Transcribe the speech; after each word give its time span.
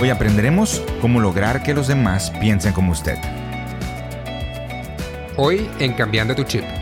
Hoy 0.00 0.08
aprenderemos 0.08 0.82
cómo 1.02 1.20
lograr 1.20 1.62
que 1.62 1.74
los 1.74 1.86
demás 1.86 2.30
piensen 2.40 2.72
como 2.72 2.92
usted. 2.92 3.18
Hoy 5.36 5.68
en 5.78 5.92
Cambiando 5.92 6.34
tu 6.34 6.42
Chip. 6.44 6.79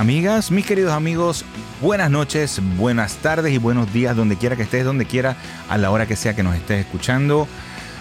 Amigas, 0.00 0.50
mis 0.50 0.64
queridos 0.64 0.94
amigos, 0.94 1.44
buenas 1.82 2.10
noches, 2.10 2.58
buenas 2.78 3.16
tardes 3.16 3.52
y 3.52 3.58
buenos 3.58 3.92
días 3.92 4.16
donde 4.16 4.36
quiera 4.36 4.56
que 4.56 4.62
estés, 4.62 4.82
donde 4.82 5.04
quiera, 5.04 5.36
a 5.68 5.76
la 5.76 5.90
hora 5.90 6.06
que 6.06 6.16
sea 6.16 6.34
que 6.34 6.42
nos 6.42 6.56
estés 6.56 6.86
escuchando. 6.86 7.46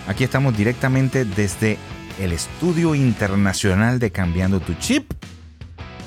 Aquí 0.08 0.24
estamos 0.24 0.56
directamente 0.56 1.26
desde 1.26 1.78
el 2.18 2.32
estudio 2.32 2.96
internacional 2.96 4.00
de 4.00 4.12
Cambiando 4.12 4.62
tu 4.62 4.76
Chip. 4.76 5.12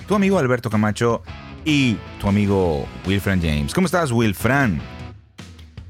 Tu 0.08 0.14
amigo 0.14 0.38
Alberto 0.38 0.70
Camacho 0.70 1.22
y 1.62 1.98
tu 2.18 2.26
amigo 2.26 2.88
Wilfran 3.06 3.42
James. 3.42 3.74
¿Cómo 3.74 3.84
estás, 3.84 4.10
Wilfran? 4.12 4.80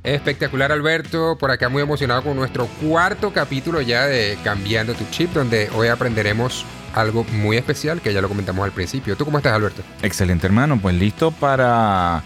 Espectacular 0.03 0.73
Alberto, 0.73 1.39
por 1.39 1.53
acá 1.53 1.69
muy 1.69 1.81
emocionado 1.81 2.25
con 2.25 2.35
nuestro 2.35 2.67
cuarto 2.67 3.33
capítulo 3.33 3.81
ya 3.81 4.07
de 4.07 4.37
Cambiando 4.43 4.95
tu 4.95 5.05
Chip, 5.13 5.33
donde 5.33 5.71
hoy 5.77 5.87
aprenderemos 5.87 6.67
algo 6.95 7.25
muy 7.25 7.57
especial 7.57 8.01
que 8.01 8.13
ya 8.13 8.21
lo 8.21 8.29
comentamos 8.29 8.65
al 8.65 8.73
principio. 8.73 9.17
¿Tú 9.17 9.25
cómo 9.25 9.39
estás, 9.39 9.55
Alberto? 9.55 9.83
Excelente, 10.03 10.47
hermano. 10.47 10.79
Pues 10.81 10.95
listo 10.95 11.31
para, 11.31 12.23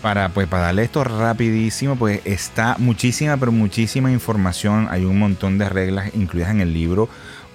para, 0.00 0.28
pues, 0.30 0.46
para 0.48 0.64
darle 0.64 0.84
esto 0.84 1.04
rapidísimo. 1.04 1.96
Pues 1.96 2.20
está 2.24 2.76
muchísima, 2.78 3.36
pero 3.36 3.52
muchísima 3.52 4.10
información. 4.10 4.88
Hay 4.90 5.04
un 5.04 5.18
montón 5.18 5.58
de 5.58 5.68
reglas 5.68 6.14
incluidas 6.14 6.50
en 6.50 6.60
el 6.60 6.72
libro. 6.72 7.08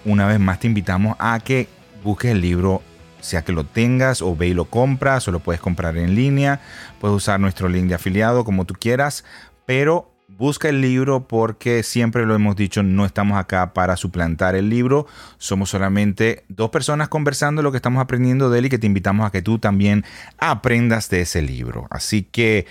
Una 0.05 0.25
vez 0.27 0.39
más 0.39 0.59
te 0.59 0.67
invitamos 0.67 1.15
a 1.19 1.39
que 1.39 1.67
busques 2.03 2.31
el 2.31 2.41
libro 2.41 2.81
sea 3.19 3.43
que 3.43 3.51
lo 3.51 3.65
tengas 3.65 4.21
o 4.21 4.35
ve 4.35 4.47
y 4.47 4.53
lo 4.53 4.65
compras 4.65 5.27
o 5.27 5.31
lo 5.31 5.39
puedes 5.39 5.61
comprar 5.61 5.97
en 5.97 6.15
línea, 6.15 6.61
puedes 6.99 7.15
usar 7.15 7.39
nuestro 7.39 7.67
link 7.67 7.87
de 7.87 7.95
afiliado 7.95 8.43
como 8.43 8.65
tú 8.65 8.73
quieras, 8.73 9.23
pero 9.65 10.11
busca 10.27 10.69
el 10.69 10.81
libro 10.81 11.27
porque 11.27 11.83
siempre 11.83 12.25
lo 12.25 12.35
hemos 12.35 12.55
dicho, 12.55 12.83
no 12.83 13.05
estamos 13.05 13.37
acá 13.37 13.73
para 13.73 13.95
suplantar 13.95 14.55
el 14.55 14.69
libro, 14.69 15.07
somos 15.37 15.69
solamente 15.69 16.43
dos 16.49 16.69
personas 16.69 17.07
conversando 17.07 17.61
lo 17.61 17.71
que 17.71 17.77
estamos 17.77 18.01
aprendiendo 18.01 18.49
de 18.49 18.59
él 18.59 18.65
y 18.65 18.69
que 18.69 18.77
te 18.77 18.87
invitamos 18.87 19.25
a 19.25 19.31
que 19.31 19.41
tú 19.41 19.59
también 19.59 20.03
aprendas 20.37 21.09
de 21.09 21.21
ese 21.21 21.41
libro. 21.41 21.87
Así 21.89 22.23
que 22.23 22.65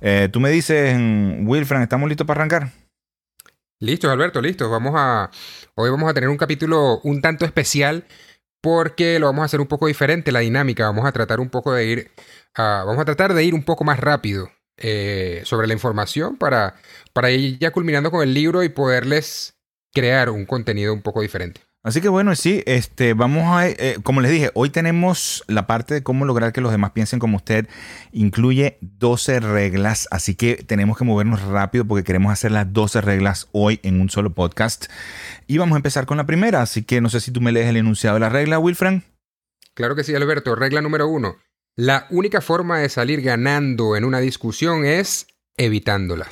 eh, 0.00 0.28
tú 0.32 0.40
me 0.40 0.50
dices, 0.50 0.96
Wilfran, 1.42 1.82
¿estamos 1.82 2.08
listos 2.08 2.26
para 2.26 2.40
arrancar? 2.40 2.70
Listo, 3.80 4.08
Alberto, 4.10 4.40
listo. 4.40 4.70
Vamos 4.70 4.92
a. 4.96 5.28
Hoy 5.74 5.90
vamos 5.90 6.08
a 6.08 6.14
tener 6.14 6.28
un 6.28 6.36
capítulo 6.36 7.00
un 7.02 7.20
tanto 7.20 7.44
especial 7.44 8.04
porque 8.60 9.18
lo 9.18 9.26
vamos 9.26 9.42
a 9.42 9.46
hacer 9.46 9.60
un 9.60 9.66
poco 9.66 9.88
diferente 9.88 10.30
la 10.30 10.38
dinámica. 10.38 10.86
Vamos 10.86 11.04
a 11.04 11.10
tratar 11.10 11.40
un 11.40 11.50
poco 11.50 11.72
de 11.72 11.84
ir. 11.86 12.10
vamos 12.56 12.98
a 13.00 13.04
tratar 13.04 13.34
de 13.34 13.42
ir 13.42 13.54
un 13.54 13.64
poco 13.64 13.82
más 13.82 13.98
rápido 13.98 14.48
eh, 14.76 15.42
sobre 15.44 15.66
la 15.66 15.74
información 15.74 16.36
para, 16.36 16.74
para 17.12 17.30
ir 17.30 17.58
ya 17.58 17.70
culminando 17.72 18.10
con 18.10 18.22
el 18.22 18.34
libro 18.34 18.62
y 18.62 18.68
poderles 18.68 19.54
crear 19.92 20.30
un 20.30 20.46
contenido 20.46 20.92
un 20.92 21.02
poco 21.02 21.22
diferente. 21.22 21.60
Así 21.84 22.00
que 22.00 22.08
bueno, 22.08 22.36
sí, 22.36 22.62
este, 22.66 23.12
vamos 23.12 23.42
a, 23.44 23.68
eh, 23.68 23.96
como 24.04 24.20
les 24.20 24.30
dije, 24.30 24.52
hoy 24.54 24.70
tenemos 24.70 25.42
la 25.48 25.66
parte 25.66 25.94
de 25.94 26.02
cómo 26.04 26.24
lograr 26.24 26.52
que 26.52 26.60
los 26.60 26.70
demás 26.70 26.92
piensen 26.92 27.18
como 27.18 27.38
usted. 27.38 27.68
Incluye 28.12 28.78
12 28.82 29.40
reglas, 29.40 30.06
así 30.12 30.36
que 30.36 30.54
tenemos 30.54 30.96
que 30.96 31.04
movernos 31.04 31.42
rápido 31.42 31.84
porque 31.84 32.04
queremos 32.04 32.32
hacer 32.32 32.52
las 32.52 32.72
12 32.72 33.00
reglas 33.00 33.48
hoy 33.50 33.80
en 33.82 34.00
un 34.00 34.10
solo 34.10 34.32
podcast. 34.32 34.86
Y 35.48 35.58
vamos 35.58 35.74
a 35.74 35.78
empezar 35.78 36.06
con 36.06 36.18
la 36.18 36.26
primera, 36.26 36.62
así 36.62 36.84
que 36.84 37.00
no 37.00 37.08
sé 37.08 37.18
si 37.18 37.32
tú 37.32 37.40
me 37.40 37.50
lees 37.50 37.68
el 37.68 37.76
enunciado 37.76 38.14
de 38.14 38.20
la 38.20 38.28
regla, 38.28 38.60
Wilfran. 38.60 39.02
Claro 39.74 39.96
que 39.96 40.04
sí, 40.04 40.14
Alberto. 40.14 40.54
Regla 40.54 40.82
número 40.82 41.08
uno. 41.08 41.36
La 41.76 42.06
única 42.10 42.42
forma 42.42 42.80
de 42.80 42.90
salir 42.90 43.22
ganando 43.22 43.96
en 43.96 44.04
una 44.04 44.20
discusión 44.20 44.84
es 44.84 45.26
evitándola. 45.56 46.26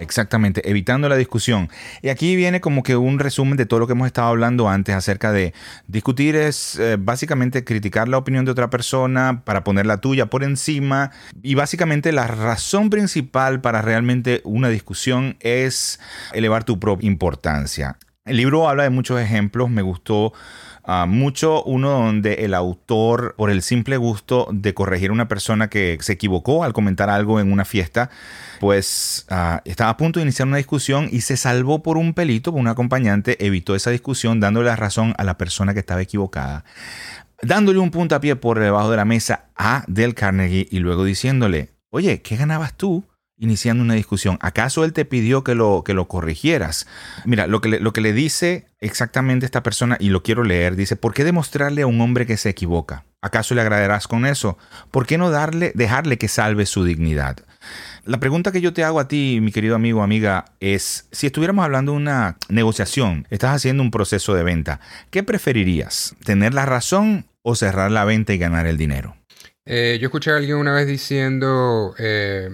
Exactamente, 0.00 0.68
evitando 0.68 1.08
la 1.08 1.16
discusión. 1.16 1.70
Y 2.02 2.10
aquí 2.10 2.36
viene 2.36 2.60
como 2.60 2.82
que 2.82 2.94
un 2.94 3.18
resumen 3.18 3.56
de 3.56 3.64
todo 3.64 3.80
lo 3.80 3.86
que 3.86 3.94
hemos 3.94 4.06
estado 4.06 4.28
hablando 4.28 4.68
antes 4.68 4.94
acerca 4.94 5.32
de 5.32 5.54
discutir 5.86 6.36
es 6.36 6.78
eh, 6.78 6.98
básicamente 6.98 7.64
criticar 7.64 8.06
la 8.06 8.18
opinión 8.18 8.44
de 8.44 8.50
otra 8.50 8.68
persona 8.68 9.44
para 9.46 9.64
poner 9.64 9.86
la 9.86 10.02
tuya 10.02 10.26
por 10.26 10.44
encima. 10.44 11.10
Y 11.42 11.54
básicamente 11.54 12.12
la 12.12 12.26
razón 12.26 12.90
principal 12.90 13.62
para 13.62 13.80
realmente 13.80 14.42
una 14.44 14.68
discusión 14.68 15.38
es 15.40 16.00
elevar 16.34 16.64
tu 16.64 16.78
propia 16.78 17.06
importancia. 17.06 17.96
El 18.28 18.36
libro 18.36 18.68
habla 18.68 18.84
de 18.84 18.90
muchos 18.90 19.20
ejemplos, 19.20 19.70
me 19.70 19.82
gustó 19.82 20.32
Ah, 20.90 21.04
mucho 21.04 21.62
uno 21.64 21.90
donde 21.90 22.46
el 22.46 22.54
autor, 22.54 23.34
por 23.36 23.50
el 23.50 23.60
simple 23.60 23.98
gusto 23.98 24.48
de 24.50 24.72
corregir 24.72 25.10
a 25.10 25.12
una 25.12 25.28
persona 25.28 25.68
que 25.68 25.98
se 26.00 26.14
equivocó 26.14 26.64
al 26.64 26.72
comentar 26.72 27.10
algo 27.10 27.40
en 27.40 27.52
una 27.52 27.66
fiesta, 27.66 28.08
pues 28.58 29.26
ah, 29.28 29.60
estaba 29.66 29.90
a 29.90 29.96
punto 29.98 30.18
de 30.18 30.24
iniciar 30.24 30.48
una 30.48 30.56
discusión 30.56 31.10
y 31.12 31.20
se 31.20 31.36
salvó 31.36 31.82
por 31.82 31.98
un 31.98 32.14
pelito, 32.14 32.52
por 32.52 32.60
un 32.62 32.68
acompañante, 32.68 33.44
evitó 33.44 33.74
esa 33.74 33.90
discusión 33.90 34.40
dándole 34.40 34.70
la 34.70 34.76
razón 34.76 35.12
a 35.18 35.24
la 35.24 35.36
persona 35.36 35.74
que 35.74 35.80
estaba 35.80 36.00
equivocada 36.00 36.64
dándole 37.42 37.80
un 37.80 37.90
puntapié 37.90 38.34
por 38.36 38.58
debajo 38.58 38.90
de 38.90 38.96
la 38.96 39.04
mesa 39.04 39.50
a 39.56 39.84
Del 39.88 40.14
Carnegie 40.14 40.66
y 40.70 40.78
luego 40.78 41.04
diciéndole, 41.04 41.74
oye, 41.90 42.22
¿qué 42.22 42.36
ganabas 42.36 42.74
tú 42.78 43.04
iniciando 43.38 43.82
una 43.82 43.94
discusión. 43.94 44.38
¿Acaso 44.40 44.84
él 44.84 44.92
te 44.92 45.04
pidió 45.04 45.44
que 45.44 45.54
lo, 45.54 45.82
que 45.84 45.94
lo 45.94 46.08
corrigieras? 46.08 46.86
Mira, 47.24 47.46
lo 47.46 47.60
que, 47.60 47.68
le, 47.68 47.80
lo 47.80 47.92
que 47.92 48.00
le 48.00 48.12
dice 48.12 48.66
exactamente 48.80 49.46
esta 49.46 49.62
persona, 49.62 49.96
y 50.00 50.10
lo 50.10 50.22
quiero 50.22 50.44
leer, 50.44 50.76
dice, 50.76 50.96
¿por 50.96 51.14
qué 51.14 51.24
demostrarle 51.24 51.82
a 51.82 51.86
un 51.86 52.00
hombre 52.00 52.26
que 52.26 52.36
se 52.36 52.48
equivoca? 52.50 53.04
¿Acaso 53.20 53.54
le 53.54 53.60
agradarás 53.60 54.06
con 54.06 54.26
eso? 54.26 54.58
¿Por 54.90 55.06
qué 55.06 55.18
no 55.18 55.30
darle, 55.30 55.72
dejarle 55.74 56.18
que 56.18 56.28
salve 56.28 56.66
su 56.66 56.84
dignidad? 56.84 57.36
La 58.04 58.20
pregunta 58.20 58.52
que 58.52 58.60
yo 58.60 58.72
te 58.72 58.84
hago 58.84 59.00
a 59.00 59.08
ti, 59.08 59.40
mi 59.42 59.52
querido 59.52 59.74
amigo 59.74 60.02
amiga, 60.02 60.46
es, 60.60 61.08
si 61.10 61.26
estuviéramos 61.26 61.64
hablando 61.64 61.92
de 61.92 61.98
una 61.98 62.38
negociación, 62.48 63.26
estás 63.30 63.54
haciendo 63.54 63.82
un 63.82 63.90
proceso 63.90 64.34
de 64.34 64.44
venta, 64.44 64.80
¿qué 65.10 65.22
preferirías? 65.22 66.14
¿Tener 66.24 66.54
la 66.54 66.64
razón 66.64 67.26
o 67.42 67.54
cerrar 67.54 67.90
la 67.90 68.04
venta 68.04 68.32
y 68.32 68.38
ganar 68.38 68.66
el 68.66 68.78
dinero? 68.78 69.16
Eh, 69.66 69.98
yo 70.00 70.06
escuché 70.06 70.30
a 70.30 70.36
alguien 70.36 70.56
una 70.56 70.72
vez 70.72 70.86
diciendo, 70.86 71.94
eh, 71.98 72.48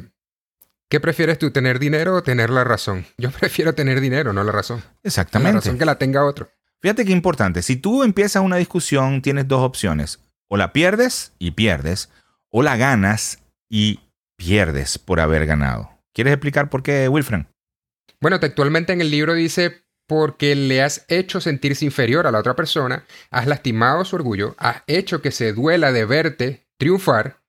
¿Qué 0.88 1.00
prefieres 1.00 1.38
tú, 1.38 1.50
tener 1.50 1.78
dinero 1.78 2.16
o 2.16 2.22
tener 2.22 2.50
la 2.50 2.64
razón? 2.64 3.06
Yo 3.18 3.30
prefiero 3.38 3.74
tener 3.74 4.00
dinero, 4.00 4.32
no 4.32 4.44
la 4.44 4.52
razón. 4.52 4.82
Exactamente. 5.02 5.54
La 5.54 5.60
razón 5.60 5.78
que 5.78 5.84
la 5.84 5.98
tenga 5.98 6.24
otro. 6.24 6.50
Fíjate 6.80 7.04
qué 7.04 7.12
importante. 7.12 7.62
Si 7.62 7.76
tú 7.76 8.02
empiezas 8.02 8.42
una 8.42 8.56
discusión, 8.56 9.22
tienes 9.22 9.48
dos 9.48 9.62
opciones. 9.62 10.20
O 10.48 10.56
la 10.56 10.72
pierdes 10.72 11.32
y 11.38 11.52
pierdes, 11.52 12.10
o 12.50 12.62
la 12.62 12.76
ganas 12.76 13.38
y 13.70 14.00
pierdes 14.36 14.98
por 14.98 15.20
haber 15.20 15.46
ganado. 15.46 15.90
¿Quieres 16.12 16.34
explicar 16.34 16.68
por 16.68 16.82
qué, 16.82 17.08
Wilfred? 17.08 17.46
Bueno, 18.20 18.38
textualmente 18.38 18.92
en 18.92 19.00
el 19.00 19.10
libro 19.10 19.34
dice, 19.34 19.84
porque 20.06 20.54
le 20.54 20.82
has 20.82 21.04
hecho 21.08 21.40
sentirse 21.40 21.84
inferior 21.84 22.26
a 22.26 22.30
la 22.30 22.38
otra 22.38 22.54
persona, 22.54 23.04
has 23.30 23.46
lastimado 23.46 24.04
su 24.04 24.16
orgullo, 24.16 24.54
has 24.58 24.82
hecho 24.86 25.22
que 25.22 25.30
se 25.30 25.52
duela 25.52 25.92
de 25.92 26.04
verte 26.04 26.66
triunfar, 26.76 27.42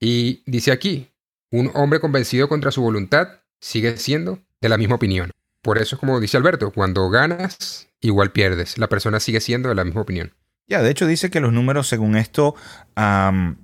y 0.00 0.42
dice 0.46 0.72
aquí, 0.72 1.10
un 1.50 1.70
hombre 1.74 2.00
convencido 2.00 2.48
contra 2.48 2.70
su 2.70 2.82
voluntad 2.82 3.40
sigue 3.60 3.96
siendo 3.96 4.40
de 4.60 4.68
la 4.68 4.78
misma 4.78 4.96
opinión. 4.96 5.30
Por 5.62 5.78
eso 5.78 5.96
es 5.96 6.00
como 6.00 6.20
dice 6.20 6.36
Alberto, 6.36 6.72
cuando 6.72 7.10
ganas, 7.10 7.88
igual 8.00 8.32
pierdes. 8.32 8.78
La 8.78 8.88
persona 8.88 9.20
sigue 9.20 9.40
siendo 9.40 9.68
de 9.68 9.74
la 9.74 9.84
misma 9.84 10.00
opinión. 10.00 10.34
Ya, 10.66 10.82
de 10.82 10.90
hecho 10.90 11.06
dice 11.06 11.30
que 11.30 11.40
los 11.40 11.52
números 11.52 11.88
según 11.88 12.16
esto, 12.16 12.54
más 12.94 13.56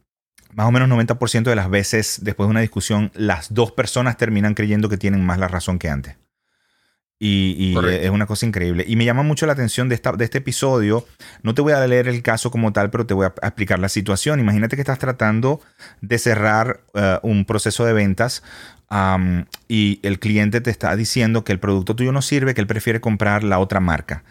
o 0.57 0.71
menos 0.73 0.89
90% 0.89 1.45
de 1.45 1.57
las 1.57 1.71
veces 1.71 2.19
después 2.23 2.49
de 2.49 2.51
una 2.51 2.61
discusión, 2.61 3.13
las 3.15 3.55
dos 3.55 3.73
personas 3.73 4.17
terminan 4.17 4.55
creyendo 4.55 4.89
que 4.89 4.99
tienen 4.99 5.25
más 5.25 5.39
la 5.39 5.49
razón 5.49 5.79
que 5.79 5.89
antes. 5.89 6.17
Y, 7.19 7.75
es 7.89 8.11
una 8.11 8.27
cosa 8.27 8.45
increíble. 8.45 8.85
Y 8.87 8.97
me 8.97 9.05
llama 9.05 9.23
mucho 9.23 9.47
la 9.47 9.55
atención 9.55 9.89
de, 9.89 9.95
esta, 9.95 10.13
de 10.13 10.25
este 10.25 10.39
episodio. 10.39 11.07
No 11.43 11.55
te 11.55 11.63
voy 11.63 11.73
a 11.73 11.87
leer 11.87 12.09
el 12.09 12.23
caso 12.23 12.51
como 12.51 12.73
tal, 12.73 12.91
pero 12.91 13.07
te 13.07 13.15
voy 13.15 13.27
a 13.27 13.29
explicar 13.47 13.79
la 13.79 13.89
situación. 13.89 14.39
Imagínate 14.39 14.77
que 14.77 14.83
estás 14.83 14.99
tratando 14.99 15.61
de 16.03 16.19
cerrar 16.19 16.81
eh, 16.95 17.19
un 17.23 17.47
proceso 17.47 17.85
de 17.87 17.95
ventas 17.95 18.43
y 19.67 19.99
el 20.03 20.21
cliente 20.21 20.61
te 20.61 20.71
está 20.71 20.95
diciendo 20.95 21.43
que 21.43 21.53
el 21.53 21.59
producto 21.59 21.97
tuyo 21.97 22.13
no 22.13 22.23
sirve, 22.23 22.55
que 22.55 22.61
él 22.61 22.67
prefiere 22.67 23.01
comprar 23.01 23.43
la 23.43 23.59
otra 23.59 23.81
marca. 23.81 24.23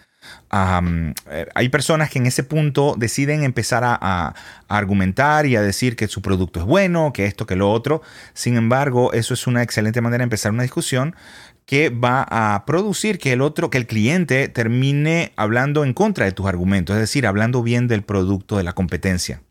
Eh, 0.52 1.46
hay 1.54 1.70
personas 1.70 2.10
que 2.10 2.20
en 2.20 2.26
ese 2.26 2.44
punto 2.44 2.96
deciden 2.98 3.44
empezar 3.44 3.84
a, 3.86 4.34
argumentar 4.68 5.46
y 5.46 5.56
a 5.56 5.62
decir 5.62 5.96
que 5.96 6.08
su 6.08 6.22
producto 6.22 6.60
es 6.60 6.66
bueno, 6.66 7.14
que 7.14 7.26
esto, 7.26 7.46
que 7.46 7.56
lo 7.56 7.72
otro. 7.72 8.02
Sin 8.34 8.56
embargo, 8.58 9.14
eso 9.14 9.34
es 9.34 9.48
una 9.48 9.62
excelente 9.62 10.02
manera 10.02 10.20
de 10.20 10.26
empezar 10.26 10.52
una 10.52 10.64
discusión 10.64 11.16
que 11.66 11.90
va 11.90 12.26
a 12.30 12.66
producir 12.66 13.18
que 13.18 13.34
el 13.34 13.42
otro, 13.42 13.70
que 13.70 13.78
el 13.78 13.88
cliente 13.88 14.48
termine 14.50 15.34
hablando 15.36 15.84
en 15.84 15.94
contra 15.94 16.26
de 16.26 16.32
tus 16.32 16.46
argumentos, 16.46 16.96
es 16.96 17.02
decir, 17.02 17.26
hablando 17.26 17.64
bien 17.64 17.88
del 17.88 18.04
producto 18.04 18.58
de 18.58 18.64
la 18.64 18.74
competencia. 18.74 19.42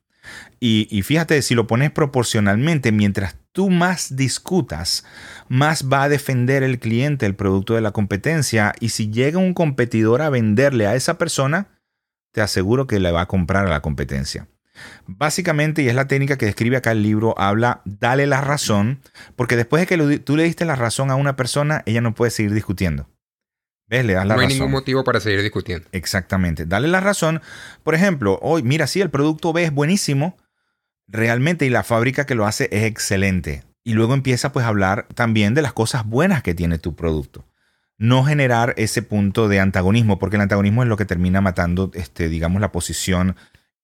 Y, 0.59 0.89
y, 0.91 1.03
fíjate, 1.03 1.43
si 1.43 1.55
lo 1.55 1.67
pones 1.67 1.91
proporcionalmente, 1.91 2.93
mientras 2.93 3.37
tú 3.53 3.69
más 3.69 4.17
discutas, 4.17 5.05
más 5.49 5.91
va 5.93 6.05
a 6.05 6.09
defender 6.09 6.63
el 6.63 6.79
cliente 6.79 7.27
el 7.27 7.35
producto 7.35 7.75
de 7.75 7.83
la 7.83 7.91
competencia. 7.91 8.73
Y 8.81 8.89
si 8.89 9.11
llega 9.11 9.39
un 9.39 9.53
competidor 9.53 10.23
a 10.23 10.31
venderle 10.31 10.87
a 10.87 10.95
esa 10.95 11.19
persona, 11.19 11.79
te 12.33 12.41
aseguro 12.41 12.87
que 12.87 13.01
le 13.01 13.13
va 13.13 13.23
a 13.23 13.29
comprar 13.29 13.67
a 13.67 13.71
la 13.71 13.83
competencia. 13.83 14.49
Básicamente, 15.07 15.83
y 15.83 15.89
es 15.89 15.95
la 15.95 16.09
técnica 16.09 16.37
que 16.37 16.47
describe 16.47 16.77
acá 16.77 16.93
el 16.93 17.03
libro, 17.03 17.35
habla, 17.39 17.83
dale 17.85 18.27
la 18.27 18.41
razón, 18.41 19.01
porque 19.37 19.57
después 19.57 19.81
de 19.81 19.87
que 19.87 20.19
tú 20.19 20.37
le 20.37 20.45
diste 20.45 20.65
la 20.65 20.77
razón 20.77 21.11
a 21.11 21.17
una 21.17 21.37
persona, 21.37 21.83
ella 21.87 22.01
no 22.01 22.15
puede 22.15 22.31
seguir 22.31 22.53
discutiendo. 22.53 23.09
¿Ves? 23.87 24.05
Le 24.05 24.15
das 24.15 24.27
la 24.27 24.35
no 24.35 24.41
hay 24.41 24.49
ningún 24.49 24.71
motivo 24.71 25.05
para 25.05 25.21
seguir 25.21 25.43
discutiendo. 25.43 25.89
Exactamente. 25.93 26.65
Dale 26.67 26.89
la 26.89 27.01
razón. 27.01 27.43
Por 27.83 27.95
ejemplo, 27.95 28.39
hoy, 28.43 28.63
mira, 28.63 28.87
sí, 28.87 29.01
el 29.01 29.11
producto 29.11 29.53
B 29.53 29.65
es 29.65 29.73
buenísimo, 29.73 30.37
realmente, 31.07 31.67
y 31.67 31.71
la 31.71 31.83
fábrica 31.83 32.25
que 32.27 32.35
lo 32.35 32.47
hace 32.47 32.69
es 32.73 32.85
excelente. 32.85 33.63
Y 33.85 33.93
luego 33.93 34.15
empieza 34.15 34.53
pues 34.53 34.65
a 34.65 34.69
hablar 34.69 35.07
también 35.15 35.55
de 35.55 35.63
las 35.63 35.75
cosas 35.75 36.07
buenas 36.07 36.43
que 36.43 36.55
tiene 36.55 36.79
tu 36.79 36.97
producto 36.97 37.45
no 37.99 38.25
generar 38.25 38.75
ese 38.77 39.03
punto 39.03 39.49
de 39.49 39.61
antagonismo, 39.61 40.19
porque 40.19 40.37
el 40.37 40.43
antagonismo 40.43 40.83
es 40.83 40.89
lo 40.89 40.97
que 40.97 41.05
termina 41.05 41.41
matando, 41.41 41.91
este, 41.95 42.29
digamos, 42.29 42.61
la 42.61 42.73
posición 42.73 43.37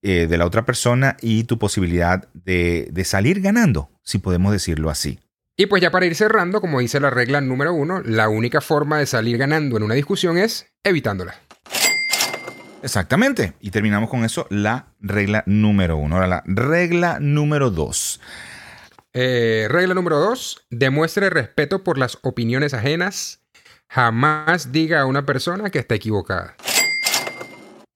eh, 0.02 0.26
de 0.26 0.38
la 0.38 0.46
otra 0.46 0.64
persona 0.64 1.16
y 1.20 1.44
tu 1.44 1.58
posibilidad 1.58 2.28
de, 2.32 2.88
de 2.90 3.04
salir 3.04 3.40
ganando, 3.40 3.90
si 4.02 4.18
podemos 4.18 4.52
decirlo 4.52 4.90
así. 4.90 5.18
Y 5.56 5.66
pues 5.66 5.82
ya 5.82 5.90
para 5.90 6.06
ir 6.06 6.14
cerrando, 6.14 6.60
como 6.60 6.80
dice 6.80 7.00
la 7.00 7.10
regla 7.10 7.40
número 7.40 7.74
uno, 7.74 8.00
la 8.02 8.28
única 8.28 8.60
forma 8.60 8.98
de 8.98 9.06
salir 9.06 9.36
ganando 9.36 9.76
en 9.76 9.82
una 9.82 9.94
discusión 9.94 10.38
es 10.38 10.66
evitándola. 10.84 11.34
Exactamente. 12.82 13.52
Y 13.60 13.70
terminamos 13.70 14.08
con 14.08 14.24
eso, 14.24 14.46
la 14.48 14.94
regla 15.00 15.42
número 15.46 15.98
uno. 15.98 16.14
Ahora, 16.16 16.26
la 16.26 16.42
regla 16.46 17.18
número 17.20 17.70
dos. 17.70 18.20
Eh, 19.12 19.66
regla 19.68 19.92
número 19.92 20.18
dos, 20.18 20.66
demuestre 20.70 21.28
respeto 21.28 21.84
por 21.84 21.98
las 21.98 22.18
opiniones 22.22 22.72
ajenas 22.72 23.40
Jamás 23.92 24.70
diga 24.70 25.00
a 25.00 25.06
una 25.06 25.26
persona 25.26 25.68
que 25.68 25.80
está 25.80 25.96
equivocada. 25.96 26.54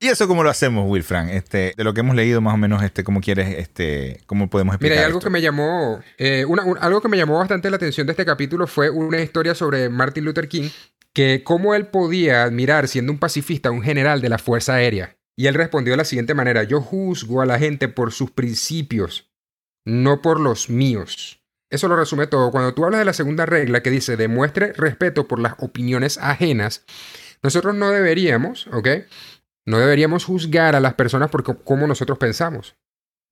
¿Y 0.05 0.09
eso 0.09 0.29
cómo 0.29 0.43
lo 0.43 0.51
hacemos, 0.51 0.85
Wilfran? 0.87 1.31
Este, 1.31 1.73
de 1.75 1.83
lo 1.83 1.95
que 1.95 2.01
hemos 2.01 2.15
leído 2.15 2.43
más 2.43 2.53
o 2.53 2.59
menos, 2.59 2.83
este, 2.83 3.03
¿cómo 3.03 3.23
quieres, 3.23 3.59
este, 3.59 4.21
cómo 4.27 4.51
podemos 4.51 4.75
explicar 4.75 4.99
Mira, 4.99 5.07
algo 5.07 5.19
que 5.19 5.31
me 5.31 5.41
llamó, 5.41 5.99
eh, 6.19 6.45
algo 6.81 7.01
que 7.01 7.09
me 7.09 7.17
llamó 7.17 7.39
bastante 7.39 7.71
la 7.71 7.77
atención 7.77 8.07
de 8.07 8.11
este 8.11 8.27
capítulo 8.27 8.67
fue 8.67 8.91
una 8.91 9.23
historia 9.23 9.55
sobre 9.55 9.89
Martin 9.89 10.27
Luther 10.27 10.47
King, 10.47 10.69
que 11.15 11.43
cómo 11.43 11.75
él 11.75 11.87
podía 11.87 12.43
admirar, 12.43 12.87
siendo 12.87 13.13
un 13.13 13.19
pacifista, 13.19 13.71
un 13.71 13.81
general 13.81 14.21
de 14.21 14.29
la 14.29 14.37
Fuerza 14.37 14.75
Aérea. 14.75 15.17
Y 15.39 15.47
él 15.47 15.55
respondió 15.55 15.95
de 15.95 15.97
la 15.97 16.05
siguiente 16.05 16.35
manera, 16.35 16.65
yo 16.65 16.83
juzgo 16.83 17.41
a 17.41 17.47
la 17.47 17.59
gente 17.59 17.89
por 17.89 18.13
sus 18.13 18.31
principios, 18.31 19.33
no 19.87 20.21
por 20.21 20.39
los 20.39 20.69
míos. 20.69 21.41
Eso 21.71 21.89
lo 21.89 21.97
resume 21.97 22.27
todo. 22.27 22.51
Cuando 22.51 22.75
tú 22.75 22.85
hablas 22.85 22.99
de 22.99 23.07
la 23.07 23.15
segunda 23.15 23.47
regla 23.47 23.83
que 23.83 23.89
dice 23.89 24.19
demuestre 24.19 24.75
respeto 24.75 25.27
por 25.27 25.39
las 25.39 25.55
opiniones 25.61 26.19
ajenas, 26.19 26.85
nosotros 27.43 27.75
no 27.75 27.91
deberíamos, 27.91 28.67
¿ok? 28.69 28.89
No 29.67 29.79
deberíamos 29.79 30.25
juzgar 30.25 30.77
a 30.77 30.81
las 30.81 30.95
personas 30.95 31.31
por 31.31 31.65
cómo 31.65 31.87
nosotros 31.87 32.19
pensamos. 32.19 32.77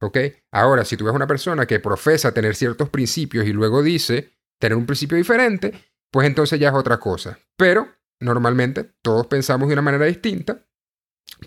¿Ok? 0.00 0.18
Ahora, 0.50 0.84
si 0.84 0.96
tú 0.96 1.04
ves 1.04 1.14
una 1.14 1.26
persona 1.26 1.66
que 1.66 1.78
profesa 1.78 2.32
tener 2.32 2.56
ciertos 2.56 2.88
principios 2.88 3.46
y 3.46 3.52
luego 3.52 3.82
dice 3.82 4.32
tener 4.58 4.76
un 4.76 4.86
principio 4.86 5.16
diferente, 5.16 5.72
pues 6.10 6.26
entonces 6.26 6.58
ya 6.58 6.68
es 6.68 6.74
otra 6.74 6.98
cosa. 6.98 7.38
Pero 7.56 7.88
normalmente 8.20 8.84
todos 9.02 9.26
pensamos 9.26 9.68
de 9.68 9.74
una 9.74 9.82
manera 9.82 10.06
distinta. 10.06 10.64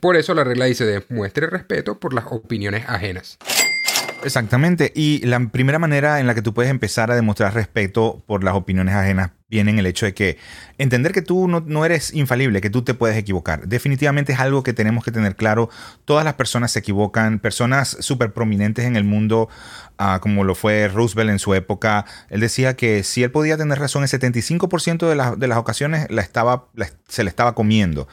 Por 0.01 0.15
eso 0.15 0.33
la 0.33 0.43
regla 0.43 0.65
dice 0.65 0.85
demuestre 0.85 1.47
respeto 1.47 1.99
por 1.99 2.13
las 2.13 2.25
opiniones 2.29 2.85
ajenas. 2.87 3.37
Exactamente. 4.23 4.91
Y 4.95 5.25
la 5.25 5.39
primera 5.49 5.79
manera 5.79 6.19
en 6.19 6.27
la 6.27 6.33
que 6.33 6.41
tú 6.41 6.53
puedes 6.53 6.71
empezar 6.71 7.11
a 7.11 7.15
demostrar 7.15 7.53
respeto 7.53 8.23
por 8.25 8.43
las 8.43 8.55
opiniones 8.55 8.95
ajenas 8.95 9.31
viene 9.55 9.71
en 9.71 9.79
el 9.79 9.85
hecho 9.85 10.05
de 10.05 10.13
que 10.13 10.37
entender 10.77 11.13
que 11.13 11.21
tú 11.21 11.47
no, 11.47 11.85
eres 11.85 12.13
infalible, 12.13 12.59
que 12.59 12.69
tú 12.69 12.81
te 12.81 12.93
puedes 12.93 13.17
equivocar. 13.17 13.67
Definitivamente 13.67 14.33
es 14.33 14.39
algo 14.39 14.63
que 14.63 14.73
tenemos 14.73 15.05
que 15.05 15.11
tener 15.11 15.37
claro. 15.37 15.69
Todas 16.03 16.25
las 16.25 16.33
personas 16.33 16.71
se 16.71 16.79
equivocan. 16.79 17.39
Personas 17.39 17.95
súper 18.01 18.33
prominentes 18.33 18.83
en 18.83 18.97
el 18.97 19.05
mundo, 19.05 19.47
ah, 19.97 20.19
como 20.21 20.43
lo 20.43 20.55
fue 20.55 20.89
Roosevelt 20.89 21.29
en 21.29 21.39
su 21.39 21.53
época, 21.53 22.05
él 22.29 22.41
decía 22.41 22.75
que 22.75 23.03
si 23.03 23.23
él 23.23 23.31
podía 23.31 23.55
tener 23.55 23.79
razón, 23.79 24.03
el 24.03 24.09
75% 24.09 25.07
de, 25.07 25.37
de, 25.37 25.47
las 25.47 25.57
ocasiones 25.57 26.07
la 26.09 26.21
estaba, 26.21 26.65
se 27.07 27.23
le 27.23 27.29
estaba 27.29 27.55
comiendo 27.55 28.09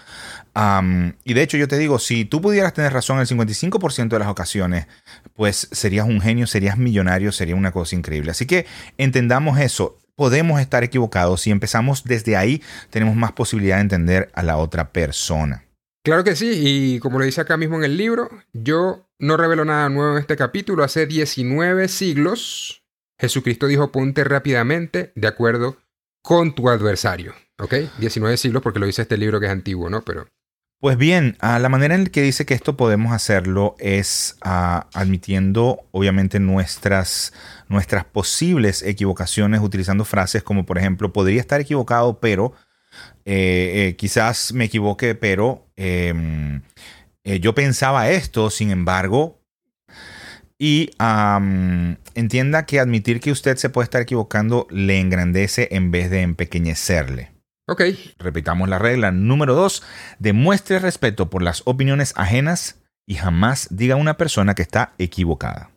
y 1.24 1.34
de 1.34 1.42
hecho 1.42 1.56
yo 1.56 1.66
te 1.66 1.78
digo, 1.78 1.98
si 1.98 2.24
tú 2.24 2.42
pudieras 2.42 2.74
tener 2.74 2.92
razón 2.92 3.18
el 3.18 3.26
55% 3.26 4.08
de 4.08 4.18
las 4.18 4.28
ocasiones, 4.28 4.86
pues 5.34 5.68
serías 5.72 6.06
un 6.06 6.20
genio, 6.20 6.46
serías 6.46 6.76
millonario, 6.76 7.32
sería 7.32 7.56
una 7.56 7.72
cosa 7.72 7.96
increíble. 7.96 8.32
Así 8.32 8.46
que 8.46 8.66
entendamos 8.98 9.58
eso. 9.58 9.98
Podemos 10.22 10.60
estar 10.60 10.84
equivocados. 10.84 11.40
Si 11.40 11.50
empezamos 11.50 12.04
desde 12.04 12.36
ahí, 12.36 12.62
tenemos 12.90 13.16
más 13.16 13.32
posibilidad 13.32 13.78
de 13.78 13.82
entender 13.82 14.30
a 14.34 14.44
la 14.44 14.56
otra 14.56 14.92
persona. 14.92 15.64
Claro 16.04 16.22
que 16.22 16.36
sí, 16.36 16.52
y 16.62 17.00
como 17.00 17.18
lo 17.18 17.24
dice 17.24 17.40
acá 17.40 17.56
mismo 17.56 17.74
en 17.74 17.82
el 17.82 17.96
libro, 17.96 18.30
yo 18.52 19.08
no 19.18 19.36
revelo 19.36 19.64
nada 19.64 19.88
nuevo 19.88 20.12
en 20.12 20.20
este 20.20 20.36
capítulo. 20.36 20.84
Hace 20.84 21.06
19 21.06 21.88
siglos, 21.88 22.84
Jesucristo 23.18 23.66
dijo, 23.66 23.90
ponte 23.90 24.22
rápidamente 24.22 25.10
de 25.16 25.26
acuerdo 25.26 25.78
con 26.22 26.54
tu 26.54 26.68
adversario. 26.68 27.34
¿Ok? 27.58 27.74
19 27.98 28.36
siglos 28.36 28.62
porque 28.62 28.78
lo 28.78 28.86
dice 28.86 29.02
este 29.02 29.16
libro 29.16 29.40
que 29.40 29.46
es 29.46 29.52
antiguo, 29.52 29.90
¿no? 29.90 30.02
Pero 30.02 30.28
pues 30.82 30.98
bien, 30.98 31.36
la 31.40 31.68
manera 31.68 31.94
en 31.94 32.08
que 32.08 32.22
dice 32.22 32.44
que 32.44 32.54
esto 32.54 32.76
podemos 32.76 33.12
hacerlo 33.12 33.76
es 33.78 34.36
ah, 34.42 34.88
admitiendo 34.94 35.86
obviamente 35.92 36.40
nuestras, 36.40 37.32
nuestras 37.68 38.04
posibles 38.04 38.82
equivocaciones 38.82 39.60
utilizando 39.60 40.04
frases 40.04 40.42
como 40.42 40.66
por 40.66 40.78
ejemplo, 40.78 41.12
podría 41.12 41.40
estar 41.40 41.60
equivocado, 41.60 42.18
pero 42.18 42.54
eh, 43.24 43.90
eh, 43.90 43.96
quizás 43.96 44.52
me 44.54 44.64
equivoque, 44.64 45.14
pero 45.14 45.68
em, 45.76 46.62
eh, 47.22 47.38
yo 47.38 47.54
pensaba 47.54 48.10
esto, 48.10 48.50
sin 48.50 48.72
embargo, 48.72 49.40
y 50.58 50.90
entienda 52.16 52.66
que 52.66 52.80
admitir 52.80 53.20
que 53.20 53.30
usted 53.30 53.56
se 53.56 53.70
puede 53.70 53.84
estar 53.84 54.02
equivocando 54.02 54.66
le 54.68 54.98
engrandece 54.98 55.68
en 55.70 55.92
vez 55.92 56.10
de 56.10 56.22
empequeñecerle. 56.22 57.30
Ok. 57.68 57.82
Repitamos 58.18 58.68
la 58.68 58.78
regla 58.78 59.12
número 59.12 59.54
dos. 59.54 59.82
Demuestre 60.18 60.78
respeto 60.78 61.30
por 61.30 61.42
las 61.42 61.62
opiniones 61.64 62.12
ajenas 62.16 62.76
y 63.06 63.14
jamás 63.14 63.68
diga 63.70 63.94
a 63.94 63.98
una 63.98 64.16
persona 64.16 64.54
que 64.54 64.62
está 64.62 64.94
equivocada. 64.98 65.70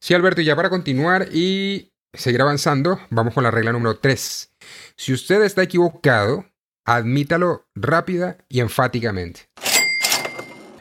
Sí, 0.00 0.14
Alberto, 0.14 0.40
y 0.40 0.44
ya 0.44 0.56
para 0.56 0.68
continuar 0.68 1.28
y 1.32 1.92
seguir 2.12 2.42
avanzando, 2.42 3.00
vamos 3.10 3.34
con 3.34 3.44
la 3.44 3.50
regla 3.50 3.72
número 3.72 3.98
tres. 3.98 4.52
Si 4.96 5.12
usted 5.12 5.42
está 5.42 5.62
equivocado, 5.62 6.44
admítalo 6.84 7.66
rápida 7.74 8.36
y 8.48 8.60
enfáticamente. 8.60 9.48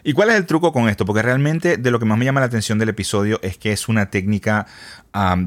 ¿Y 0.03 0.13
cuál 0.13 0.29
es 0.29 0.35
el 0.35 0.45
truco 0.45 0.71
con 0.73 0.89
esto? 0.89 1.05
Porque 1.05 1.21
realmente 1.21 1.77
de 1.77 1.91
lo 1.91 1.99
que 1.99 2.05
más 2.05 2.17
me 2.17 2.25
llama 2.25 2.39
la 2.39 2.47
atención 2.47 2.79
del 2.79 2.89
episodio 2.89 3.39
es 3.43 3.57
que 3.57 3.71
es 3.71 3.87
una 3.87 4.09
técnica, 4.09 4.67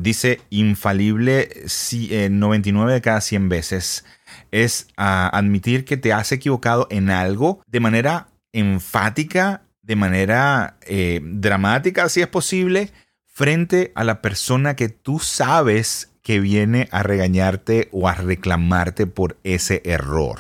dice, 0.01 0.41
infalible 0.51 1.49
si, 1.67 2.11
99 2.31 2.93
de 2.93 3.01
cada 3.01 3.21
100 3.21 3.49
veces. 3.49 4.05
Es 4.51 4.89
admitir 4.97 5.85
que 5.85 5.97
te 5.97 6.13
has 6.13 6.33
equivocado 6.33 6.87
en 6.91 7.11
algo 7.11 7.63
de 7.67 7.81
manera 7.81 8.29
enfática, 8.53 9.63
de 9.83 9.97
manera 9.97 10.77
eh, 10.83 11.21
dramática, 11.23 12.09
si 12.09 12.21
es 12.23 12.29
posible, 12.29 12.91
frente 13.27 13.93
a 13.95 14.05
la 14.05 14.23
persona 14.23 14.77
que 14.77 14.89
tú 14.89 15.19
sabes 15.19 16.13
que 16.23 16.41
viene 16.41 16.89
a 16.91 17.03
regañarte 17.03 17.89
o 17.93 18.09
a 18.09 18.15
reclamarte 18.15 19.07
por 19.07 19.37
ese 19.45 19.83
error. 19.85 20.39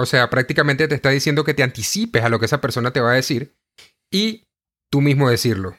O 0.00 0.06
sea, 0.06 0.30
prácticamente 0.30 0.88
te 0.88 0.94
está 0.94 1.10
diciendo 1.10 1.44
que 1.44 1.54
te 1.54 1.62
anticipes 1.62 2.24
a 2.24 2.28
lo 2.28 2.38
que 2.38 2.46
esa 2.46 2.60
persona 2.60 2.92
te 2.92 3.00
va 3.00 3.12
a 3.12 3.16
decir 3.16 3.54
y 4.10 4.46
tú 4.90 5.00
mismo 5.00 5.28
decirlo. 5.28 5.76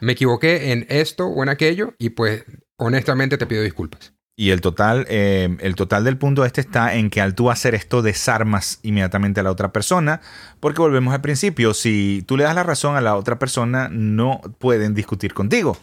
Me 0.00 0.12
equivoqué 0.12 0.72
en 0.72 0.86
esto 0.88 1.26
o 1.26 1.42
en 1.42 1.50
aquello 1.50 1.94
y 1.98 2.10
pues 2.10 2.44
honestamente 2.78 3.36
te 3.36 3.46
pido 3.46 3.62
disculpas. 3.62 4.14
Y 4.36 4.52
el 4.52 4.62
total, 4.62 5.06
eh, 5.10 5.54
el 5.60 5.74
total 5.74 6.04
del 6.04 6.16
punto 6.16 6.46
este 6.46 6.62
está 6.62 6.94
en 6.94 7.10
que 7.10 7.20
al 7.20 7.34
tú 7.34 7.50
hacer 7.50 7.74
esto 7.74 8.00
desarmas 8.00 8.80
inmediatamente 8.82 9.40
a 9.40 9.42
la 9.42 9.50
otra 9.50 9.70
persona, 9.70 10.22
porque 10.60 10.80
volvemos 10.80 11.12
al 11.12 11.20
principio, 11.20 11.74
si 11.74 12.24
tú 12.26 12.38
le 12.38 12.44
das 12.44 12.54
la 12.54 12.62
razón 12.62 12.96
a 12.96 13.02
la 13.02 13.16
otra 13.16 13.38
persona, 13.38 13.90
no 13.92 14.40
pueden 14.58 14.94
discutir 14.94 15.34
contigo. 15.34 15.76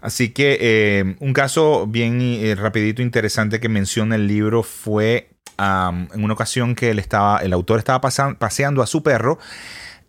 Así 0.00 0.30
que 0.30 0.56
eh, 0.58 1.16
un 1.20 1.34
caso 1.34 1.86
bien 1.86 2.22
eh, 2.22 2.54
rapidito 2.54 3.02
interesante 3.02 3.60
que 3.60 3.68
menciona 3.68 4.14
el 4.14 4.26
libro 4.26 4.62
fue 4.62 5.28
en 5.60 6.24
una 6.24 6.34
ocasión 6.34 6.74
que 6.74 6.90
estaba, 6.90 7.38
el 7.38 7.52
autor 7.52 7.78
estaba 7.78 8.00
paseando 8.00 8.82
a 8.82 8.86
su 8.86 9.02
perro 9.02 9.38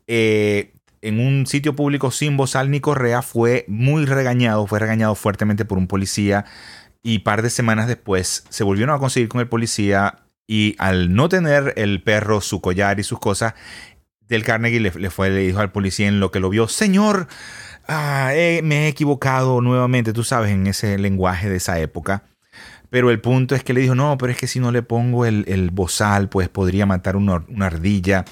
eh, 0.07 0.73
en 1.01 1.19
un 1.19 1.47
sitio 1.47 1.75
público 1.75 2.11
sin 2.11 2.37
bozal 2.37 2.69
ni 2.69 2.79
correa, 2.79 3.21
fue 3.21 3.65
muy 3.67 4.05
regañado, 4.05 4.67
fue 4.67 4.79
regañado 4.79 5.15
fuertemente 5.15 5.65
por 5.65 5.77
un 5.77 5.87
policía 5.87 6.45
y 7.03 7.19
par 7.19 7.41
de 7.41 7.49
semanas 7.49 7.87
después 7.87 8.45
se 8.49 8.63
volvieron 8.63 8.95
a 8.95 8.99
conseguir 8.99 9.29
con 9.29 9.41
el 9.41 9.47
policía 9.47 10.19
y 10.47 10.75
al 10.77 11.13
no 11.15 11.27
tener 11.27 11.73
el 11.77 12.03
perro 12.03 12.41
su 12.41 12.61
collar 12.61 12.99
y 12.99 13.03
sus 13.03 13.19
cosas, 13.19 13.53
del 14.19 14.43
Carnegie 14.43 14.79
le, 14.79 15.09
fue, 15.09 15.29
dijo 15.29 15.59
al 15.59 15.71
policía 15.71 16.07
en 16.07 16.19
lo 16.19 16.31
que 16.31 16.39
lo 16.39 16.49
vio, 16.49 16.67
señor, 16.67 17.27
ah, 17.87 18.31
me 18.63 18.85
he 18.85 18.87
equivocado 18.87 19.59
nuevamente, 19.61 20.13
tú 20.13 20.23
sabes, 20.23 20.51
en 20.51 20.67
ese 20.67 20.97
lenguaje 20.97 21.49
de 21.49 21.57
esa 21.57 21.79
época. 21.79 22.23
Pero 22.91 23.09
el 23.09 23.21
punto 23.21 23.55
es 23.55 23.63
que 23.63 23.73
le 23.73 23.79
dijo, 23.79 23.95
no, 23.95 24.17
pero 24.17 24.33
es 24.33 24.37
que 24.37 24.47
si 24.47 24.59
no 24.59 24.69
le 24.73 24.83
pongo 24.83 25.25
el, 25.25 25.69
bozal, 25.71 26.27
pues 26.27 26.49
podría 26.49 26.85
matar 26.85 27.15
una, 27.15 27.41
ardilla. 27.61 28.25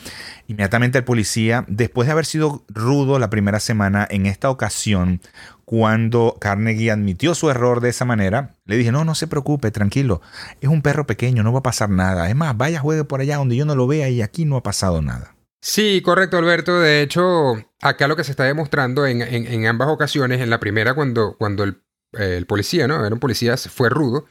Inmediatamente 0.48 0.98
el 0.98 1.06
policía, 1.06 1.64
después 1.70 2.08
de 2.08 2.12
haber 2.12 2.26
sido 2.26 2.66
rudo 2.68 3.20
la 3.20 3.30
primera 3.30 3.62
semana, 3.62 4.06
en 4.12 4.26
esta 4.26 4.50
ocasión, 4.50 5.22
cuando 5.64 6.36
Carnegie 6.42 6.92
admitió 6.92 7.36
su 7.36 7.50
error 7.50 7.80
de 7.80 7.88
esa 7.88 8.04
manera, 8.04 8.58
le 8.66 8.76
dije, 8.76 8.92
no, 8.92 9.06
no 9.06 9.16
se 9.16 9.28
preocupe, 9.28 9.72
tranquilo, 9.72 10.22
es 10.60 10.68
un 10.68 10.82
perro 10.82 11.08
pequeño, 11.08 11.42
no 11.42 11.54
va 11.54 11.60
a 11.60 11.64
pasar 11.64 11.90
nada. 11.90 12.30
Es 12.30 12.36
más, 12.36 12.58
vaya, 12.58 12.82
juegue 12.82 13.06
por 13.06 13.22
allá 13.22 13.38
donde 13.38 13.56
yo 13.56 13.64
no 13.64 13.76
lo 13.76 13.88
vea 13.88 14.10
y 14.10 14.22
aquí 14.22 14.44
no 14.44 14.58
ha 14.58 14.64
pasado 14.64 15.02
nada. 15.02 15.36
Sí, 15.62 16.02
correcto, 16.04 16.38
Alberto. 16.38 16.82
De 16.82 17.02
hecho, 17.02 17.54
acá 17.82 18.10
lo 18.10 18.18
que 18.18 18.26
se 18.26 18.32
está 18.32 18.44
demostrando 18.44 19.06
en, 19.06 19.66
ambas 19.68 19.88
ocasiones, 19.88 20.42
en 20.42 20.50
la 20.50 20.60
primera 20.60 20.94
cuando, 20.96 21.38
cuando 21.38 21.64
el 21.64 21.82
eh, 22.18 22.36
el 22.38 22.46
policía, 22.46 22.88
¿no? 22.88 23.06
Era 23.06 23.14
un 23.14 23.20
policía, 23.20 23.58
fue 23.58 23.90
rudo. 23.90 24.28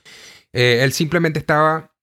Eh, 0.53 0.81
él 0.83 0.93
simplemente 0.93 1.39
estaba 1.39 1.95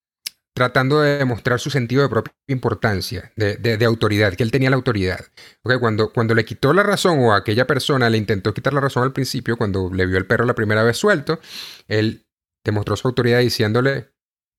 tratando 0.55 1.01
de 1.01 1.17
demostrar 1.17 1.59
su 1.59 1.69
sentido 1.69 2.01
de 2.03 2.09
propia 2.09 2.33
importancia, 2.47 3.33
de, 3.35 3.85
autoridad, 3.85 4.33
que 4.35 4.43
él 4.43 4.51
tenía 4.51 4.69
la 4.69 4.77
autoridad. 4.77 5.19
Okay, 5.63 5.77
cuando, 5.79 6.13
cuando 6.13 6.33
le 6.33 6.45
quitó 6.45 6.71
la 6.71 6.81
razón 6.81 7.19
o 7.19 7.33
aquella 7.33 7.67
persona 7.67 8.09
le 8.09 8.17
intentó 8.17 8.53
quitar 8.53 8.73
la 8.73 8.79
razón 8.79 9.03
al 9.03 9.11
principio, 9.11 9.57
cuando 9.57 9.91
le 9.93 10.05
vio 10.05 10.17
el 10.17 10.25
perro 10.25 10.45
la 10.45 10.55
primera 10.55 10.83
vez 10.83 10.95
suelto, 10.95 11.41
él 11.89 12.25
demostró 12.63 12.95
su 12.95 13.09
autoridad 13.09 13.39
diciéndole 13.39 14.13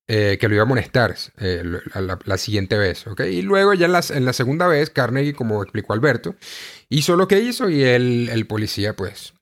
eh, 0.06 0.37
que 0.38 0.49
lo 0.49 0.54
iba 0.56 0.64
a 0.64 0.66
molestar 0.66 1.16
la, 1.38 2.37
siguiente 2.37 2.76
vez. 2.76 3.06
¿okay? 3.06 3.35
Y 3.35 3.40
luego 3.40 3.73
ya 3.73 3.87
en 3.87 3.92
la, 3.92 4.04
en 4.11 4.26
la, 4.26 4.35
segunda 4.35 4.66
vez, 4.66 4.90
Carnegie, 4.90 5.32
como 5.32 5.62
explicó 5.62 5.94
Alberto, 5.94 6.37
hizo 6.90 7.16
lo 7.16 7.26
que 7.26 7.40
hizo 7.40 7.70
y 7.70 7.82
el, 7.82 8.28
el 8.28 8.46
policía 8.46 8.94
pues 8.94 9.32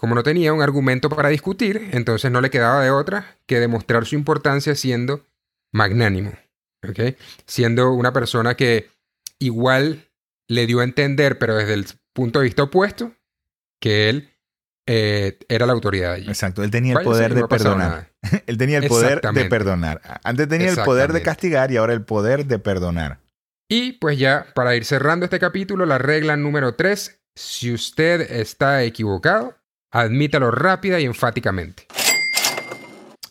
como 0.00 0.14
no 0.14 0.22
tenía 0.22 0.54
un 0.54 0.62
argumento 0.62 1.10
para 1.10 1.28
discutir, 1.28 1.90
entonces 1.92 2.30
no 2.30 2.40
le 2.40 2.48
quedaba 2.48 2.82
de 2.82 2.90
otra 2.90 3.36
que 3.44 3.60
demostrar 3.60 4.06
su 4.06 4.14
importancia 4.14 4.74
siendo 4.74 5.26
magnánimo, 5.74 6.32
siendo 7.44 7.92
una 7.92 8.10
persona 8.10 8.54
que 8.54 8.88
igual 9.38 10.08
le 10.48 10.66
dio 10.66 10.80
a 10.80 10.84
entender, 10.84 11.38
pero 11.38 11.54
desde 11.54 11.74
el 11.74 11.84
punto 12.14 12.38
de 12.38 12.44
vista 12.44 12.62
opuesto, 12.62 13.12
que 13.78 14.08
él 14.08 14.30
eh, 14.86 15.38
era 15.50 15.66
la 15.66 15.74
autoridad 15.74 16.14
allí. 16.14 16.28
Exacto, 16.28 16.64
él 16.64 16.70
tenía 16.70 16.94
el 16.94 17.04
poder 17.04 17.34
de 17.34 17.46
perdonar. 17.46 18.10
él 18.46 18.56
tenía 18.56 18.78
el 18.78 18.88
poder 18.88 19.20
de 19.20 19.44
perdonar. 19.50 20.00
Antes 20.24 20.48
tenía 20.48 20.70
el 20.70 20.76
poder 20.78 21.12
de 21.12 21.20
castigar 21.20 21.70
y 21.72 21.76
ahora 21.76 21.92
el 21.92 22.06
poder 22.06 22.46
de 22.46 22.58
perdonar. 22.58 23.20
Y 23.68 23.92
pues 23.92 24.18
ya, 24.18 24.46
para 24.54 24.74
ir 24.76 24.86
cerrando 24.86 25.26
este 25.26 25.38
capítulo, 25.38 25.84
la 25.84 25.98
regla 25.98 26.38
número 26.38 26.74
3, 26.74 27.20
si 27.36 27.74
usted 27.74 28.22
está 28.32 28.82
equivocado, 28.82 29.59
Admítalo 29.90 30.50
rápida 30.50 31.00
y 31.00 31.04
enfáticamente. 31.04 31.86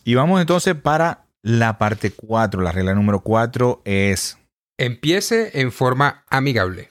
Y 0.04 0.14
vamos 0.14 0.40
entonces 0.40 0.74
para 0.74 1.24
la 1.42 1.78
parte 1.78 2.10
4. 2.10 2.60
La 2.60 2.72
regla 2.72 2.94
número 2.94 3.20
4 3.20 3.82
es... 3.84 4.38
Empiece 4.78 5.60
en 5.60 5.72
forma 5.72 6.24
amigable. 6.28 6.90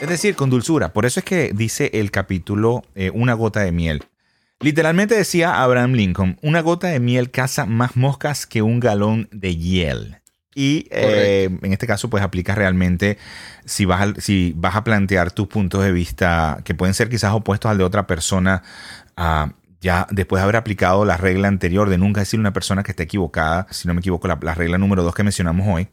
Es 0.00 0.08
decir, 0.08 0.36
con 0.36 0.50
dulzura. 0.50 0.92
Por 0.92 1.06
eso 1.06 1.20
es 1.20 1.24
que 1.24 1.52
dice 1.54 1.90
el 1.94 2.10
capítulo 2.10 2.84
eh, 2.94 3.10
Una 3.10 3.34
gota 3.34 3.60
de 3.60 3.72
miel. 3.72 4.04
Literalmente 4.60 5.14
decía 5.14 5.62
Abraham 5.62 5.92
Lincoln, 5.92 6.38
una 6.42 6.60
gota 6.62 6.88
de 6.88 6.98
miel 6.98 7.30
caza 7.30 7.64
más 7.64 7.96
moscas 7.96 8.44
que 8.44 8.60
un 8.60 8.80
galón 8.80 9.28
de 9.30 9.56
hiel. 9.56 10.18
Y 10.60 10.88
eh, 10.90 11.48
en 11.62 11.72
este 11.72 11.86
caso, 11.86 12.10
pues 12.10 12.20
aplica 12.20 12.52
realmente 12.52 13.16
si 13.64 13.84
vas, 13.84 14.08
a, 14.08 14.20
si 14.20 14.54
vas 14.56 14.74
a 14.74 14.82
plantear 14.82 15.30
tus 15.30 15.46
puntos 15.46 15.84
de 15.84 15.92
vista 15.92 16.58
que 16.64 16.74
pueden 16.74 16.94
ser 16.94 17.08
quizás 17.08 17.32
opuestos 17.32 17.70
al 17.70 17.78
de 17.78 17.84
otra 17.84 18.08
persona, 18.08 18.64
ah, 19.16 19.52
ya 19.80 20.08
después 20.10 20.40
de 20.40 20.42
haber 20.42 20.56
aplicado 20.56 21.04
la 21.04 21.16
regla 21.16 21.46
anterior 21.46 21.88
de 21.88 21.96
nunca 21.96 22.22
decir 22.22 22.40
una 22.40 22.52
persona 22.52 22.82
que 22.82 22.90
esté 22.90 23.04
equivocada, 23.04 23.68
si 23.70 23.86
no 23.86 23.94
me 23.94 24.00
equivoco, 24.00 24.26
la, 24.26 24.34
regla 24.34 24.78
número 24.78 25.04
dos 25.04 25.14
que 25.14 25.22
mencionamos 25.22 25.64
hoy, 25.68 25.86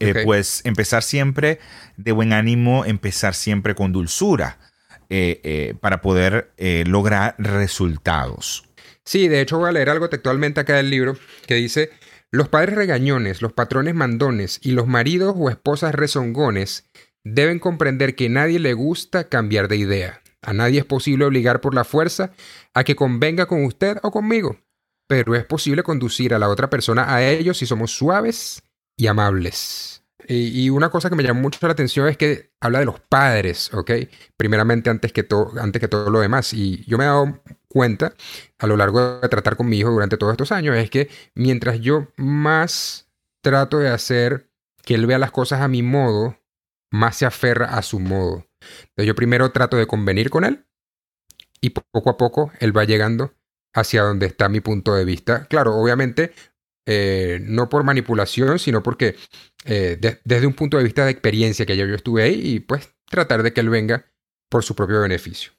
eh, 0.00 0.22
pues 0.24 0.62
empezar 0.64 1.02
siempre 1.02 1.58
de 1.98 2.12
buen 2.12 2.32
ánimo, 2.32 2.86
empezar 2.86 3.34
siempre 3.34 3.74
con 3.74 3.92
dulzura 3.92 4.56
eh, 5.10 5.74
para 5.82 6.00
poder 6.00 6.50
lograr 6.86 7.34
resultados. 7.36 8.64
Sí, 9.04 9.28
de 9.28 9.42
hecho 9.42 9.58
voy 9.58 9.68
a 9.68 9.72
leer 9.72 9.90
algo 9.90 10.08
textualmente 10.08 10.60
acá 10.60 10.76
del 10.76 10.88
libro 10.88 11.16
que 11.46 11.56
dice, 11.56 11.90
los 12.32 12.48
padres 12.48 12.74
regañones, 12.74 13.42
los 13.42 13.52
patrones 13.52 13.94
mandones 13.94 14.58
y 14.62 14.72
los 14.72 14.86
maridos 14.86 15.34
o 15.36 15.48
esposas 15.48 15.94
rezongones 15.94 16.88
deben 17.24 17.58
comprender 17.58 18.14
que 18.14 18.28
nadie 18.28 18.58
le 18.58 18.74
gusta 18.74 19.28
cambiar 19.28 19.68
de 19.68 19.76
idea. 19.76 20.22
A 20.42 20.52
nadie 20.52 20.80
es 20.80 20.84
posible 20.84 21.24
obligar 21.24 21.60
por 21.60 21.74
la 21.74 21.84
fuerza 21.84 22.32
a 22.72 22.84
que 22.84 22.94
convenga 22.94 23.46
con 23.46 23.64
usted 23.64 23.98
o 24.02 24.10
conmigo, 24.10 24.58
pero 25.08 25.34
es 25.34 25.44
posible 25.44 25.82
conducir 25.82 26.34
a 26.34 26.38
la 26.38 26.48
otra 26.48 26.70
persona 26.70 27.14
a 27.14 27.28
ellos 27.28 27.58
si 27.58 27.66
somos 27.66 27.90
suaves 27.90 28.62
y 28.96 29.08
amables. 29.08 30.04
Y, 30.28 30.70
una 30.70 30.90
cosa 30.90 31.08
que 31.08 31.16
me 31.16 31.22
llamó 31.22 31.42
mucho 31.42 31.58
la 31.62 31.72
atención 31.72 32.08
es 32.08 32.16
que 32.16 32.50
habla 32.60 32.80
de 32.80 32.84
los 32.84 33.00
padres, 33.00 33.72
¿ok? 33.72 33.92
Primeramente 34.36 34.90
antes 34.90 35.12
que, 35.12 35.26
antes 35.60 35.80
que 35.80 35.88
todo 35.88 36.10
lo 36.10 36.20
demás. 36.20 36.52
Y 36.52 36.84
yo 36.86 36.98
me 36.98 37.04
he 37.04 37.06
dado 37.06 37.40
cuenta 37.68 38.14
a 38.58 38.66
lo 38.66 38.76
largo 38.76 39.20
de 39.20 39.28
tratar 39.28 39.56
con 39.56 39.68
mi 39.68 39.78
hijo 39.78 39.90
durante 39.90 40.16
todos 40.16 40.32
estos 40.32 40.50
años 40.50 40.76
es 40.76 40.88
que 40.88 41.10
mientras 41.34 41.80
yo 41.80 42.08
más 42.16 43.08
trato 43.42 43.78
de 43.78 43.90
hacer 43.90 44.50
que 44.82 44.94
él 44.94 45.06
vea 45.06 45.18
las 45.18 45.30
cosas 45.30 45.60
a 45.60 45.68
mi 45.68 45.82
modo, 45.82 46.38
más 46.90 47.16
se 47.16 47.26
aferra 47.26 47.66
a 47.76 47.82
su 47.82 48.00
modo. 48.00 48.46
Entonces 48.60 49.06
yo 49.06 49.14
primero 49.14 49.52
trato 49.52 49.76
de 49.76 49.86
convenir 49.86 50.30
con 50.30 50.44
él 50.44 50.66
y 51.60 51.70
poco 51.70 52.10
a 52.10 52.16
poco 52.16 52.50
él 52.60 52.76
va 52.76 52.84
llegando 52.84 53.34
hacia 53.74 54.02
donde 54.02 54.26
está 54.26 54.48
mi 54.48 54.60
punto 54.60 54.94
de 54.94 55.04
vista. 55.04 55.44
Claro, 55.46 55.76
obviamente 55.76 56.32
eh, 56.86 57.40
no 57.42 57.68
por 57.68 57.82
manipulación, 57.82 58.58
sino 58.58 58.82
porque 58.82 59.16
eh, 59.64 59.98
desde 60.24 60.46
un 60.46 60.54
punto 60.54 60.78
de 60.78 60.84
vista 60.84 61.04
de 61.04 61.10
experiencia 61.10 61.66
que 61.66 61.76
yo 61.76 61.84
estuve 61.86 62.22
ahí 62.22 62.40
y 62.42 62.60
pues 62.60 62.88
tratar 63.10 63.42
de 63.42 63.52
que 63.52 63.60
él 63.60 63.68
venga 63.68 64.06
por 64.48 64.62
su 64.62 64.74
propio 64.74 65.00
beneficio. 65.00 65.52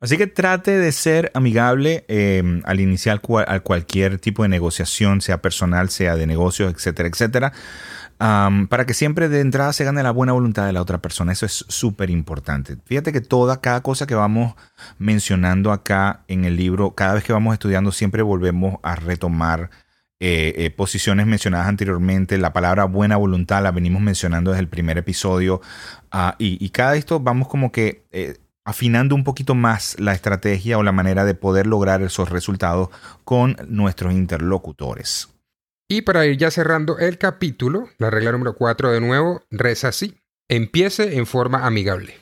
Así 0.00 0.18
que 0.18 0.26
trate 0.26 0.76
de 0.78 0.92
ser 0.92 1.30
amigable 1.34 2.04
em, 2.08 2.62
al 2.66 2.80
iniciar 2.80 3.20
cualquier 3.20 4.18
tipo 4.18 4.42
de 4.42 4.48
negociación, 4.48 5.20
sea 5.22 5.40
personal, 5.40 5.88
sea 5.88 6.16
de 6.16 6.26
negocios, 6.26 6.74
etcétera, 6.74 7.08
etcétera, 7.08 7.52
para 8.18 8.86
que 8.86 8.94
siempre 8.94 9.28
de 9.28 9.40
entrada 9.40 9.72
se 9.72 9.84
gane 9.84 10.02
la 10.02 10.10
buena 10.10 10.32
voluntad 10.32 10.66
de 10.66 10.72
la 10.72 10.82
otra 10.82 10.98
persona. 10.98 11.32
Eso 11.32 11.46
es 11.46 11.64
súper 11.68 12.10
importante. 12.10 12.76
Fíjate 12.84 13.12
que 13.12 13.20
toda, 13.20 13.60
cada 13.60 13.82
cosa 13.82 14.06
que 14.06 14.14
vamos 14.14 14.54
mencionando 14.98 15.72
acá 15.72 16.24
en 16.28 16.44
el 16.44 16.56
libro, 16.56 16.90
cada 16.90 17.14
vez 17.14 17.24
que 17.24 17.32
vamos 17.32 17.54
estudiando, 17.54 17.90
siempre 17.90 18.22
volvemos 18.22 18.76
a 18.82 18.96
retomar 18.96 19.70
eh, 20.26 20.64
eh, 20.64 20.70
posiciones 20.70 21.26
mencionadas 21.26 21.68
anteriormente. 21.68 22.38
La 22.38 22.54
palabra 22.54 22.86
buena 22.86 23.18
voluntad 23.18 23.62
la 23.62 23.72
venimos 23.72 24.00
mencionando 24.00 24.52
desde 24.52 24.62
el 24.62 24.70
primer 24.70 24.96
episodio. 24.96 25.60
Ah, 26.10 26.34
y, 26.38 26.66
cada 26.70 26.96
esto 26.96 27.20
vamos 27.20 27.46
como 27.46 27.70
que 27.70 28.06
eh, 28.10 28.38
afinando 28.64 29.14
un 29.14 29.22
poquito 29.22 29.54
más 29.54 30.00
la 30.00 30.14
estrategia 30.14 30.78
o 30.78 30.82
la 30.82 30.92
manera 30.92 31.26
de 31.26 31.34
poder 31.34 31.66
lograr 31.66 32.00
esos 32.00 32.30
resultados 32.30 32.88
con 33.24 33.58
nuestros 33.68 34.14
interlocutores. 34.14 35.28
Y 35.90 36.00
para 36.00 36.24
ir 36.24 36.38
ya 36.38 36.50
cerrando 36.50 36.96
el 36.96 37.18
capítulo, 37.18 37.90
la 37.98 38.08
regla 38.08 38.32
número 38.32 38.54
4 38.54 38.92
de 38.92 39.02
nuevo 39.02 39.42
reza 39.50 39.88
así. 39.88 40.14
Empiece 40.48 41.18
en 41.18 41.26
forma 41.26 41.66
amigable. 41.66 42.14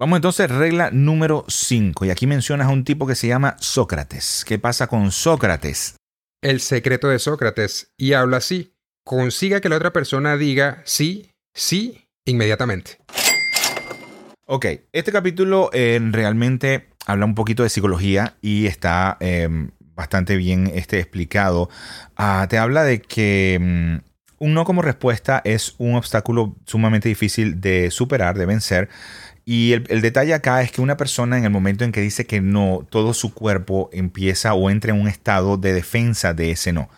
Vamos 0.00 0.16
entonces, 0.16 0.50
regla 0.50 0.88
número 0.90 1.44
5. 1.46 2.06
Y 2.06 2.10
aquí 2.10 2.26
mencionas 2.26 2.68
a 2.68 2.70
un 2.70 2.84
tipo 2.84 3.06
que 3.06 3.14
se 3.14 3.28
llama 3.28 3.56
Sócrates. 3.60 4.46
¿Qué 4.46 4.58
pasa 4.58 4.86
con 4.86 5.12
Sócrates? 5.12 5.96
El 6.40 6.60
secreto 6.60 7.08
de 7.08 7.18
Sócrates. 7.18 7.92
Y 7.98 8.14
habla 8.14 8.38
así. 8.38 8.72
Consiga 9.04 9.60
que 9.60 9.68
la 9.68 9.76
otra 9.76 9.92
persona 9.92 10.38
diga 10.38 10.80
sí, 10.86 11.32
sí, 11.52 12.08
inmediatamente. 12.24 12.96
Ok, 14.46 14.64
este 14.90 15.12
capítulo 15.12 15.68
eh, 15.74 16.00
realmente 16.10 16.88
habla 17.04 17.26
un 17.26 17.34
poquito 17.34 17.62
de 17.62 17.68
psicología 17.68 18.38
y 18.40 18.64
está 18.64 19.18
em, 19.20 19.70
bastante 19.94 20.36
bien 20.36 20.72
este, 20.74 20.98
explicado. 20.98 21.68
Ah, 22.16 22.46
te 22.48 22.56
habla 22.56 22.84
de 22.84 23.02
que 23.02 23.58
mm, 23.60 24.10
un 24.38 24.54
no 24.54 24.64
como 24.64 24.80
respuesta 24.80 25.42
es 25.44 25.74
un 25.76 25.94
obstáculo 25.94 26.56
sumamente 26.64 27.10
difícil 27.10 27.60
de 27.60 27.90
superar, 27.90 28.38
de 28.38 28.46
vencer. 28.46 28.88
Y 29.52 29.72
el, 29.72 30.00
detalle 30.00 30.32
acá 30.32 30.62
es 30.62 30.70
que 30.70 30.80
una 30.80 30.96
persona 30.96 31.36
en 31.36 31.42
el 31.42 31.50
momento 31.50 31.82
en 31.82 31.90
que 31.90 32.00
dice 32.00 32.24
que 32.24 32.40
no, 32.40 32.86
todo 32.88 33.12
su 33.12 33.34
cuerpo 33.34 33.90
empieza 33.92 34.54
o 34.54 34.70
entra 34.70 34.94
en 34.94 35.00
un 35.00 35.08
estado 35.08 35.56
de 35.56 35.72
defensa 35.72 36.34
de 36.34 36.52
ese 36.52 36.72
no. 36.72 36.88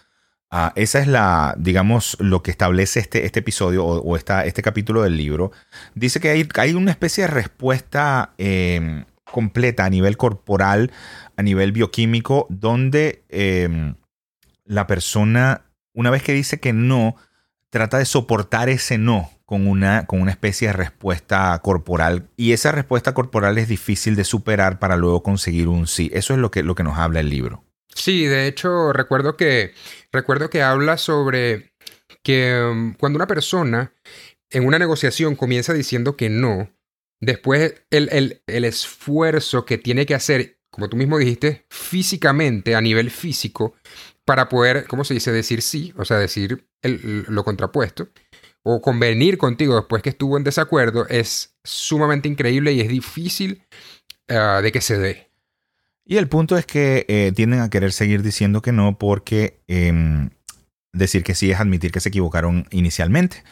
Ah, 0.51 0.75
esa 0.77 0.99
es 0.99 1.07
la, 1.07 1.55
digamos, 1.57 2.15
lo 2.21 2.43
que 2.43 2.51
establece 2.51 3.01
este, 3.01 3.25
este 3.25 3.41
episodio 3.41 3.87
o, 3.87 4.17
este 4.19 4.63
capítulo 4.63 5.01
del 5.01 5.17
libro. 5.17 5.51
Dice 5.95 6.21
que 6.21 6.29
hay, 6.29 6.47
hay, 6.57 6.75
una 6.75 6.91
especie 6.91 7.25
de 7.25 7.29
respuesta 7.29 8.35
em, 8.37 9.07
completa 9.25 9.87
a 9.87 9.89
nivel 9.89 10.19
corporal, 10.19 10.93
a 11.39 11.43
nivel 11.43 11.73
bioquímico, 11.73 12.47
donde 12.51 13.25
em, 13.31 13.95
la 14.67 14.87
persona, 14.87 15.63
una 15.95 16.11
vez 16.11 16.23
que 16.23 16.35
dice 16.35 16.61
que 16.61 16.75
no, 16.75 17.17
trata 17.71 17.97
de 17.97 18.05
soportar 18.05 18.69
ese 18.69 18.99
no 18.99 19.31
con 19.53 19.67
una, 19.67 20.07
con 20.07 20.23
una 20.23 20.31
especie 20.31 20.69
de 20.69 20.73
respuesta 20.73 21.61
corporal. 21.63 22.27
Y 22.39 22.53
esa 22.53 22.73
respuesta 22.73 23.13
corporal 23.13 23.59
es 23.59 23.69
difícil 23.69 24.17
de 24.17 24.25
superar 24.25 24.79
para 24.79 24.97
luego 24.97 25.23
conseguir 25.23 25.69
un 25.69 25.87
sí. 25.87 26.11
Eso 26.15 26.33
es 26.33 26.39
lo 26.39 26.51
que, 26.51 26.63
lo 26.63 26.75
que 26.75 26.83
nos 26.83 26.97
habla 26.97 27.21
el 27.21 27.29
libro. 27.29 27.63
Sí, 27.95 28.25
de 28.25 28.47
hecho, 28.47 28.95
recuerdo 28.95 29.37
que, 29.37 29.75
recuerdo 30.11 30.49
que 30.49 30.63
habla 30.63 30.97
sobre 30.97 31.75
que 32.23 32.63
um, 32.63 32.95
cuando 32.95 33.19
una 33.19 33.27
persona 33.27 33.93
en 34.49 34.65
una 34.65 34.79
negociación 34.79 35.37
comienza 35.37 35.75
diciendo 35.75 36.17
que 36.17 36.31
no, 36.31 36.71
después 37.21 37.75
el, 37.91 38.41
esfuerzo 38.47 39.67
que 39.67 39.77
tiene 39.77 40.07
que 40.07 40.15
hacer, 40.15 40.61
como 40.71 40.89
tú 40.89 40.97
mismo 40.97 41.19
dijiste, 41.19 41.67
físicamente, 41.69 42.75
a 42.75 42.81
nivel 42.81 43.11
físico, 43.11 43.75
para 44.25 44.49
poder, 44.49 44.87
¿cómo 44.87 45.05
se 45.05 45.13
dice? 45.13 45.31
Decir 45.31 45.61
sí, 45.61 45.93
o 45.99 46.07
sea, 46.07 46.17
decir 46.17 46.67
lo 46.81 47.45
contrapuesto, 47.45 48.09
o 48.63 48.81
convenir 48.81 49.39
contigo 49.39 49.77
después 49.77 50.03
que 50.03 50.11
estuvo 50.11 50.37
en 50.37 50.45
desacuerdo, 50.45 51.07
es 51.09 51.57
sumamente 51.65 52.29
increíble 52.29 52.73
y 52.73 52.81
es 52.81 52.89
difícil 52.89 53.63
ah, 54.29 54.61
de 54.63 54.73
que 54.73 54.81
se 54.81 54.99
dé. 54.99 55.31
Y 56.05 56.17
el 56.17 56.29
punto 56.29 56.57
es 56.57 56.67
que 56.67 57.07
eh, 57.09 57.33
tienden 57.35 57.61
a 57.61 57.71
querer 57.71 57.93
seguir 57.93 58.23
diciendo 58.23 58.61
que 58.61 58.73
no 58.73 58.99
porque 58.99 59.61
em, 59.69 60.31
decir 60.93 61.23
que 61.25 61.35
sí 61.35 61.51
es 61.51 61.61
admitir 61.61 61.93
que 61.93 62.01
se 62.01 62.09
equivocaron 62.09 62.67
inicialmente. 62.71 63.45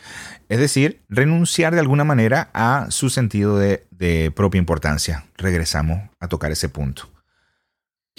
Es 0.49 0.59
decir, 0.59 1.01
renunciar 1.09 1.73
de 1.73 1.81
alguna 1.81 2.05
manera 2.05 2.51
a 2.53 2.87
su 2.91 3.09
sentido 3.09 3.59
de, 3.59 3.87
propia 4.35 4.59
importancia. 4.59 5.27
Regresamos 5.37 6.01
a 6.21 6.29
tocar 6.29 6.53
ese 6.53 6.69
punto. 6.69 7.09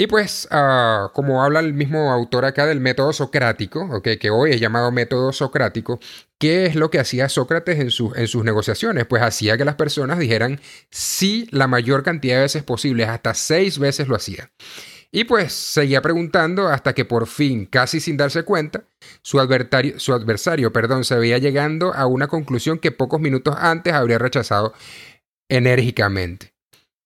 Y 0.01 0.07
pues, 0.07 0.47
ah, 0.49 1.11
como 1.13 1.43
habla 1.43 1.59
el 1.59 1.75
mismo 1.75 2.11
autor 2.11 2.45
acá 2.45 2.65
del 2.65 2.79
método 2.79 3.13
socrático, 3.13 4.01
que 4.01 4.31
hoy 4.31 4.49
es 4.49 4.59
llamado 4.59 4.91
método 4.91 5.31
socrático, 5.31 5.99
¿qué 6.39 6.65
es 6.65 6.73
lo 6.73 6.89
que 6.89 6.97
hacía 6.97 7.29
Sócrates 7.29 7.75
en, 7.75 7.91
en 8.15 8.27
sus 8.27 8.43
negociaciones? 8.43 9.05
Pues 9.05 9.21
hacía 9.21 9.59
que 9.59 9.63
las 9.63 9.75
personas 9.75 10.17
dijeran 10.17 10.59
sí 10.89 11.47
la 11.51 11.67
mayor 11.67 12.01
cantidad 12.01 12.37
de 12.37 12.41
veces 12.41 12.63
posible, 12.63 13.05
hasta 13.05 13.35
seis 13.35 13.77
veces 13.77 14.07
lo 14.07 14.15
hacía. 14.15 14.49
Y 15.11 15.25
pues 15.25 15.53
seguía 15.53 16.01
preguntando 16.01 16.69
hasta 16.69 16.93
que 16.93 17.05
por 17.05 17.27
fin, 17.27 17.67
casi 17.67 17.99
sin 17.99 18.17
darse 18.17 18.41
cuenta, 18.41 18.85
su 19.21 19.39
adversario, 19.39 19.99
su 19.99 20.13
adversario 20.13 20.73
perdón, 20.73 21.03
se 21.03 21.15
veía 21.19 21.37
llegando 21.37 21.93
a 21.93 22.07
una 22.07 22.27
conclusión 22.27 22.79
que 22.79 22.91
pocos 22.91 23.21
minutos 23.21 23.53
antes 23.55 23.93
habría 23.93 24.17
rechazado 24.17 24.73
enérgicamente. 25.47 26.55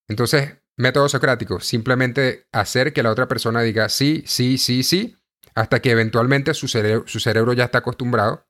Entonces, 0.07 0.53
método 0.77 1.09
socrático, 1.09 1.59
simplemente 1.59 2.47
hacer 2.51 2.93
que 2.93 3.03
la 3.03 3.11
otra 3.11 3.27
persona 3.27 3.61
diga 3.61 3.89
sí, 3.89 4.23
sí, 4.27 4.57
sí, 4.57 4.83
sí, 4.83 5.17
hasta 5.53 5.81
que 5.81 5.91
eventualmente 5.91 6.53
su 6.53 6.67
cerebro, 6.67 7.07
su 7.07 7.19
cerebro 7.19 7.53
ya 7.53 7.65
está 7.65 7.79
acostumbrado 7.79 8.45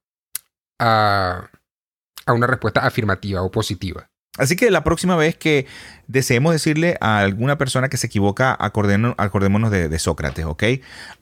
a, 0.79 1.50
a 2.25 2.34
una 2.34 2.48
respuesta 2.48 2.86
afirmativa 2.86 3.41
o 3.41 3.51
positiva. 3.51 4.10
Así 4.38 4.55
que 4.55 4.70
la 4.70 4.84
próxima 4.84 5.15
vez 5.15 5.38
que 5.38 5.65
deseemos 6.08 6.51
decirle 6.51 6.98
a 7.00 7.20
alguna 7.20 7.58
persona 7.58 7.88
que 7.88 7.98
se 7.98 8.08
equivoca, 8.08 8.55
acordémonos 8.60 9.72
de, 9.72 10.00
Sócrates, 10.00 10.46
¿ok? 10.46 10.63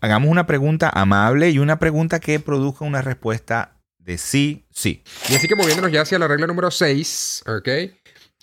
Hagamos 0.01 0.29
una 0.29 0.47
pregunta 0.47 0.89
amable 0.89 1.51
y 1.51 1.59
una 1.59 1.77
pregunta 1.77 2.19
que 2.19 2.39
produzca 2.39 2.85
una 2.85 3.01
respuesta 3.01 3.77
de 3.99 4.17
sí, 4.17 4.65
sí. 4.71 5.03
Y 5.29 5.35
así 5.35 5.47
que 5.47 5.55
moviéndonos 5.55 5.91
ya 5.91 6.01
hacia 6.01 6.17
la 6.17 6.27
regla 6.27 6.47
número 6.47 6.71
6, 6.71 7.43
¿ok? 7.47 7.69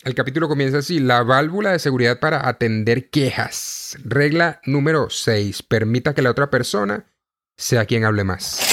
El 0.03 0.15
capítulo 0.15 0.49
comienza 0.49 0.79
así, 0.79 0.99
la 0.99 1.23
válvula 1.23 1.73
de 1.73 1.79
seguridad 1.79 2.21
para 2.21 2.49
atender 2.49 3.11
quejas. 3.11 3.99
Regla 4.03 4.63
número 4.65 5.11
6, 5.11 5.63
permita 5.63 6.15
que 6.15 6.23
la 6.23 6.31
otra 6.31 6.49
persona 6.49 7.05
sea 7.59 7.85
quien 7.85 8.07
hable 8.07 8.25
más. 8.25 8.67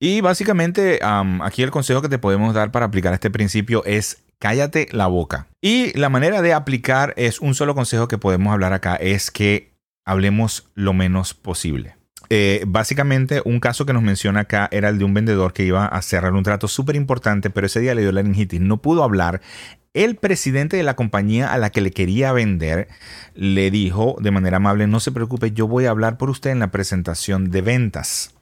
Y 0.00 0.22
básicamente 0.22 1.00
aquí 1.02 1.62
el 1.62 1.70
consejo 1.70 2.00
que 2.00 2.08
te 2.08 2.18
podemos 2.18 2.54
dar 2.54 2.72
para 2.72 2.86
aplicar 2.86 3.12
este 3.12 3.30
principio 3.30 3.84
es 3.84 4.24
cállate 4.38 4.88
la 4.90 5.06
boca. 5.06 5.48
Y 5.60 5.92
la 5.98 6.08
manera 6.08 6.40
de 6.40 6.54
aplicar 6.54 7.12
es 7.18 7.38
un 7.40 7.54
solo 7.54 7.74
consejo 7.74 8.08
que 8.08 8.16
podemos 8.16 8.54
hablar 8.54 8.72
acá, 8.72 8.96
es 8.96 9.30
que 9.30 9.74
hablemos 10.06 10.66
lo 10.74 10.94
menos 10.94 11.34
posible. 11.34 11.96
Eh, 12.36 12.64
básicamente, 12.66 13.42
un 13.44 13.60
caso 13.60 13.86
que 13.86 13.92
nos 13.92 14.02
menciona 14.02 14.40
acá 14.40 14.68
era 14.72 14.88
el 14.88 14.98
de 14.98 15.04
un 15.04 15.14
vendedor 15.14 15.52
que 15.52 15.62
iba 15.62 15.86
a 15.86 16.02
cerrar 16.02 16.32
un 16.32 16.42
trato 16.42 16.66
súper 16.66 16.96
importante, 16.96 17.48
pero 17.48 17.68
ese 17.68 17.78
día 17.78 17.94
le 17.94 18.00
dio 18.00 18.10
la 18.10 18.22
laringitis, 18.22 18.60
no 18.60 18.78
pudo 18.78 19.04
hablar. 19.04 19.40
El 19.92 20.16
presidente 20.16 20.76
de 20.76 20.82
la 20.82 20.96
compañía 20.96 21.52
a 21.52 21.58
la 21.58 21.70
que 21.70 21.80
le 21.80 21.92
quería 21.92 22.32
vender 22.32 22.88
le 23.36 23.70
dijo 23.70 24.16
de 24.20 24.32
manera 24.32 24.56
amable, 24.56 24.88
no 24.88 24.98
se 24.98 25.12
preocupe, 25.12 25.52
yo 25.52 25.68
voy 25.68 25.86
a 25.86 25.90
hablar 25.90 26.18
por 26.18 26.28
usted 26.28 26.50
en 26.50 26.58
la 26.58 26.72
presentación 26.72 27.52
de 27.52 27.62
ventas. 27.62 28.34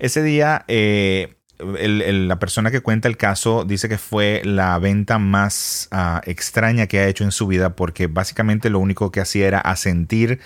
Ese 0.00 0.24
día 0.24 0.64
eh, 0.66 1.36
la 1.60 2.38
persona 2.40 2.72
que 2.72 2.80
cuenta 2.80 3.06
el 3.06 3.16
caso 3.16 3.64
dice 3.64 3.88
que 3.88 3.98
fue 3.98 4.42
la 4.44 4.78
venta 4.80 5.18
más 5.18 5.86
ah, 5.92 6.22
extraña 6.24 6.88
que 6.88 6.98
ha 6.98 7.06
hecho 7.06 7.22
en 7.22 7.32
su 7.32 7.46
vida 7.46 7.76
porque 7.76 8.08
básicamente 8.08 8.70
lo 8.70 8.80
único 8.80 9.10
que 9.12 9.20
hacía 9.20 9.46
era 9.46 9.60
asentir 9.60 10.40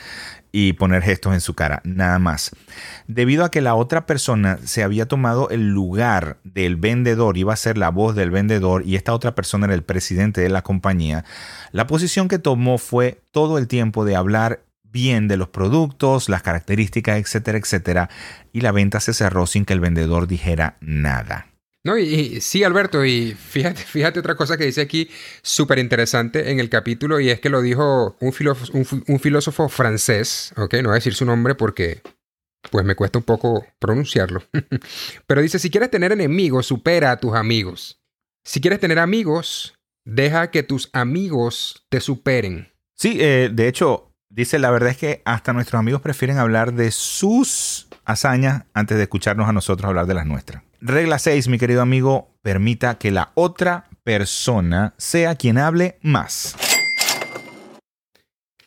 y 0.52 0.74
poner 0.74 1.02
gestos 1.02 1.32
en 1.32 1.40
su 1.40 1.54
cara, 1.54 1.80
nada 1.84 2.18
más. 2.18 2.50
Debido 3.08 3.44
a 3.44 3.50
que 3.50 3.62
la 3.62 3.74
otra 3.74 4.06
persona 4.06 4.58
se 4.64 4.82
había 4.82 5.08
tomado 5.08 5.48
el 5.48 5.70
lugar 5.70 6.36
del 6.44 6.76
vendedor, 6.76 7.38
iba 7.38 7.54
a 7.54 7.56
ser 7.56 7.78
la 7.78 7.88
voz 7.88 8.14
del 8.14 8.30
vendedor 8.30 8.86
y 8.86 8.96
esta 8.96 9.14
otra 9.14 9.34
persona 9.34 9.64
era 9.64 9.74
el 9.74 9.82
presidente 9.82 10.42
de 10.42 10.50
la 10.50 10.62
compañía, 10.62 11.24
la 11.72 11.86
posición 11.86 12.28
que 12.28 12.38
tomó 12.38 12.78
fue 12.78 13.22
todo 13.32 13.56
el 13.56 13.66
tiempo 13.66 14.04
de 14.04 14.14
hablar 14.14 14.60
bien 14.84 15.26
de 15.26 15.38
los 15.38 15.48
productos, 15.48 16.28
las 16.28 16.42
características, 16.42 17.18
etcétera, 17.18 17.58
etcétera, 17.58 18.10
y 18.52 18.60
la 18.60 18.72
venta 18.72 19.00
se 19.00 19.14
cerró 19.14 19.46
sin 19.46 19.64
que 19.64 19.72
el 19.72 19.80
vendedor 19.80 20.26
dijera 20.26 20.76
nada. 20.80 21.51
No, 21.84 21.98
y, 21.98 22.40
sí, 22.40 22.62
Alberto, 22.62 23.04
y 23.04 23.32
fíjate, 23.32 23.82
fíjate 23.86 24.20
otra 24.20 24.36
cosa 24.36 24.56
que 24.56 24.64
dice 24.64 24.80
aquí 24.80 25.10
súper 25.42 25.78
interesante 25.78 26.50
en 26.50 26.60
el 26.60 26.68
capítulo, 26.68 27.20
y 27.20 27.30
es 27.30 27.40
que 27.40 27.48
lo 27.48 27.60
dijo 27.60 28.16
un 28.20 28.32
filósofo, 28.32 28.72
un, 28.76 29.20
filósofo 29.20 29.68
francés, 29.68 30.52
ok, 30.56 30.74
no 30.74 30.88
voy 30.88 30.92
a 30.92 30.94
decir 30.94 31.14
su 31.14 31.24
nombre 31.24 31.54
porque 31.54 32.02
pues 32.70 32.84
me 32.84 32.94
cuesta 32.94 33.18
un 33.18 33.24
poco 33.24 33.66
pronunciarlo, 33.80 34.42
pero 35.26 35.42
dice, 35.42 35.58
si 35.58 35.70
quieres 35.70 35.90
tener 35.90 36.12
enemigos, 36.12 36.66
supera 36.66 37.10
a 37.10 37.16
tus 37.16 37.34
amigos. 37.34 38.00
Si 38.44 38.60
quieres 38.60 38.80
tener 38.80 38.98
amigos, 38.98 39.74
deja 40.04 40.50
que 40.50 40.62
tus 40.62 40.90
amigos 40.92 41.84
te 41.88 42.00
superen. 42.00 42.72
Sí, 42.94 43.18
eh, 43.20 43.50
de 43.52 43.68
hecho, 43.68 44.12
Dice, 44.34 44.58
la 44.58 44.70
verdad 44.70 44.88
es 44.88 44.96
que 44.96 45.20
hasta 45.26 45.52
nuestros 45.52 45.78
amigos 45.78 46.00
prefieren 46.00 46.38
hablar 46.38 46.72
de 46.72 46.90
sus 46.90 47.86
hazañas 48.06 48.64
antes 48.72 48.96
de 48.96 49.02
escucharnos 49.02 49.46
a 49.46 49.52
nosotros 49.52 49.86
hablar 49.86 50.06
de 50.06 50.14
las 50.14 50.24
nuestras. 50.24 50.62
Regla 50.84 51.20
6, 51.20 51.46
mi 51.46 51.60
querido 51.60 51.80
amigo, 51.80 52.34
permita 52.42 52.98
que 52.98 53.12
la 53.12 53.30
otra 53.34 53.88
persona 54.02 54.94
sea 54.96 55.36
quien 55.36 55.56
hable 55.56 55.96
más. 56.02 56.56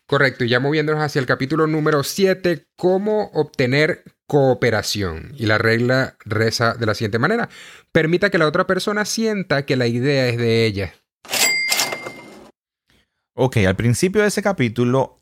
Correcto, 0.07 0.45
y 0.45 0.49
ya 0.49 0.61
moviéndonos 0.61 1.03
hacia 1.03 1.19
el 1.19 1.25
capítulo 1.25 1.67
número 1.67 2.03
7, 2.03 2.67
cómo 2.77 3.31
obtener 3.33 4.05
cooperación. 4.27 5.33
Y 5.35 5.45
la 5.45 5.57
regla 5.57 6.15
reza 6.23 6.75
de 6.75 6.85
la 6.85 6.95
siguiente 6.95 7.19
manera, 7.19 7.49
permita 7.91 8.29
que 8.29 8.37
la 8.37 8.47
otra 8.47 8.65
persona 8.65 9.03
sienta 9.03 9.65
que 9.65 9.75
la 9.75 9.87
idea 9.87 10.29
es 10.29 10.37
de 10.37 10.65
ella. 10.65 10.93
Ok, 13.35 13.57
al 13.67 13.75
principio 13.75 14.21
de 14.21 14.29
ese 14.29 14.41
capítulo 14.41 15.19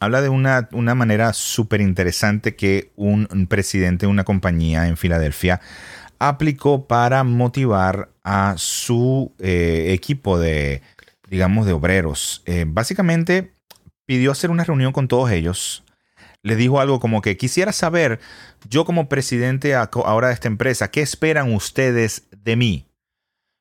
habla 0.00 0.20
de 0.20 0.28
una, 0.28 0.68
una 0.72 0.94
manera 0.94 1.32
súper 1.32 1.80
interesante 1.80 2.56
que 2.56 2.92
un, 2.96 3.26
presidente 3.48 4.06
de 4.06 4.10
una 4.10 4.24
compañía 4.24 4.88
en 4.88 4.96
Filadelfia 4.96 5.60
aplicó 6.18 6.86
para 6.86 7.24
motivar 7.24 8.10
a 8.24 8.54
su 8.56 9.32
eh, 9.38 9.86
equipo 9.90 10.38
de, 10.38 10.82
digamos, 11.28 11.66
de 11.66 11.72
obreros. 11.72 12.42
Eh, 12.46 12.64
básicamente 12.66 13.54
pidió 14.04 14.32
hacer 14.32 14.50
una 14.50 14.64
reunión 14.64 14.92
con 14.92 15.08
todos 15.08 15.30
ellos. 15.30 15.84
Le 16.42 16.56
dijo 16.56 16.80
algo 16.80 17.00
como 17.00 17.20
que 17.20 17.36
quisiera 17.36 17.72
saber, 17.72 18.20
yo 18.68 18.84
como 18.84 19.08
presidente 19.08 19.74
ahora 19.74 20.28
de 20.28 20.34
esta 20.34 20.48
empresa, 20.48 20.90
¿qué 20.90 21.02
esperan 21.02 21.52
ustedes 21.52 22.24
de 22.30 22.56
mí? 22.56 22.86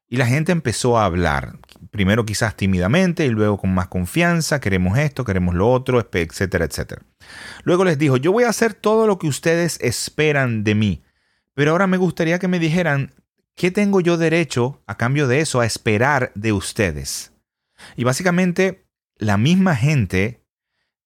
Y 0.09 0.17
la 0.17 0.25
gente 0.25 0.51
empezó 0.51 0.97
a 0.97 1.05
hablar 1.05 1.57
primero 1.91 2.25
quizás 2.25 2.55
tímidamente 2.55 3.25
y 3.25 3.29
luego 3.29 3.57
con 3.57 3.73
más 3.73 3.87
confianza, 3.87 4.59
queremos 4.59 4.97
esto, 4.97 5.23
queremos 5.23 5.55
lo 5.55 5.69
otro, 5.69 5.99
etcétera, 6.11 6.65
etcétera. 6.65 7.01
Luego 7.63 7.85
les 7.85 7.97
dijo, 7.97 8.17
yo 8.17 8.31
voy 8.31 8.43
a 8.43 8.49
hacer 8.49 8.73
todo 8.73 9.07
lo 9.07 9.17
que 9.17 9.27
ustedes 9.27 9.79
esperan 9.81 10.63
de 10.63 10.75
mí, 10.75 11.03
pero 11.53 11.71
ahora 11.71 11.87
me 11.87 11.97
gustaría 11.97 12.39
que 12.39 12.47
me 12.47 12.59
dijeran, 12.59 13.13
¿qué 13.55 13.71
tengo 13.71 14.01
yo 14.01 14.17
derecho 14.17 14.81
a 14.87 14.95
cambio 14.97 15.27
de 15.27 15.39
eso 15.39 15.59
a 15.59 15.65
esperar 15.65 16.31
de 16.35 16.53
ustedes? 16.53 17.33
Y 17.95 18.03
básicamente 18.03 18.85
la 19.17 19.37
misma 19.37 19.75
gente 19.75 20.43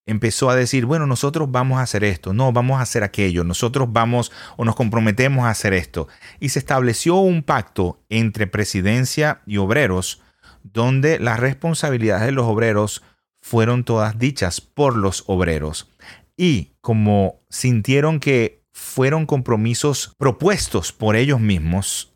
empezó 0.06 0.50
a 0.50 0.56
decir, 0.56 0.86
bueno, 0.86 1.08
nosotros 1.08 1.52
vamos 1.52 1.80
a 1.80 1.84
hacer 1.84 2.04
esto, 2.04 2.34
no, 2.34 2.52
vamos 2.52 2.80
a 2.80 2.84
hacer 2.84 3.04
aquello, 3.04 3.44
nosotros 3.44 3.88
vamos 3.92 4.32
o 4.58 4.66
nos 4.66 4.76
comprometemos 4.76 5.46
a 5.46 5.50
hacer 5.50 5.74
esto. 5.74 6.08
Y 6.40 6.50
se 6.50 6.60
estableció 6.60 7.16
un 7.16 7.44
pacto 7.44 8.04
entre 8.10 8.48
presidencia 8.48 9.42
y 9.46 9.58
obreros 9.58 10.22
donde 10.64 11.20
las 11.20 11.40
responsabilidades 11.40 12.26
de 12.26 12.32
los 12.32 12.46
obreros 12.46 13.04
fueron 13.42 13.84
todas 13.84 14.20
dichas 14.20 14.62
por 14.62 14.96
los 14.96 15.24
obreros. 15.28 15.90
Y 16.38 16.74
como 16.82 17.42
sintieron 17.50 18.20
que 18.20 18.64
fueron 18.74 19.26
compromisos 19.26 20.16
propuestos 20.18 20.92
por 20.92 21.16
ellos 21.16 21.40
mismos, 21.40 22.14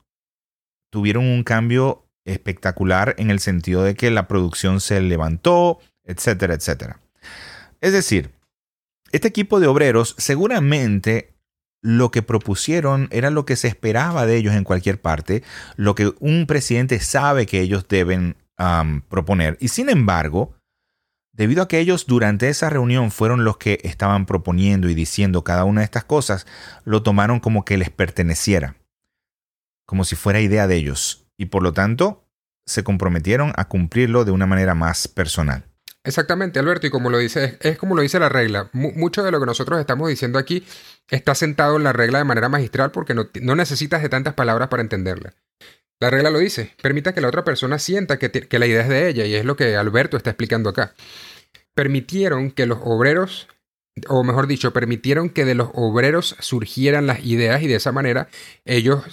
tuvieron 0.91 1.25
un 1.25 1.43
cambio 1.43 2.07
espectacular 2.25 3.15
en 3.17 3.29
el 3.29 3.39
sentido 3.39 3.83
de 3.83 3.95
que 3.95 4.09
la 4.11 4.27
producción 4.27 4.81
se 4.81 4.99
levantó, 5.01 5.79
etcétera, 6.03 6.55
etcétera. 6.55 6.99
Es 7.81 7.93
decir, 7.93 8.31
este 9.11 9.27
equipo 9.27 9.59
de 9.59 9.67
obreros 9.67 10.15
seguramente 10.17 11.34
lo 11.85 12.09
que 12.09 12.23
propusieron 12.23 13.07
era 13.11 13.29
lo 13.29 13.45
que 13.45 13.55
se 13.55 13.67
esperaba 13.67 14.25
de 14.25 14.37
ellos 14.37 14.55
en 14.55 14.63
cualquier 14.63 14.99
parte, 14.99 15.43
lo 15.75 15.93
que 15.93 16.13
un 16.19 16.47
presidente 16.47 16.99
sabe 16.99 17.45
que 17.45 17.61
ellos 17.61 17.87
deben 17.87 18.37
proponer. 19.07 19.55
Y 19.59 19.67
sin 19.67 19.89
embargo, 19.89 20.55
debido 21.31 21.61
a 21.61 21.67
que 21.67 21.77
ellos 21.77 22.07
durante 22.07 22.49
esa 22.49 22.71
reunión 22.71 23.11
fueron 23.11 23.43
los 23.43 23.57
que 23.57 23.79
estaban 23.83 24.25
proponiendo 24.25 24.89
y 24.89 24.95
diciendo 24.95 25.43
cada 25.43 25.63
una 25.63 25.81
de 25.81 25.85
estas 25.85 26.05
cosas, 26.05 26.47
lo 26.85 27.03
tomaron 27.03 27.39
como 27.39 27.65
que 27.65 27.77
les 27.77 27.91
perteneciera, 27.91 28.77
como 29.85 30.05
si 30.05 30.15
fuera 30.15 30.41
idea 30.41 30.65
de 30.65 30.77
ellos. 30.77 31.27
Y 31.37 31.45
por 31.45 31.61
lo 31.61 31.71
tanto, 31.71 32.25
se 32.65 32.83
comprometieron 32.83 33.53
a 33.57 33.67
cumplirlo 33.67 34.25
de 34.25 34.31
una 34.31 34.47
manera 34.47 34.73
más 34.73 35.07
personal. 35.07 35.65
Exactamente, 36.05 36.59
Alberto, 36.59 36.85
y 36.85 36.91
como 36.91 37.09
lo 37.09 37.17
dice, 37.17 37.57
es, 37.61 37.79
como 37.79 37.95
lo 37.95 38.03
dice 38.03 38.19
la 38.19 38.29
regla. 38.29 38.69
mucho 38.73 39.23
de 39.23 39.31
lo 39.31 39.39
que 39.39 39.47
nosotros 39.47 39.79
estamos 39.79 40.07
diciendo 40.07 40.37
aquí 40.37 40.63
está 41.09 41.33
sentado 41.33 41.77
en 41.77 41.83
la 41.83 41.93
regla 41.93 42.19
de 42.19 42.23
manera 42.23 42.47
magistral 42.47 42.91
porque 42.91 43.15
no, 43.15 43.55
necesitas 43.55 44.03
de 44.03 44.09
tantas 44.09 44.35
palabras 44.35 44.69
para 44.69 44.83
entenderla. 44.83 45.33
La 45.99 46.11
regla 46.11 46.29
lo 46.29 46.39
dice, 46.39 46.73
permita 46.81 47.13
que 47.13 47.21
la 47.21 47.29
otra 47.29 47.43
persona 47.43 47.79
sienta 47.79 48.19
que, 48.19 48.59
la 48.59 48.67
idea 48.67 48.81
es 48.81 48.89
de 48.89 49.09
ella, 49.09 49.25
y 49.25 49.33
es 49.33 49.45
lo 49.45 49.55
que 49.55 49.75
Alberto 49.75 50.15
está 50.15 50.29
explicando 50.29 50.69
acá. 50.69 50.93
Permitieron 51.73 52.51
que 52.51 52.67
los 52.67 52.79
obreros, 52.83 53.47
o 54.07 54.23
mejor 54.23 54.45
dicho, 54.45 54.73
permitieron 54.73 55.29
que 55.29 55.45
de 55.45 55.55
los 55.55 55.69
obreros 55.73 56.35
surgieran 56.39 57.07
las 57.07 57.25
ideas 57.25 57.63
y 57.63 57.67
de 57.67 57.75
esa 57.75 57.91
manera 57.91 58.27
ellos 58.65 59.03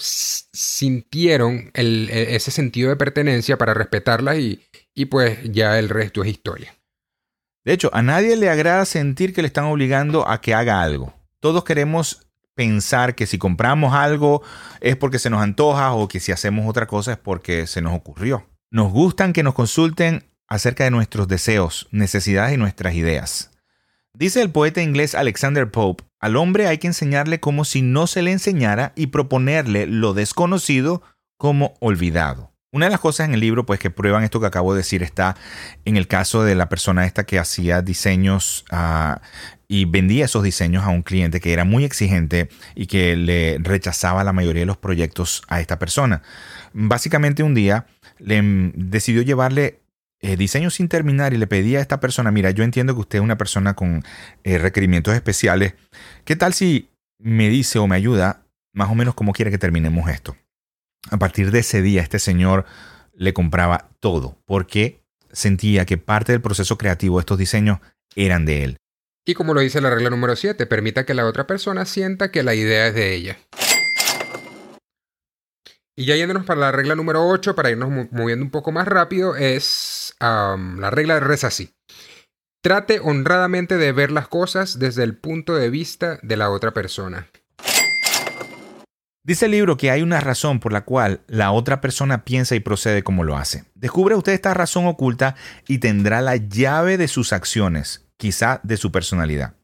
sintieron 0.52 1.70
e, 1.74 2.34
ese 2.36 2.50
sentido 2.50 2.90
de 2.90 2.96
pertenencia 2.96 3.56
para 3.56 3.74
respetarlas 3.74 4.38
y, 4.38 4.60
y 4.94 5.06
pues 5.06 5.38
ya 5.44 5.78
el 5.78 5.88
resto 5.88 6.22
es 6.22 6.28
historia. 6.30 6.74
De 7.64 7.72
hecho, 7.72 7.90
a 7.92 8.02
nadie 8.02 8.36
le 8.36 8.50
agrada 8.50 8.84
sentir 8.84 9.32
que 9.32 9.42
le 9.42 9.46
están 9.46 9.66
obligando 9.66 10.28
a 10.28 10.40
que 10.40 10.54
haga 10.54 10.82
algo. 10.82 11.14
Todos 11.40 11.64
queremos 11.64 12.26
pensar 12.54 13.14
que 13.14 13.26
si 13.26 13.38
compramos 13.38 13.94
algo 13.94 14.42
es 14.80 14.96
porque 14.96 15.18
se 15.18 15.30
nos 15.30 15.42
antoja 15.42 15.92
o 15.92 16.08
que 16.08 16.20
si 16.20 16.32
hacemos 16.32 16.68
otra 16.68 16.86
cosa 16.86 17.12
es 17.12 17.18
porque 17.18 17.66
se 17.66 17.80
nos 17.80 17.94
ocurrió. 17.94 18.46
Nos 18.70 18.90
gustan 18.90 19.32
que 19.32 19.42
nos 19.42 19.54
consulten 19.54 20.24
acerca 20.48 20.84
de 20.84 20.90
nuestros 20.90 21.28
deseos, 21.28 21.88
necesidades 21.92 22.54
y 22.54 22.58
nuestras 22.58 22.94
ideas. 22.94 23.50
Dice 24.14 24.42
el 24.42 24.50
poeta 24.50 24.82
inglés 24.82 25.14
Alexander 25.14 25.70
Pope, 25.70 26.04
al 26.20 26.36
hombre 26.36 26.66
hay 26.66 26.78
que 26.78 26.88
enseñarle 26.88 27.40
como 27.40 27.64
si 27.64 27.80
no 27.80 28.06
se 28.06 28.22
le 28.22 28.32
enseñara 28.32 28.92
y 28.94 29.06
proponerle 29.08 29.86
lo 29.86 30.12
desconocido 30.12 31.02
como 31.38 31.74
olvidado. 31.80 32.51
Una 32.74 32.86
de 32.86 32.90
las 32.90 33.00
cosas 33.00 33.28
en 33.28 33.34
el 33.34 33.40
libro, 33.40 33.66
pues, 33.66 33.78
que 33.78 33.90
prueban 33.90 34.24
esto 34.24 34.40
que 34.40 34.46
acabo 34.46 34.72
de 34.72 34.78
decir, 34.78 35.02
está 35.02 35.36
en 35.84 35.98
el 35.98 36.08
caso 36.08 36.42
de 36.42 36.54
la 36.54 36.70
persona 36.70 37.04
esta 37.04 37.24
que 37.24 37.38
hacía 37.38 37.82
diseños 37.82 38.64
ah, 38.70 39.20
y 39.68 39.84
vendía 39.84 40.24
esos 40.24 40.42
diseños 40.42 40.82
a 40.82 40.88
un 40.88 41.02
cliente 41.02 41.38
que 41.40 41.52
era 41.52 41.66
muy 41.66 41.84
exigente 41.84 42.48
y 42.74 42.86
que 42.86 43.14
le 43.14 43.58
rechazaba 43.60 44.24
la 44.24 44.32
mayoría 44.32 44.60
de 44.62 44.66
los 44.66 44.78
proyectos 44.78 45.42
a 45.48 45.60
esta 45.60 45.78
persona. 45.78 46.22
Básicamente 46.72 47.42
un 47.42 47.52
día 47.52 47.84
le 48.18 48.40
decidió 48.74 49.20
llevarle 49.20 49.80
eh, 50.22 50.38
diseños 50.38 50.72
sin 50.72 50.88
terminar 50.88 51.34
y 51.34 51.36
le 51.36 51.46
pedía 51.46 51.78
a 51.78 51.82
esta 51.82 52.00
persona, 52.00 52.30
mira, 52.30 52.52
yo 52.52 52.64
entiendo 52.64 52.94
que 52.94 53.00
usted 53.00 53.18
es 53.18 53.24
una 53.24 53.36
persona 53.36 53.74
con 53.74 54.02
eh, 54.44 54.56
requerimientos 54.56 55.14
especiales, 55.14 55.74
¿qué 56.24 56.36
tal 56.36 56.54
si 56.54 56.88
me 57.18 57.50
dice 57.50 57.78
o 57.78 57.86
me 57.86 57.96
ayuda 57.96 58.46
más 58.72 58.88
o 58.88 58.94
menos 58.94 59.14
cómo 59.14 59.32
quiere 59.32 59.50
que 59.50 59.58
terminemos 59.58 60.08
esto? 60.08 60.36
A 61.10 61.18
partir 61.18 61.50
de 61.50 61.60
ese 61.60 61.82
día, 61.82 62.02
este 62.02 62.18
señor 62.18 62.64
le 63.14 63.32
compraba 63.34 63.90
todo 64.00 64.38
porque 64.46 65.02
sentía 65.32 65.84
que 65.84 65.98
parte 65.98 66.32
del 66.32 66.40
proceso 66.40 66.78
creativo 66.78 67.18
de 67.18 67.20
estos 67.20 67.38
diseños 67.38 67.80
eran 68.14 68.44
de 68.44 68.64
él. 68.64 68.76
Y 69.24 69.34
como 69.34 69.54
lo 69.54 69.60
dice 69.60 69.80
la 69.80 69.90
regla 69.90 70.10
número 70.10 70.34
7, 70.34 70.66
permita 70.66 71.06
que 71.06 71.14
la 71.14 71.26
otra 71.26 71.46
persona 71.46 71.84
sienta 71.84 72.30
que 72.30 72.42
la 72.42 72.54
idea 72.54 72.88
es 72.88 72.94
de 72.94 73.14
ella. 73.14 73.38
Y 75.94 76.06
ya 76.06 76.16
yéndonos 76.16 76.44
para 76.44 76.60
la 76.60 76.72
regla 76.72 76.94
número 76.94 77.28
8, 77.28 77.54
para 77.54 77.70
irnos 77.70 78.08
moviendo 78.10 78.44
un 78.44 78.50
poco 78.50 78.72
más 78.72 78.88
rápido, 78.88 79.36
es 79.36 80.14
la 80.20 80.90
regla 80.90 81.14
de 81.14 81.20
reza 81.20 81.48
así. 81.48 81.74
Trate 82.62 83.00
honradamente 83.00 83.76
de 83.76 83.92
ver 83.92 84.10
las 84.10 84.28
cosas 84.28 84.78
desde 84.78 85.02
el 85.02 85.16
punto 85.16 85.54
de 85.54 85.68
vista 85.68 86.18
de 86.22 86.36
la 86.36 86.50
otra 86.50 86.72
persona. 86.72 87.28
Dice 89.24 89.44
el 89.44 89.52
libro 89.52 89.76
que 89.76 89.92
hay 89.92 90.02
una 90.02 90.18
razón 90.18 90.58
por 90.58 90.72
la 90.72 90.80
cual 90.80 91.20
la 91.28 91.52
otra 91.52 91.80
persona 91.80 92.24
piensa 92.24 92.56
y 92.56 92.60
procede 92.60 93.04
como 93.04 93.22
lo 93.22 93.36
hace. 93.36 93.64
Descubre 93.76 94.16
usted 94.16 94.32
esta 94.32 94.52
razón 94.52 94.86
oculta 94.86 95.36
y 95.68 95.78
tendrá 95.78 96.20
la 96.20 96.34
llave 96.34 96.98
de 96.98 97.06
sus 97.06 97.32
acciones, 97.32 98.04
quizá 98.16 98.58
de 98.64 98.76
su 98.76 98.90
personalidad. 98.90 99.54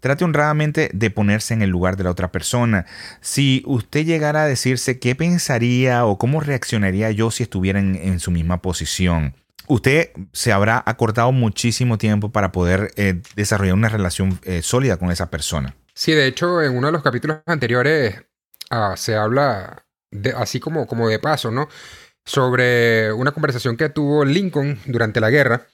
Trate 0.00 0.24
honradamente 0.24 0.88
de 0.94 1.10
ponerse 1.10 1.52
en 1.52 1.60
el 1.60 1.68
lugar 1.68 1.98
de 1.98 2.04
la 2.04 2.10
otra 2.10 2.32
persona. 2.32 2.86
Si 3.20 3.62
usted 3.66 4.06
llegara 4.06 4.44
a 4.44 4.46
decirse 4.46 4.98
qué 4.98 5.14
pensaría 5.14 6.06
o 6.06 6.16
cómo 6.16 6.40
reaccionaría 6.40 7.10
yo 7.10 7.30
si 7.30 7.42
estuviera 7.42 7.78
en, 7.78 8.18
su 8.18 8.30
misma 8.30 8.62
posición, 8.62 9.34
usted 9.66 10.10
se 10.32 10.52
habrá 10.52 10.82
acortado 10.86 11.32
muchísimo 11.32 11.98
tiempo 11.98 12.32
para 12.32 12.50
poder 12.50 12.92
eh, 12.96 13.20
desarrollar 13.34 13.74
una 13.74 13.90
relación 13.90 14.40
eh, 14.44 14.62
sólida 14.62 14.96
con 14.96 15.10
esa 15.10 15.28
persona. 15.28 15.76
Sí, 15.92 16.12
de 16.12 16.26
hecho, 16.26 16.62
en 16.62 16.76
uno 16.76 16.88
de 16.88 16.92
los 16.92 17.02
capítulos 17.02 17.38
anteriores 17.46 18.25
Ah, 18.70 18.94
se 18.96 19.16
habla 19.16 19.86
de, 20.10 20.30
así 20.30 20.60
como, 20.60 20.86
como 20.86 21.08
de 21.08 21.18
paso, 21.18 21.50
¿no? 21.50 21.68
Sobre 22.24 23.12
una 23.12 23.32
conversación 23.32 23.76
que 23.76 23.88
tuvo 23.88 24.24
Lincoln 24.24 24.78
durante 24.86 25.20
la 25.20 25.30
guerra 25.30 25.66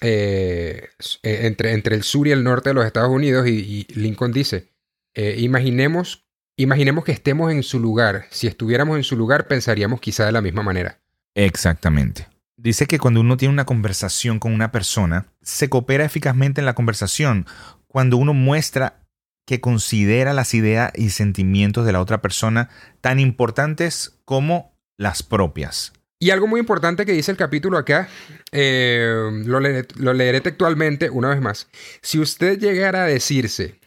eh, 0.00 0.88
eh, 1.22 1.46
entre, 1.46 1.72
entre 1.72 1.94
el 1.94 2.02
sur 2.02 2.26
y 2.26 2.32
el 2.32 2.42
norte 2.42 2.70
de 2.70 2.74
los 2.74 2.84
Estados 2.84 3.10
Unidos 3.10 3.46
y, 3.46 3.86
Lincoln 3.94 4.32
dice, 4.32 4.68
eh, 5.14 5.36
imaginemos, 5.38 6.26
imaginemos 6.56 7.04
que 7.04 7.12
estemos 7.12 7.52
en 7.52 7.62
su 7.62 7.78
lugar. 7.78 8.26
Si 8.30 8.48
estuviéramos 8.48 8.96
en 8.96 9.04
su 9.04 9.16
lugar 9.16 9.46
pensaríamos 9.46 10.00
quizá 10.00 10.26
de 10.26 10.32
la 10.32 10.40
misma 10.40 10.62
manera. 10.62 10.98
Exactamente. 11.34 12.26
Dice 12.56 12.86
que 12.86 12.98
cuando 12.98 13.20
uno 13.20 13.36
tiene 13.36 13.54
una 13.54 13.64
conversación 13.64 14.38
con 14.38 14.52
una 14.52 14.72
persona, 14.72 15.26
se 15.40 15.68
coopera 15.68 16.04
eficazmente 16.04 16.60
en 16.60 16.66
la 16.66 16.74
conversación 16.74 17.46
cuando 17.86 18.16
uno 18.16 18.34
muestra 18.34 19.01
que 19.46 19.60
considera 19.60 20.32
las 20.32 20.54
ideas 20.54 20.92
y 20.94 21.10
sentimientos 21.10 21.84
de 21.84 21.92
la 21.92 22.00
otra 22.00 22.22
persona 22.22 22.68
tan 23.00 23.18
importantes 23.18 24.18
como 24.24 24.76
las 24.96 25.22
propias. 25.22 25.92
Y 26.20 26.30
algo 26.30 26.46
muy 26.46 26.60
importante 26.60 27.04
que 27.04 27.12
dice 27.12 27.32
el 27.32 27.36
capítulo 27.36 27.76
acá, 27.78 28.08
eh, 28.52 29.42
lo, 29.44 29.58
lo 29.58 30.14
leeré 30.14 30.40
textualmente 30.40 31.10
una 31.10 31.30
vez 31.30 31.40
más. 31.40 31.68
Si 32.00 32.20
usted 32.20 32.60
llegara 32.60 33.02
a 33.02 33.08
decirse, 33.08 33.80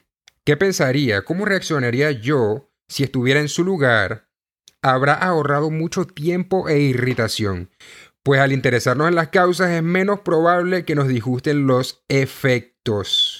¿qué 0.43 0.57
pensaría? 0.57 1.21
¿Cómo 1.23 1.45
reaccionaría 1.45 2.11
yo 2.11 2.69
si 2.89 3.03
estuviera 3.03 3.39
en 3.39 3.47
su 3.47 3.63
lugar? 3.63 4.27
Habrá 4.81 5.13
ahorrado 5.13 5.71
mucho 5.71 6.05
tiempo 6.05 6.67
e 6.67 6.79
irritación, 6.79 7.71
pues 8.21 8.41
al 8.41 8.51
interesarnos 8.51 9.07
en 9.07 9.15
las 9.15 9.29
causas 9.29 9.71
es 9.71 9.81
menos 9.81 10.19
probable 10.19 10.83
que 10.83 10.95
nos 10.95 11.07
disgusten 11.07 11.67
los 11.67 12.03
efectos 12.09 12.74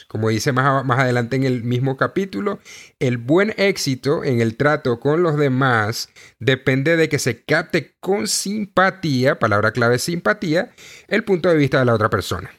como 0.08 0.29
dice 0.29 0.51
más, 0.51 0.84
adelante 0.89 1.36
en 1.36 1.43
el 1.43 1.63
mismo 1.63 1.97
capítulo, 1.97 2.60
el 2.99 3.17
buen 3.17 3.53
éxito 3.58 4.23
en 4.23 4.41
el 4.41 4.58
trato 4.58 4.99
con 4.99 5.21
los 5.21 5.38
demás 5.38 6.10
depende 6.39 6.97
de 6.97 7.10
que 7.10 7.19
se 7.19 7.43
capte 7.43 7.95
con 7.99 8.27
simpatía, 8.27 9.38
palabra 9.38 9.71
clave 9.71 9.99
simpatía, 9.99 10.71
el 11.08 11.23
punto 11.23 11.49
de 11.49 11.58
vista 11.58 11.79
de 11.79 11.86
la 11.86 11.93
otra 11.93 12.10
persona. 12.10 12.49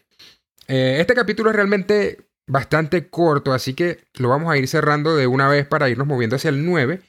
Eh, 0.68 0.98
este 1.00 1.14
capítulo 1.14 1.50
es 1.50 1.56
realmente 1.56 2.28
bastante 2.46 3.08
corto, 3.10 3.52
así 3.52 3.74
que 3.74 4.04
lo 4.14 4.28
vamos 4.28 4.52
a 4.52 4.56
ir 4.56 4.68
cerrando 4.68 5.16
de 5.16 5.26
una 5.26 5.48
vez 5.48 5.66
para 5.66 5.88
irnos 5.88 6.06
moviendo 6.06 6.36
hacia 6.36 6.50
el 6.50 6.64
9. 6.64 7.00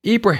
Y 0.00 0.20
pues 0.20 0.38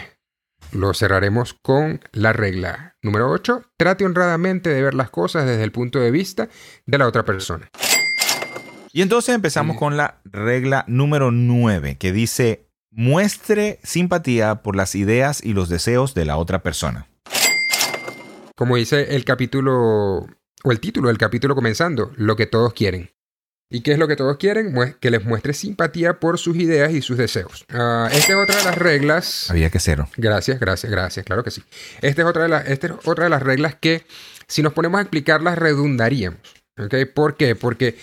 lo 0.73 0.95
cerraremos 0.95 1.55
con 1.55 2.01
la 2.13 2.33
regla 2.33 2.97
número 3.03 3.29
8. 3.31 3.63
Trate 3.77 4.05
honradamente 4.05 4.71
de 4.71 4.83
ver 4.83 4.95
las 4.95 5.11
cosas 5.11 5.47
desde 5.47 5.65
el 5.65 5.73
punto 5.73 5.99
de 5.99 6.13
vista 6.13 6.49
de 6.87 6.99
la 6.99 7.09
otra 7.09 7.25
persona. 7.25 7.69
Y 8.97 9.03
entonces 9.03 9.35
empezamos 9.35 9.77
con 9.77 9.97
la 9.97 10.21
regla 10.23 10.85
número 10.87 11.33
9, 11.33 11.97
que 11.99 12.13
dice, 12.13 12.69
muestre 12.93 13.81
simpatía 13.83 14.63
por 14.63 14.77
las 14.77 14.95
ideas 14.95 15.43
y 15.45 15.53
los 15.53 15.69
deseos 15.69 16.15
de 16.15 16.25
la 16.25 16.37
otra 16.37 16.63
persona. 16.63 17.09
Como 18.55 18.77
dice 18.77 19.17
el 19.17 19.25
capítulo, 19.25 20.19
o 20.63 20.71
el 20.71 20.79
título 20.79 21.09
del 21.09 21.19
capítulo 21.19 21.57
comenzando, 21.57 22.13
lo 22.15 22.37
que 22.37 22.47
todos 22.47 22.73
quieren. 22.73 23.11
¿Y 23.69 23.81
qué 23.81 23.91
es 23.91 23.99
lo 23.99 24.07
que 24.07 24.15
todos 24.15 24.37
quieren? 24.37 24.73
Que 25.01 25.11
les 25.11 25.25
muestre 25.25 25.55
simpatía 25.55 26.21
por 26.21 26.39
sus 26.39 26.57
ideas 26.57 26.93
y 26.93 27.03
sus 27.03 27.19
deseos. 27.19 27.65
Ah, 27.71 28.09
esta 28.13 28.35
es 28.35 28.39
otra 28.39 28.57
de 28.59 28.63
las 28.63 28.79
reglas. 28.79 29.51
Había 29.51 29.71
que 29.71 29.81
cero. 29.81 30.09
Gracias, 30.17 30.61
gracias, 30.61 30.93
gracias. 30.93 31.27
Claro 31.27 31.43
que 31.43 31.51
sí. 31.51 31.65
Esta 32.01 32.23
es 32.23 32.29
otra 32.29 32.45
de, 32.45 32.49
las, 32.49 32.69
esta 32.69 32.87
es 32.87 32.93
otra 33.07 33.25
de 33.25 33.31
las 33.31 33.43
reglas 33.43 33.75
que, 33.75 34.07
si 34.47 34.63
nos 34.63 34.73
ponemos 34.73 35.01
a 35.01 35.03
explicarlas, 35.03 35.59
redundaríamos. 35.59 36.39
¿Ok? 36.79 36.95
¿Por 37.13 37.37
qué? 37.37 37.55
Porque 37.55 37.97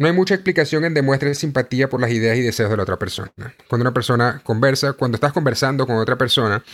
no 0.00 0.06
hay 0.06 0.14
mucha 0.14 0.34
explicación 0.34 0.86
en 0.86 0.94
demuestre 0.94 1.34
simpatía 1.34 1.90
por 1.90 2.00
las 2.00 2.10
ideas 2.10 2.38
y 2.38 2.40
deseos 2.40 2.70
de 2.70 2.76
la 2.78 2.84
otra 2.84 2.98
persona. 2.98 3.30
Cuando 3.68 3.82
una 3.82 3.92
persona 3.92 4.40
conversa, 4.42 4.94
cuando 4.94 5.16
estás 5.16 5.34
conversando 5.34 5.86
con 5.86 5.96
otra 5.96 6.16
persona, 6.16 6.64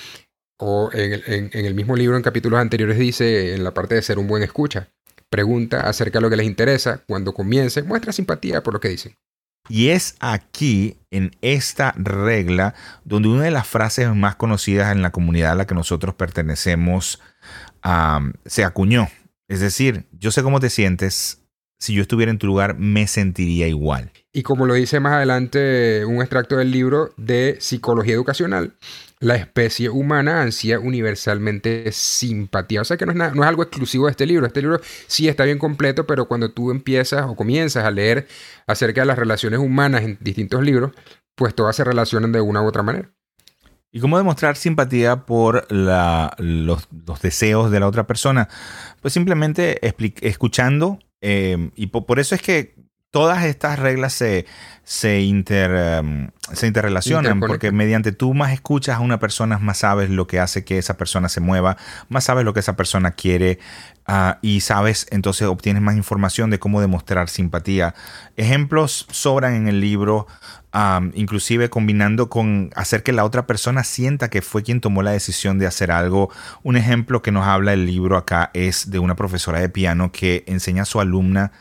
o 0.59 0.91
en 0.93 1.51
el, 1.53 1.75
mismo 1.75 1.97
libro 1.97 2.17
en 2.17 2.23
capítulos 2.23 2.61
anteriores 2.61 2.97
dice 2.97 3.57
en 3.57 3.65
la 3.65 3.75
parte 3.75 3.97
de 3.97 4.03
ser 4.03 4.21
un 4.21 4.29
buen 4.29 4.45
escucha, 4.45 4.91
pregunta 5.29 5.81
acerca 5.81 6.19
de 6.19 6.23
lo 6.23 6.31
que 6.31 6.37
les 6.37 6.47
interesa, 6.47 7.03
cuando 7.09 7.35
comience, 7.35 7.83
muestra 7.83 8.13
simpatía 8.13 8.63
por 8.63 8.75
lo 8.75 8.79
que 8.79 8.91
dicen. 8.91 9.17
Y 9.69 9.89
es 9.89 10.15
aquí, 10.21 11.01
en 11.11 11.33
esta 11.43 11.95
regla, 11.97 12.77
donde 13.03 13.29
una 13.29 13.43
de 13.43 13.51
las 13.51 13.67
frases 13.67 14.15
más 14.15 14.37
conocidas 14.37 14.93
en 14.93 15.03
la 15.03 15.11
comunidad 15.11 15.51
a 15.51 15.57
la 15.57 15.67
que 15.67 15.75
nosotros 15.75 16.15
pertenecemos 16.15 17.21
se 18.45 18.65
acuñó. 18.65 19.09
Es 19.49 19.59
decir, 19.59 20.07
yo 20.13 20.31
sé 20.31 20.45
cómo 20.45 20.61
te 20.61 20.71
sientes, 20.71 21.43
si 21.79 21.95
yo 21.95 22.03
estuviera 22.03 22.31
en 22.31 22.39
tu 22.39 22.47
lugar, 22.47 22.79
me 22.79 23.07
sentiría 23.07 23.69
igual. 23.69 24.13
Y 24.33 24.43
como 24.43 24.67
lo 24.67 24.75
dice 24.75 25.01
más 25.01 25.15
adelante 25.15 26.05
un 26.05 26.21
extracto 26.21 26.57
del 26.57 26.71
libro 26.71 27.13
de 27.17 27.57
Psicología 27.61 28.15
Educacional, 28.15 28.75
la 29.19 29.37
especie 29.37 29.89
humana 29.89 30.43
ansía 30.43 30.79
universalmente 30.79 31.91
simpatía. 31.93 32.83
O 32.83 32.85
sea 32.85 32.97
que 32.97 33.07
no 33.07 33.13
es, 33.13 33.35
no 33.35 33.43
es 33.43 33.49
algo 33.49 33.63
exclusivo 33.63 34.07
de 34.07 34.11
este 34.11 34.27
libro. 34.27 34.47
Este 34.47 34.61
libro 34.61 34.81
sí 35.07 35.29
está 35.29 35.45
bien 35.45 35.59
completo, 35.59 36.07
pero 36.07 36.29
cuando 36.29 36.51
tú 36.51 36.71
empiezas 36.71 37.27
o 37.27 37.35
comienzas 37.35 37.85
a 37.85 37.91
leer 37.91 38.27
acerca 38.67 39.03
de 39.03 39.07
las 39.07 39.19
relaciones 39.19 39.61
humanas 39.61 40.03
en 40.03 40.19
distintos 40.21 40.63
libros, 40.63 40.93
pues 41.35 41.55
todas 41.55 41.77
se 41.77 41.85
relacionan 41.85 42.33
de 42.33 42.41
una 42.41 42.63
u 42.63 42.67
otra 42.67 42.83
manera. 42.83 43.11
¿Y 43.93 44.01
cómo 44.01 44.19
demostrar 44.19 44.57
simpatía 44.57 45.25
por 45.25 45.67
los, 45.73 46.89
deseos 47.23 47.71
de 47.71 47.81
la 47.81 47.87
otra 47.87 48.07
persona? 48.07 48.49
Pues 49.01 49.15
simplemente 49.15 49.81
escuchando. 50.21 50.99
Eh, 51.21 51.71
y 51.75 51.87
por, 51.89 52.19
eso 52.19 52.35
es 52.35 52.43
que 52.43 52.75
todas 53.11 53.45
estas 53.45 53.79
reglas 53.79 54.13
se, 54.13 54.45
se, 54.85 55.21
em, 55.21 56.31
se 56.53 56.67
interrelacionan, 56.67 57.41
porque 57.41 57.73
mediante 57.73 58.13
tú 58.13 58.35
más 58.35 58.53
escuchas 58.53 58.97
a 58.97 59.01
una 59.01 59.19
persona, 59.19 59.59
más 59.59 59.79
sabes 59.79 60.11
lo 60.11 60.27
que 60.27 60.39
hace 60.39 60.65
que 60.65 60.77
esa 60.77 60.99
persona 60.99 61.29
se 61.29 61.41
mueva, 61.41 61.79
más 62.09 62.25
sabes 62.25 62.45
lo 62.45 62.53
que 62.53 62.61
esa 62.61 62.77
persona 62.77 63.13
quiere 63.13 63.59
ah, 64.07 64.39
y 64.43 64.61
sabes, 64.61 65.07
entonces 65.11 65.49
obtienes 65.49 65.83
más 65.83 65.97
información 65.97 66.51
de 66.51 66.59
cómo 66.59 66.81
demostrar 66.81 67.31
simpatía. 67.31 67.95
Ejemplos 68.37 69.07
sobran 69.11 69.55
en 69.55 69.69
el 69.69 69.81
libro, 69.81 70.27
inclusive 71.15 71.71
combinando 71.71 72.29
con 72.29 72.71
hacer 72.75 73.03
que 73.03 73.13
la 73.13 73.25
otra 73.25 73.47
persona 73.47 73.85
sienta 73.85 74.29
que 74.29 74.43
fue 74.43 74.63
quien 74.63 74.81
tomó 74.81 75.03
la 75.03 75.13
decisión 75.13 75.59
de 75.59 75.67
hacer 75.67 75.91
algo. 75.91 76.31
Un 76.63 76.77
ejemplo 76.77 77.23
que 77.23 77.33
nos 77.33 77.47
habla 77.47 77.73
el 77.73 77.87
libro 77.87 78.17
acá 78.17 78.51
es 78.53 78.91
de 78.91 78.99
una 78.99 79.17
profesora 79.17 79.61
de 79.61 79.69
piano 79.69 80.13
que 80.13 80.45
enseña 80.47 80.83
a 80.83 80.87
su 80.87 81.01
alumna 81.01 81.53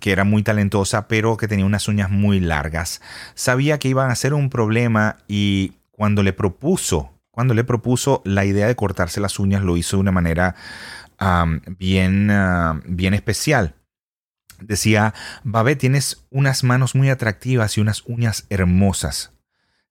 que 0.00 0.12
era 0.12 0.24
muy 0.24 0.42
talentosa, 0.42 1.08
pero 1.08 1.36
que 1.36 1.48
tenía 1.48 1.66
unas 1.66 1.88
uñas 1.88 2.10
muy 2.10 2.38
largas. 2.38 3.00
Sabía 3.34 3.78
que 3.78 3.88
iban 3.88 4.10
a 4.10 4.14
ser 4.14 4.32
un 4.34 4.50
problema 4.50 5.16
y 5.26 5.72
cuando 5.90 6.22
le 6.22 6.32
propuso, 6.32 7.10
cuando 7.32 7.54
le 7.54 7.64
propuso 7.64 8.22
la 8.24 8.44
idea 8.44 8.68
de 8.68 8.76
cortarse 8.76 9.20
las 9.20 9.38
uñas, 9.38 9.62
lo 9.62 9.76
hizo 9.76 9.96
de 9.96 10.02
una 10.02 10.12
manera 10.12 10.54
bien, 11.78 12.30
ah, 12.30 12.80
bien 12.84 13.14
especial. 13.14 13.74
Decía, 14.60 15.14
Babé, 15.44 15.76
tienes 15.76 16.26
unas 16.30 16.64
manos 16.64 16.94
muy 16.94 17.10
atractivas 17.10 17.76
y 17.76 17.80
unas 17.80 18.02
uñas 18.06 18.46
hermosas. 18.50 19.32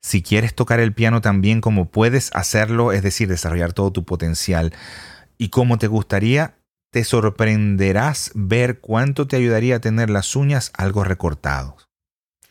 Si 0.02 0.22
quieres 0.22 0.56
tocar 0.56 0.80
el 0.80 0.94
piano 0.94 1.22
tan 1.22 1.42
bien 1.42 1.62
como 1.62 1.90
puedes 1.90 2.32
hacerlo, 2.34 2.92
es 2.92 3.02
decir, 3.02 3.28
desarrollar 3.28 3.74
todo 3.74 3.92
tu 3.92 4.06
potencial, 4.06 4.74
y 5.38 5.50
como 5.50 5.78
te 5.78 5.88
gustaría, 5.88 6.56
te 6.92 7.04
sorprenderás 7.04 8.32
ver 8.34 8.80
cuánto 8.80 9.28
te 9.28 9.36
ayudaría 9.36 9.78
a 9.78 9.82
tener 9.82 10.10
las 10.10 10.36
uñas 10.36 10.72
algo 10.76 11.04
recortados. 11.04 11.88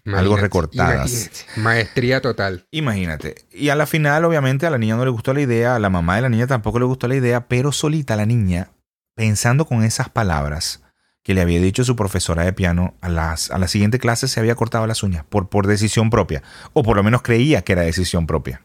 algo 0.04 0.36
recortadas. 0.36 1.30
Maestría 1.56 2.20
total. 2.20 2.66
Imagínate. 2.70 3.46
Y 3.50 3.70
a 3.70 3.74
la 3.76 3.86
final, 3.86 4.24
obviamente, 4.24 4.66
a 4.66 4.70
la 4.70 4.78
niña 4.78 4.96
no 4.96 5.04
le 5.04 5.10
gustó 5.10 5.34
la 5.34 5.40
idea, 5.40 5.76
a 5.76 5.78
la 5.78 5.90
mamá 5.90 6.16
de 6.16 6.22
la 6.22 6.28
niña 6.28 6.46
tampoco 6.46 6.78
le 6.78 6.84
gustó 6.84 7.08
la 7.08 7.16
idea, 7.16 7.48
pero 7.48 7.72
solita 7.72 8.16
la 8.16 8.26
niña, 8.26 8.70
pensando 9.14 9.66
con 9.66 9.82
esas 9.82 10.08
palabras 10.08 10.85
que 11.26 11.34
le 11.34 11.40
había 11.40 11.60
dicho 11.60 11.82
su 11.82 11.96
profesora 11.96 12.44
de 12.44 12.52
piano, 12.52 12.94
a, 13.00 13.08
las, 13.08 13.50
a 13.50 13.58
la 13.58 13.66
siguiente 13.66 13.98
clase 13.98 14.28
se 14.28 14.38
había 14.38 14.54
cortado 14.54 14.86
las 14.86 15.02
uñas 15.02 15.24
por, 15.24 15.48
por 15.48 15.66
decisión 15.66 16.08
propia, 16.08 16.44
o 16.72 16.84
por 16.84 16.96
lo 16.96 17.02
menos 17.02 17.22
creía 17.22 17.62
que 17.62 17.72
era 17.72 17.82
decisión 17.82 18.28
propia. 18.28 18.62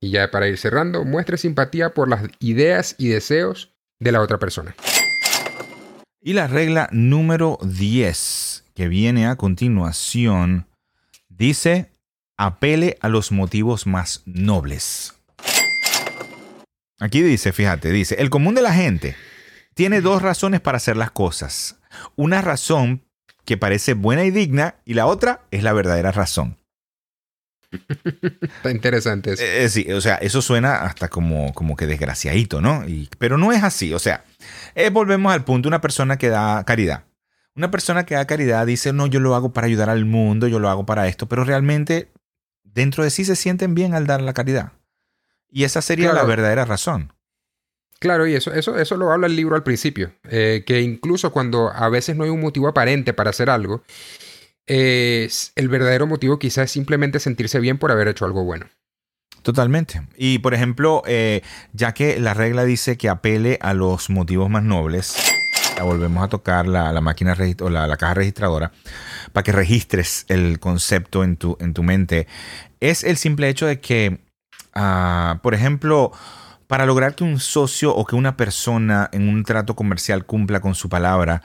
Y 0.00 0.12
ya 0.12 0.30
para 0.30 0.46
ir 0.46 0.56
cerrando, 0.56 1.04
muestre 1.04 1.36
simpatía 1.36 1.92
por 1.92 2.08
las 2.08 2.22
ideas 2.38 2.94
y 2.96 3.08
deseos 3.08 3.72
de 3.98 4.12
la 4.12 4.20
otra 4.20 4.38
persona. 4.38 4.76
Y 6.22 6.34
la 6.34 6.46
regla 6.46 6.88
número 6.92 7.58
10, 7.64 8.66
que 8.72 8.86
viene 8.86 9.26
a 9.26 9.34
continuación, 9.34 10.68
dice, 11.28 11.90
apele 12.36 12.98
a 13.00 13.08
los 13.08 13.32
motivos 13.32 13.88
más 13.88 14.22
nobles. 14.26 15.16
Aquí 17.00 17.20
dice, 17.20 17.52
fíjate, 17.52 17.90
dice, 17.90 18.14
el 18.20 18.30
común 18.30 18.54
de 18.54 18.62
la 18.62 18.72
gente 18.72 19.16
tiene 19.74 20.00
dos 20.00 20.22
razones 20.22 20.60
para 20.60 20.76
hacer 20.76 20.96
las 20.96 21.10
cosas. 21.10 21.76
Una 22.16 22.40
razón 22.40 23.04
que 23.44 23.56
parece 23.56 23.94
buena 23.94 24.24
y 24.24 24.30
digna 24.30 24.76
y 24.84 24.94
la 24.94 25.06
otra 25.06 25.42
es 25.50 25.62
la 25.62 25.72
verdadera 25.72 26.12
razón. 26.12 26.56
Está 28.40 28.70
interesante 28.70 29.32
eso. 29.32 29.42
Eh, 29.42 29.68
sí, 29.68 29.90
o 29.92 30.00
sea, 30.00 30.14
eso 30.16 30.40
suena 30.40 30.76
hasta 30.82 31.08
como, 31.08 31.52
como 31.52 31.76
que 31.76 31.86
desgraciadito, 31.86 32.60
¿no? 32.60 32.84
pero 33.18 33.36
no 33.36 33.52
es 33.52 33.62
así, 33.62 33.92
o 33.92 33.98
sea, 33.98 34.24
eh, 34.74 34.90
volvemos 34.90 35.32
al 35.32 35.44
punto, 35.44 35.68
una 35.68 35.80
persona 35.80 36.16
que 36.16 36.28
da 36.28 36.64
caridad. 36.64 37.04
Una 37.56 37.70
persona 37.70 38.04
que 38.04 38.14
da 38.14 38.26
caridad 38.26 38.66
dice, 38.66 38.92
no, 38.92 39.06
yo 39.06 39.20
lo 39.20 39.34
hago 39.34 39.52
para 39.52 39.66
ayudar 39.66 39.90
al 39.90 40.04
mundo, 40.04 40.48
yo 40.48 40.58
lo 40.58 40.68
hago 40.68 40.86
para 40.86 41.06
esto, 41.06 41.28
pero 41.28 41.44
realmente 41.44 42.10
dentro 42.62 43.04
de 43.04 43.10
sí 43.10 43.24
se 43.24 43.36
sienten 43.36 43.74
bien 43.74 43.94
al 43.94 44.06
dar 44.06 44.20
la 44.20 44.32
caridad. 44.32 44.72
Y 45.48 45.62
esa 45.62 45.82
sería 45.82 46.12
la 46.12 46.24
verdadera 46.24 46.64
razón. 46.64 47.13
Claro, 48.00 48.26
y 48.26 48.34
eso, 48.34 48.52
eso, 48.52 48.78
eso 48.78 48.96
lo 48.96 49.12
habla 49.12 49.26
el 49.26 49.36
libro 49.36 49.56
al 49.56 49.62
principio, 49.62 50.12
eh, 50.28 50.64
que 50.66 50.80
incluso 50.82 51.32
cuando 51.32 51.70
a 51.70 51.88
veces 51.88 52.16
no 52.16 52.24
hay 52.24 52.30
un 52.30 52.40
motivo 52.40 52.68
aparente 52.68 53.12
para 53.12 53.30
hacer 53.30 53.48
algo, 53.48 53.82
el 54.66 55.68
verdadero 55.68 56.06
motivo 56.06 56.38
quizás 56.38 56.64
es 56.64 56.70
simplemente 56.70 57.20
sentirse 57.20 57.60
bien 57.60 57.78
por 57.78 57.90
haber 57.90 58.08
hecho 58.08 58.24
algo 58.24 58.44
bueno. 58.44 58.66
Totalmente. 59.42 60.00
Y 60.16 60.38
por 60.38 60.54
ejemplo, 60.54 61.02
eh, 61.06 61.42
ya 61.74 61.92
que 61.92 62.18
la 62.18 62.32
regla 62.32 62.64
dice 62.64 62.96
que 62.96 63.10
apele 63.10 63.58
a 63.60 63.74
los 63.74 64.08
motivos 64.08 64.48
más 64.48 64.62
nobles, 64.62 65.14
volvemos 65.82 66.24
a 66.24 66.28
tocar 66.28 66.66
la, 66.66 66.98
máquina 67.02 67.36
o 67.60 67.68
la, 67.68 67.96
caja 67.98 68.14
registradora 68.14 68.72
para 69.34 69.44
que 69.44 69.52
registres 69.52 70.24
el 70.28 70.60
concepto 70.60 71.24
en 71.24 71.36
tu, 71.36 71.58
en 71.60 71.74
tu 71.74 71.82
mente, 71.82 72.26
es 72.80 73.04
el 73.04 73.18
simple 73.18 73.50
hecho 73.50 73.66
de 73.66 73.80
que, 73.80 74.20
ah, 74.74 75.40
por 75.42 75.52
ejemplo, 75.52 76.12
para 76.66 76.86
lograr 76.86 77.14
que 77.14 77.24
un 77.24 77.40
socio 77.40 77.94
o 77.94 78.04
que 78.04 78.16
una 78.16 78.36
persona 78.36 79.08
en 79.12 79.28
un 79.28 79.44
trato 79.44 79.76
comercial 79.76 80.24
cumpla 80.24 80.60
con 80.60 80.74
su 80.74 80.88
palabra, 80.88 81.42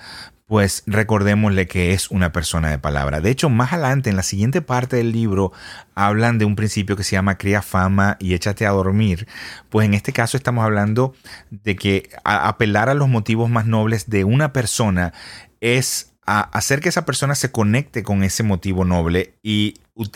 pues 0.50 0.82
recordémosle 0.88 1.68
que 1.68 1.94
es 1.94 2.10
una 2.10 2.32
persona 2.32 2.72
de 2.72 2.80
palabra. 2.80 3.22
De 3.22 3.30
hecho, 3.30 3.50
más 3.50 3.72
adelante, 3.72 4.10
en 4.10 4.16
la 4.16 4.24
siguiente 4.24 4.64
parte 4.64 4.96
del 4.96 5.12
libro, 5.12 5.52
hablan 5.94 6.40
de 6.40 6.46
un 6.46 6.56
principio 6.56 6.96
que 6.96 7.04
se 7.04 7.12
llama 7.12 7.38
cría 7.38 7.62
fama 7.62 8.18
y 8.20 8.34
échate 8.34 8.66
a 8.66 8.72
dormir. 8.72 9.28
Pues 9.70 9.86
en 9.86 9.94
este 9.94 10.12
caso 10.12 10.38
estamos 10.38 10.66
hablando 10.66 11.14
de 11.52 11.76
que 11.76 12.10
apelar 12.24 12.90
a 12.90 12.96
los 12.96 13.08
motivos 13.08 13.48
más 13.52 13.68
nobles 13.68 14.10
de 14.10 14.24
una 14.24 14.52
persona 14.52 15.14
es 15.62 16.16
hacer 16.26 16.80
que 16.80 16.90
esa 16.90 17.06
persona 17.06 17.36
se 17.36 17.52
conecte 17.52 18.02
con 18.02 18.24
ese 18.24 18.42
motivo 18.42 18.86
noble 18.86 19.36
y, 19.44 19.76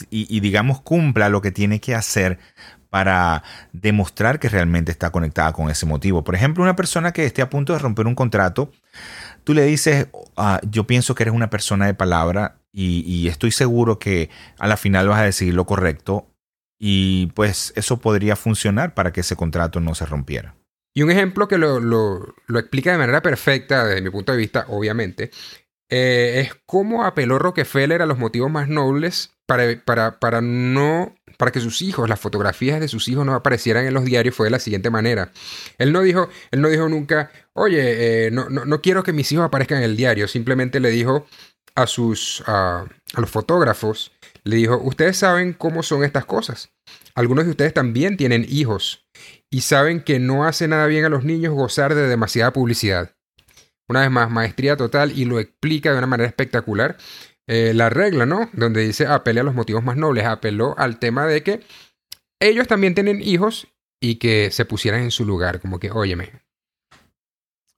y 0.09 0.39
digamos 0.39 0.81
cumpla 0.81 1.29
lo 1.29 1.41
que 1.41 1.51
tiene 1.51 1.79
que 1.79 1.93
hacer 1.93 2.39
para 2.93 3.41
demostrar 3.71 4.37
que 4.37 4.49
realmente 4.49 4.91
está 4.91 5.09
conectada 5.09 5.51
con 5.51 5.71
ese 5.71 5.87
motivo. 5.87 6.23
Por 6.23 6.35
ejemplo, 6.35 6.61
una 6.61 6.75
persona 6.75 7.11
que 7.11 7.25
esté 7.25 7.41
a 7.41 7.49
punto 7.49 7.73
de 7.73 7.79
romper 7.79 8.05
un 8.05 8.13
contrato, 8.13 8.71
tú 9.43 9.55
le 9.55 9.63
dices, 9.63 10.09
ah, 10.37 10.61
yo 10.69 10.85
pienso 10.85 11.15
que 11.15 11.23
eres 11.23 11.33
una 11.33 11.49
persona 11.49 11.87
de 11.87 11.95
palabra 11.95 12.59
y, 12.71 13.27
estoy 13.27 13.49
seguro 13.49 13.97
que 13.97 14.29
a 14.59 14.67
la 14.67 14.77
final 14.77 15.07
vas 15.07 15.21
a 15.21 15.23
decir 15.23 15.55
lo 15.55 15.65
correcto 15.65 16.27
y 16.77 17.31
pues 17.33 17.73
eso 17.75 17.99
podría 17.99 18.35
funcionar 18.35 18.93
para 18.93 19.11
que 19.11 19.21
ese 19.21 19.35
contrato 19.35 19.79
no 19.79 19.95
se 19.95 20.05
rompiera. 20.05 20.53
Y 20.93 21.01
un 21.01 21.09
ejemplo 21.09 21.47
que 21.47 21.57
lo, 21.57 21.79
lo, 21.79 22.35
explica 22.59 22.91
de 22.91 22.99
manera 22.99 23.23
perfecta 23.23 23.85
desde 23.85 24.03
mi 24.03 24.11
punto 24.11 24.33
de 24.33 24.37
vista, 24.37 24.65
obviamente, 24.67 25.31
eh, 25.89 26.41
es 26.45 26.61
cómo 26.67 27.05
apeló 27.05 27.39
Rockefeller 27.39 28.03
a 28.03 28.05
los 28.05 28.19
motivos 28.19 28.51
más 28.51 28.69
nobles 28.69 29.31
para, 29.47 29.63
para, 29.83 30.19
para 30.19 30.41
no 30.41 31.15
para 31.37 31.51
que 31.51 31.59
sus 31.59 31.81
hijos, 31.81 32.09
las 32.09 32.19
fotografías 32.19 32.79
de 32.79 32.87
sus 32.87 33.07
hijos 33.07 33.25
no 33.25 33.33
aparecieran 33.33 33.85
en 33.85 33.93
los 33.93 34.05
diarios 34.05 34.35
fue 34.35 34.47
de 34.47 34.51
la 34.51 34.59
siguiente 34.59 34.89
manera. 34.89 35.31
Él 35.77 35.91
no 35.91 36.01
dijo, 36.01 36.29
él 36.51 36.61
no 36.61 36.69
dijo 36.69 36.87
nunca, 36.89 37.31
oye, 37.53 38.27
eh, 38.27 38.31
no, 38.31 38.49
no, 38.49 38.81
quiero 38.81 39.03
que 39.03 39.13
mis 39.13 39.31
hijos 39.31 39.45
aparezcan 39.45 39.79
en 39.79 39.85
el 39.85 39.97
diario. 39.97 40.27
Simplemente 40.27 40.79
le 40.79 40.89
dijo 40.89 41.25
a 41.75 41.87
sus, 41.87 42.43
a 42.47 42.85
los 43.17 43.29
fotógrafos, 43.29 44.11
le 44.43 44.57
dijo, 44.57 44.77
ustedes 44.77 45.17
saben 45.17 45.53
cómo 45.53 45.83
son 45.83 46.03
estas 46.03 46.25
cosas. 46.25 46.71
Algunos 47.15 47.45
de 47.45 47.51
ustedes 47.51 47.73
también 47.73 48.17
tienen 48.17 48.45
hijos 48.49 49.05
y 49.49 49.61
saben 49.61 50.01
que 50.01 50.19
no 50.19 50.45
hace 50.45 50.67
nada 50.67 50.87
bien 50.87 51.05
a 51.05 51.09
los 51.09 51.23
niños 51.23 51.53
gozar 51.53 51.93
de 51.93 52.07
demasiada 52.07 52.53
publicidad. 52.53 53.15
una 53.87 54.01
vez 54.01 54.09
más, 54.09 54.31
maestría 54.31 54.75
total 54.75 55.11
y 55.17 55.25
lo 55.25 55.39
explica 55.39 55.91
de 55.91 55.97
una 55.99 56.07
manera 56.07 56.27
espectacular. 56.27 56.97
Eh, 57.47 57.73
la 57.73 57.89
regla, 57.89 58.25
¿no? 58.25 58.49
Donde 58.53 58.81
dice 58.81 59.05
apele 59.05 59.41
a 59.41 59.43
los 59.43 59.55
motivos 59.55 59.83
más 59.83 59.97
nobles, 59.97 60.25
apeló 60.25 60.75
al 60.77 60.97
tema 60.99 61.25
de 61.25 61.43
que 61.43 61.61
ellos 62.39 62.67
también 62.67 62.95
tienen 62.95 63.21
hijos 63.21 63.67
y 63.99 64.15
que 64.15 64.51
se 64.51 64.65
pusieran 64.65 65.01
en 65.01 65.11
su 65.11 65.25
lugar, 65.25 65.59
como 65.59 65.79
que, 65.79 65.91
óyeme. 65.91 66.31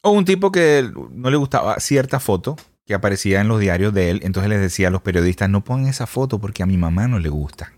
O 0.02 0.12
un 0.12 0.26
tipo 0.26 0.52
que 0.52 0.92
no 1.12 1.30
le 1.30 1.38
gustaba 1.38 1.80
cierta 1.80 2.20
foto 2.20 2.56
que 2.86 2.94
aparecía 2.94 3.42
en 3.42 3.48
los 3.48 3.60
diarios 3.60 3.94
de 3.94 4.12
él, 4.12 4.20
entonces 4.24 4.50
les 4.50 4.62
decía 4.62 4.90
a 4.90 4.92
los 4.92 5.02
periodistas, 5.02 5.50
no 5.50 5.64
pongan 5.64 5.88
esa 5.88 6.06
foto 6.06 6.40
porque 6.40 6.62
a 6.62 6.68
mi 6.68 6.78
mamá 6.78 7.08
no 7.08 7.18
le 7.18 7.30
gusta 7.30 7.74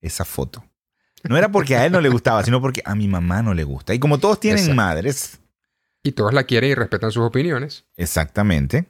esa 0.00 0.24
foto. 0.24 0.64
No 1.24 1.36
era 1.36 1.50
porque 1.50 1.76
a 1.76 1.86
él 1.86 1.92
no 1.92 2.00
le 2.00 2.10
gustaba, 2.10 2.44
sino 2.44 2.60
porque 2.60 2.82
a 2.84 2.94
mi 2.94 3.08
mamá 3.08 3.42
no 3.42 3.54
le 3.54 3.64
gusta. 3.64 3.94
Y 3.94 3.98
como 3.98 4.18
todos 4.18 4.38
tienen 4.38 4.76
madres. 4.76 5.40
Y 6.02 6.12
todos 6.12 6.34
la 6.34 6.44
quieren 6.44 6.70
y 6.70 6.74
respetan 6.74 7.10
sus 7.10 7.22
opiniones. 7.24 7.86
Exactamente. 7.96 8.86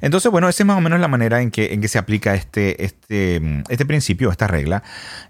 Entonces, 0.00 0.30
bueno, 0.30 0.48
esa 0.48 0.62
es 0.62 0.66
más 0.66 0.78
o 0.78 0.80
menos 0.80 1.00
la 1.00 1.08
manera 1.08 1.40
en 1.40 1.50
que, 1.50 1.88
se 1.88 1.98
aplica 1.98 2.34
este, 2.34 2.84
este, 2.84 3.40
este 3.68 3.86
principio, 3.86 4.30
esta 4.30 4.46
regla, 4.46 4.82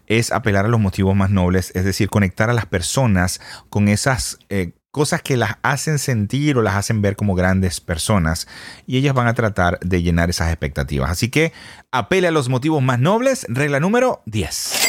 es 0.07 0.33
apelar 0.33 0.65
a 0.65 0.69
los 0.69 0.81
motivos 0.81 1.17
más 1.17 1.31
nobles, 1.31 1.73
es 1.75 1.85
decir, 1.85 2.09
conectar 2.09 2.51
a 2.51 2.53
las 2.55 2.67
personas 2.67 3.41
con 3.71 3.89
esas 3.89 4.39
eh, 4.49 4.73
cosas 4.91 5.23
que 5.23 5.37
las 5.37 5.57
hacen 5.63 5.99
sentir 5.99 6.57
o 6.57 6.63
las 6.63 6.75
hacen 6.75 7.03
ver 7.03 7.17
como 7.17 7.35
grandes 7.35 7.81
personas 7.81 8.49
y 8.87 8.97
ellas 8.97 9.15
van 9.15 9.27
a 9.27 9.35
tratar 9.35 9.79
de 9.81 10.03
llenar 10.03 10.31
esas 10.31 10.49
expectativas. 10.49 11.11
Así 11.11 11.29
que 11.29 11.53
apele 11.93 12.29
a 12.29 12.33
los 12.33 12.49
motivos 12.49 12.83
más 12.83 12.99
nobles, 12.99 13.47
regla 13.49 13.81
número 13.81 14.23
10. 14.27 14.89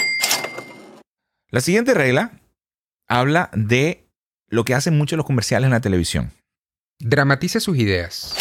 La 1.52 1.62
siguiente 1.62 1.94
regla 1.94 2.40
habla 3.08 3.50
de 3.54 4.08
lo 4.50 4.66
que 4.66 4.74
hacen 4.74 4.98
muchos 4.98 5.18
los 5.18 5.26
comerciales 5.26 5.68
en 5.68 5.72
la 5.72 5.82
televisión. 5.82 6.32
Dramatice 7.00 7.60
sus 7.60 7.78
ideas. 7.78 8.36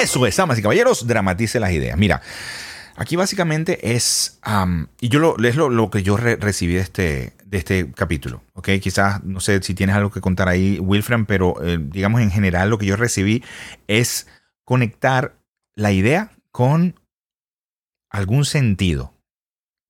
Eso 0.00 0.26
es, 0.26 0.36
damas 0.36 0.58
y 0.58 0.62
caballeros, 0.62 1.06
dramatice 1.06 1.60
las 1.60 1.72
ideas. 1.72 1.98
Mira, 1.98 2.22
aquí 2.96 3.16
básicamente 3.16 3.94
es, 3.94 4.38
y 5.00 5.08
yo 5.08 5.18
lo, 5.18 5.36
es 5.38 5.56
lo, 5.56 5.90
que 5.90 6.02
yo 6.02 6.16
recibí 6.16 6.74
de 6.74 6.80
este, 6.80 7.32
de 7.44 7.58
este 7.58 7.92
capítulo, 7.92 8.42
¿ok? 8.54 8.70
Quizás, 8.80 9.22
no 9.24 9.40
sé 9.40 9.62
si 9.62 9.74
tienes 9.74 9.96
algo 9.96 10.10
que 10.10 10.20
contar 10.20 10.48
ahí, 10.48 10.78
Wilfred, 10.78 11.24
pero 11.26 11.62
eh, 11.62 11.78
digamos 11.80 12.20
en 12.20 12.30
general 12.30 12.70
lo 12.70 12.78
que 12.78 12.86
yo 12.86 12.96
recibí 12.96 13.44
es 13.88 14.26
conectar 14.64 15.34
la 15.74 15.92
idea 15.92 16.30
con 16.50 16.94
algún 18.10 18.44
sentido. 18.44 19.14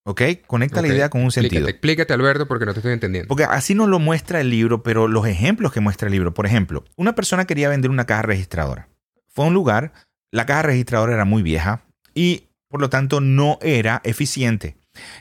¿Ok? 0.05 0.23
Conecta 0.46 0.81
la 0.81 0.88
idea 0.88 1.11
con 1.11 1.23
un 1.23 1.31
sentido. 1.31 1.68
Explícate, 1.68 2.12
Alberto, 2.14 2.49
porque 2.49 2.64
no 2.64 2.73
te 2.73 2.81
estoy 2.81 2.94
entendiendo. 2.94 3.29
Porque 3.29 3.44
así 3.44 3.75
nos 3.75 3.87
lo 3.88 3.99
muestra 3.99 4.40
el 4.40 4.49
libro, 4.49 4.83
pero 4.83 5.09
los 5.09 5.27
ejemplos 5.27 5.73
que 5.73 5.81
muestra 5.81 6.07
el 6.09 6.12
libro. 6.12 6.33
Por 6.33 6.46
ejemplo, 6.46 6.85
una 6.96 7.14
persona 7.14 7.44
quería 7.44 7.68
vender 7.68 7.90
una 7.90 8.07
caja 8.07 8.23
registradora. 8.23 8.88
Fue 9.31 9.47
un 9.47 9.55
lugar, 9.55 9.93
la 10.31 10.47
caja 10.47 10.62
registradora 10.62 11.14
era 11.14 11.25
muy 11.25 11.43
vieja 11.43 11.83
y 12.14 12.49
por 12.69 12.81
lo 12.81 12.90
tanto 12.90 13.21
no 13.21 13.59
era 13.62 14.01
eficiente. 14.05 14.77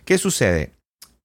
¿Qué 0.05 0.17
sucede? 0.17 0.73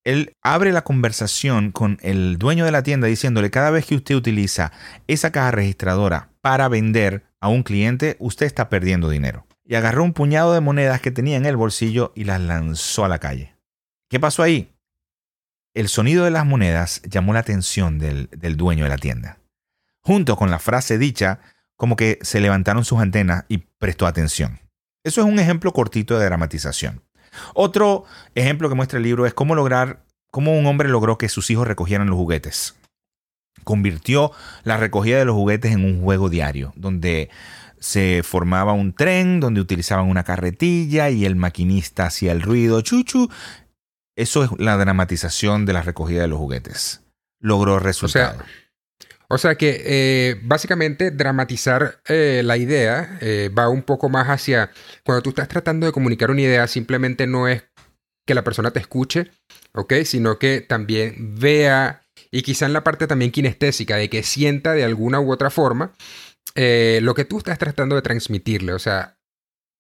Él 0.05 0.35
abre 0.43 0.73
la 0.73 0.85
conversación 0.85 1.73
con 1.73 1.99
el 2.03 2.39
dueño 2.39 2.65
de 2.65 2.73
la 2.73 2.83
tienda 2.83 3.07
diciéndole, 3.07 3.51
cada 3.51 3.71
vez 3.71 3.87
que 3.87 3.97
usted 3.97 4.15
utiliza 4.15 4.73
esa 5.07 5.33
caja 5.33 5.51
registradora 5.51 6.29
para 6.43 6.69
vender 6.69 7.25
a 7.41 7.49
un 7.49 7.63
cliente, 7.63 8.17
usted 8.19 8.47
está 8.47 8.69
perdiendo 8.69 9.09
dinero 9.09 9.47
y 9.65 9.75
agarró 9.77 10.05
un 10.05 10.13
puñado 10.13 10.53
de 10.53 10.61
monedas 10.61 11.01
que 11.01 11.11
tenía 11.11 11.37
en 11.37 11.47
el 11.47 11.57
bolsillo 11.57 12.13
y 12.15 12.25
las 12.25 12.41
lanzó 12.41 13.05
a 13.05 13.09
la 13.09 13.19
calle. 13.19 13.57
¿Qué 14.11 14.21
pasó 14.21 14.43
ahí? 14.43 14.71
El 15.73 15.89
sonido 15.89 16.25
de 16.25 16.31
las 16.31 16.47
monedas 16.47 17.03
llamó 17.03 17.33
la 17.33 17.41
atención 17.41 17.99
del, 17.99 18.29
dueño 18.57 18.85
de 18.85 18.91
la 18.91 18.99
tienda. 18.99 19.39
Junto 20.01 20.37
con 20.37 20.51
la 20.51 20.59
frase 20.59 20.99
dicha, 20.99 21.41
como 21.77 21.97
que 21.97 22.19
se 22.23 22.41
levantaron 22.41 22.85
sus 22.85 23.01
antenas 23.01 23.45
y 23.49 23.59
prestó 23.59 24.07
atención. 24.07 24.61
Eso 25.05 25.21
es 25.21 25.27
un 25.27 25.39
ejemplo 25.39 25.73
cortito 25.73 26.19
de 26.19 26.25
dramatización. 26.25 27.03
Otro 27.55 28.05
ejemplo 28.35 28.69
que 28.69 28.75
muestra 28.75 28.99
el 28.99 29.05
libro 29.05 29.27
es 29.27 29.35
cómo 29.35 29.55
lograr, 29.55 30.05
cómo 30.31 30.59
un 30.59 30.67
hombre 30.67 30.89
logró 30.89 31.19
que 31.19 31.29
sus 31.29 31.51
hijos 31.51 31.67
recogieran 31.67 32.09
los 32.09 32.17
juguetes. 32.17 32.77
Convirtió 33.65 34.33
la 34.63 34.77
recogida 34.77 35.19
de 35.19 35.25
los 35.25 35.35
juguetes 35.35 35.73
en 35.73 35.85
un 35.85 36.03
juego 36.03 36.29
diario, 36.29 36.73
donde 36.77 37.31
se 37.79 38.23
formaba 38.23 38.73
un 38.73 38.95
tren 38.95 39.41
donde 39.41 39.61
utilizaban 39.61 40.09
una 40.09 40.25
carretilla 40.25 41.11
y 41.11 41.27
el 41.27 41.37
maquinista 41.37 42.07
hacía 42.07 42.33
el 42.33 42.41
ruido 42.41 42.81
chuchu. 42.81 43.31
Eso 44.17 44.45
es 44.45 44.51
la 44.59 44.77
dramatización 44.77 45.67
de 45.67 45.73
la 45.73 45.83
recogida 45.83 46.23
de 46.23 46.29
los 46.29 46.39
juguetes. 46.39 47.03
Logró 47.41 47.79
resultado. 47.79 48.31
O 48.31 48.39
sea, 48.39 48.47
que 49.57 49.83
eh, 49.85 50.41
básicamente 50.43 51.11
dramatizar 51.11 52.01
eh, 52.09 52.43
la 52.45 52.57
idea 52.57 53.19
eh, 53.21 53.51
va 53.57 53.69
un 53.69 53.83
poco 53.83 54.09
más 54.09 54.29
hacia 54.29 54.71
cuando 55.05 55.23
tú 55.23 55.31
estás 55.31 55.49
tratando 55.49 55.87
de 55.87 55.93
comunicar 55.93 56.31
una 56.31 56.43
idea, 56.43 56.67
simplemente 56.67 57.27
no 57.27 57.49
es 57.49 57.65
que 58.27 58.35
la 58.35 58.45
persona 58.45 58.71
te 58.71 58.81
escuche, 58.81 59.31
¿ok? 59.75 59.95
Sino 60.05 60.39
que 60.39 60.61
también 60.61 61.39
vea 61.39 62.03
y 62.31 62.43
quizá 62.43 62.67
en 62.67 62.73
la 62.73 62.85
parte 62.85 63.07
también 63.07 63.31
kinestésica 63.31 63.97
de 63.97 64.09
que 64.09 64.23
sienta 64.23 64.73
de 64.73 64.85
alguna 64.85 65.21
u 65.21 65.31
otra 65.33 65.51
forma 65.51 65.93
lo 66.57 67.15
que 67.15 67.25
tú 67.25 67.39
estás 67.39 67.59
tratando 67.59 67.97
de 67.97 68.03
transmitirle, 68.03 68.73
o 68.73 68.79
sea, 68.79 69.19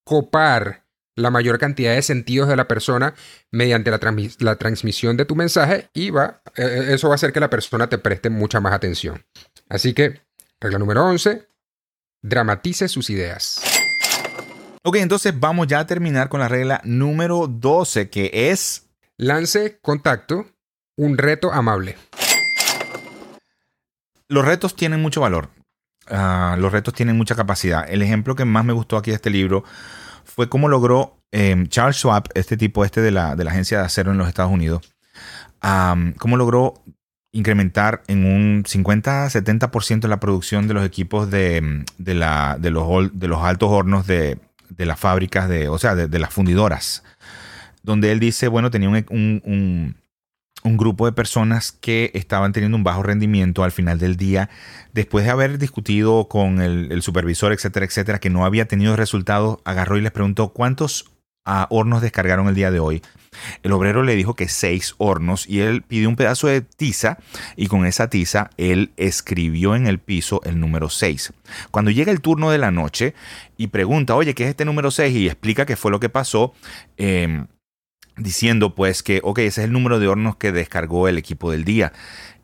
copar 0.05 0.84
la 1.16 1.31
mayor 1.31 1.59
cantidad 1.59 1.94
de 1.94 2.03
sentidos 2.03 2.48
de 2.48 2.57
la 2.57 2.66
persona 2.66 3.14
mediante 3.50 3.90
la, 3.90 4.57
transmisión 4.57 5.16
de 5.16 5.24
tu 5.24 5.37
mensaje 5.37 5.88
y 5.94 6.11
va, 6.11 6.42
eh, 6.57 6.62
eh, 6.62 6.94
eso 6.94 7.09
va 7.09 7.14
a 7.14 7.16
hacer 7.16 7.33
que 7.33 7.40
la 7.40 7.50
persona 7.50 7.88
te 7.88 7.98
preste 7.98 8.31
mucha 8.31 8.61
más 8.61 8.72
atención. 8.72 9.24
Así 9.68 9.94
que, 9.94 10.20
regla 10.61 10.79
número 10.79 11.05
11, 11.05 11.46
dramatice 12.22 12.88
sus 12.88 13.11
ideas. 13.11 13.61
Ok, 14.83 14.96
entonces 14.96 15.38
vamos 15.38 15.66
ya 15.66 15.81
a 15.81 15.87
terminar 15.87 16.29
con 16.29 16.40
la 16.40 16.48
regla 16.48 16.81
número 16.85 17.46
12, 17.46 18.11
que 18.11 18.31
es... 18.50 18.83
Lance 19.16 19.79
contacto, 19.81 20.44
un 20.96 21.16
reto 21.16 21.53
amable. 21.53 21.96
Los 24.29 24.44
retos 24.44 24.74
tienen 24.74 25.00
mucho 25.00 25.20
valor. 25.20 25.50
Ah, 26.09 26.57
los 26.59 26.72
retos 26.72 26.94
tienen 26.94 27.16
mucha 27.16 27.37
capacidad. 27.37 27.88
El 27.88 28.03
ejemplo 28.03 28.35
que 28.35 28.44
más 28.44 28.64
me 28.64 28.72
gustó 28.72 28.96
aquí 28.96 29.12
de 29.12 29.16
este 29.16 29.31
libro 29.31 29.64
fue 30.25 30.49
cómo 30.49 30.69
logró 30.69 31.19
em, 31.33 31.67
Charles 31.67 31.97
Schwab, 31.97 32.29
este 32.35 32.57
tipo 32.57 32.85
este 32.85 33.01
de 33.01 33.11
la, 33.11 33.37
de 33.37 33.45
la 33.45 33.51
agencia 33.51 33.79
de 33.79 33.85
acero 33.85 34.13
en 34.13 34.19
los 34.19 34.29
Estados 34.29 34.53
Unidos, 34.53 34.95
cómo 36.19 36.37
logró 36.37 36.75
incrementar 37.33 38.03
en 38.07 38.27
un 38.27 38.65
50-70% 38.65 40.07
la 40.07 40.21
producción 40.21 40.69
de 40.69 40.75
los 40.75 40.85
equipos 40.85 41.31
de, 41.31 41.85
de, 41.99 42.15
la, 42.15 42.57
de, 42.61 42.71
los, 42.71 42.87
de 43.19 43.29
los 43.29 43.43
altos 43.43 43.71
hornos 43.71 44.07
de, 44.07 44.39
de 44.69 44.87
las 44.87 45.01
fábricas, 45.01 45.49
de, 45.49 45.69
o 45.69 45.79
sea, 45.79 45.95
de, 45.95 46.19
las 46.19 46.33
fundidoras. 46.33 47.03
Donde 47.83 48.13
él 48.13 48.21
dice, 48.21 48.49
bueno, 48.49 48.71
tenía 48.71 48.89
un 48.89 49.97
grupo 50.64 51.07
de 51.07 51.12
personas 51.12 51.72
que 51.72 52.11
estaban 52.14 52.53
teniendo 52.53 52.77
un 52.77 52.85
bajo 52.85 53.03
rendimiento 53.03 53.64
al 53.64 53.72
final 53.72 53.98
del 53.98 54.16
día, 54.16 54.48
después 54.92 55.24
de 55.24 55.31
haber 55.31 55.59
discutido 55.59 56.27
con 56.29 56.61
el, 56.61 57.03
supervisor, 57.03 57.53
etcétera, 57.53 57.87
etcétera, 57.87 58.18
que 58.18 58.31
no 58.31 58.44
había 58.44 58.66
tenido 58.66 58.96
resultados, 58.96 59.59
agarró 59.64 59.98
y 59.98 60.00
les 60.00 60.11
preguntó 60.11 60.48
cuántos 60.48 61.12
ah, 61.44 61.66
hornos 61.70 62.00
descargaron 62.00 62.48
el 62.48 62.55
día 62.55 62.70
de 62.70 62.81
hoy. 62.81 63.03
El 63.62 63.72
obrero 63.72 64.03
le 64.03 64.14
dijo 64.14 64.35
que 64.35 64.48
seis 64.48 64.94
hornos 64.98 65.48
y 65.48 65.61
él 65.61 65.83
pidió 65.83 66.09
un 66.09 66.16
pedazo 66.16 66.46
de 66.46 66.62
tiza 66.62 67.18
y 67.57 67.66
con 67.66 67.85
esa 67.85 68.09
tiza 68.09 68.50
él 68.57 68.92
escribió 68.96 69.74
en 69.74 69.87
el 69.87 69.98
piso 69.98 70.40
el 70.44 70.61
número 70.61 70.88
seis. 70.88 71.33
Cuando 71.70 71.90
llega 71.90 72.12
el 72.12 72.20
turno 72.20 72.50
de 72.50 72.59
la 72.59 72.70
noche 72.70 73.14
y 73.57 73.66
pregunta, 73.66 74.14
oye, 74.14 74.35
¿qué 74.35 74.44
es 74.44 74.50
este 74.50 74.64
número 74.64 74.90
seis? 74.90 75.14
y 75.14 75.27
explica 75.27 75.66
qué 75.66 75.77
fue 75.77 75.90
lo 75.90 76.00
que 76.00 76.09
pasó, 76.09 76.55
eh, 76.96 77.44
diciendo 78.16 78.74
pues 78.74 79.03
que, 79.03 79.20
ok, 79.22 79.40
ese 79.40 79.62
es 79.62 79.66
el 79.66 79.72
número 79.72 79.98
de 79.98 80.09
hornos 80.09 80.37
que 80.37 80.53
descargó 80.53 81.09
el 81.09 81.18
equipo 81.18 81.50
del 81.50 81.64
día. 81.64 81.92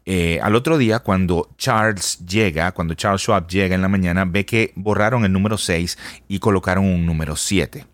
Eh, 0.07 0.41
al 0.43 0.57
otro 0.57 0.79
día, 0.79 1.01
cuando 1.01 1.51
Charles 1.57 2.25
llega, 2.27 2.73
cuando 2.73 2.95
Charles 2.95 3.23
Schwab 3.23 3.47
llega 3.49 3.75
en 3.75 3.83
la 3.83 3.89
mañana, 3.89 4.25
ve 4.25 4.45
que 4.45 4.73
borraron 4.75 5.25
el 5.25 5.33
número 5.33 5.59
6 5.59 5.99
y 6.29 6.39
colocaron 6.39 6.85
un 6.85 7.07
número 7.07 7.37
7. 7.37 7.87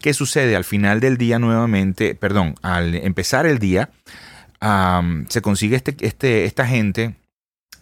¿Qué 0.00 0.14
sucede? 0.14 0.56
Al 0.56 0.64
final 0.64 1.00
del 1.00 1.16
día 1.16 1.38
nuevamente, 1.38 2.14
perdón, 2.14 2.56
al 2.62 2.94
empezar 2.96 3.46
el 3.46 3.58
día, 3.58 3.90
se 5.28 5.42
consigue 5.42 5.76
este, 5.76 5.96
este, 6.00 6.44
esta 6.44 6.66
gente 6.66 7.14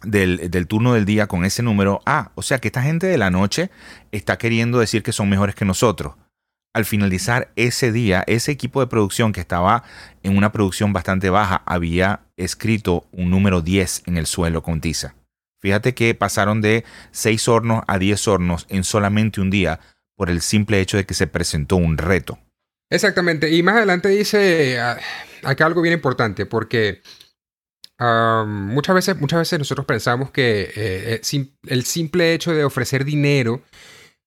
del, 0.03 0.51
del, 0.51 0.67
turno 0.67 0.93
del 0.93 1.05
día 1.05 1.27
con 1.27 1.45
ese 1.45 1.63
número. 1.63 2.01
Ah, 2.05 2.31
o 2.35 2.41
sea 2.41 2.59
que 2.59 2.67
esta 2.67 2.83
gente 2.83 3.07
de 3.07 3.17
la 3.17 3.31
noche 3.31 3.71
está 4.11 4.37
queriendo 4.37 4.79
decir 4.79 5.01
que 5.01 5.11
son 5.11 5.29
mejores 5.29 5.55
que 5.55 5.65
nosotros 5.65 6.13
al 6.73 6.85
finalizar 6.85 7.51
ese 7.55 7.91
día, 7.91 8.23
ese 8.27 8.51
equipo 8.51 8.79
de 8.79 8.87
producción 8.87 9.33
que 9.33 9.41
estaba 9.41 9.83
en 10.23 10.37
una 10.37 10.51
producción 10.51 10.93
bastante 10.93 11.29
baja 11.29 11.63
había 11.65 12.21
escrito 12.37 13.07
un 13.11 13.29
número 13.29 13.61
10 13.61 14.03
en 14.05 14.17
el 14.17 14.25
suelo 14.25 14.61
con 14.61 14.81
tiza. 14.81 15.15
Fíjate 15.61 15.93
que 15.93 16.15
pasaron 16.15 16.61
de 16.61 16.85
6 17.11 17.47
hornos 17.47 17.83
a 17.87 17.97
10 17.97 18.27
hornos 18.27 18.65
en 18.69 18.83
solamente 18.83 19.41
un 19.41 19.49
día 19.49 19.79
por 20.15 20.29
el 20.29 20.41
simple 20.41 20.79
hecho 20.79 20.97
de 20.97 21.05
que 21.05 21.13
se 21.13 21.27
presentó 21.27 21.75
un 21.75 21.97
reto. 21.97 22.39
Exactamente. 22.89 23.51
Y 23.51 23.61
más 23.61 23.75
adelante 23.75 24.09
dice 24.09 24.79
ah, 24.79 24.97
acá 25.43 25.65
algo 25.65 25.81
bien 25.81 25.93
importante 25.93 26.45
porque 26.45 27.01
muchas, 27.99 28.95
veces, 28.95 29.19
muchas 29.19 29.39
veces 29.39 29.59
nosotros 29.59 29.85
pensamos 29.85 30.31
que 30.31 30.61
eh, 30.75 31.21
eh, 31.21 31.45
el 31.67 31.83
simple 31.83 32.33
hecho 32.33 32.53
de 32.53 32.63
ofrecer 32.63 33.03
dinero 33.03 33.61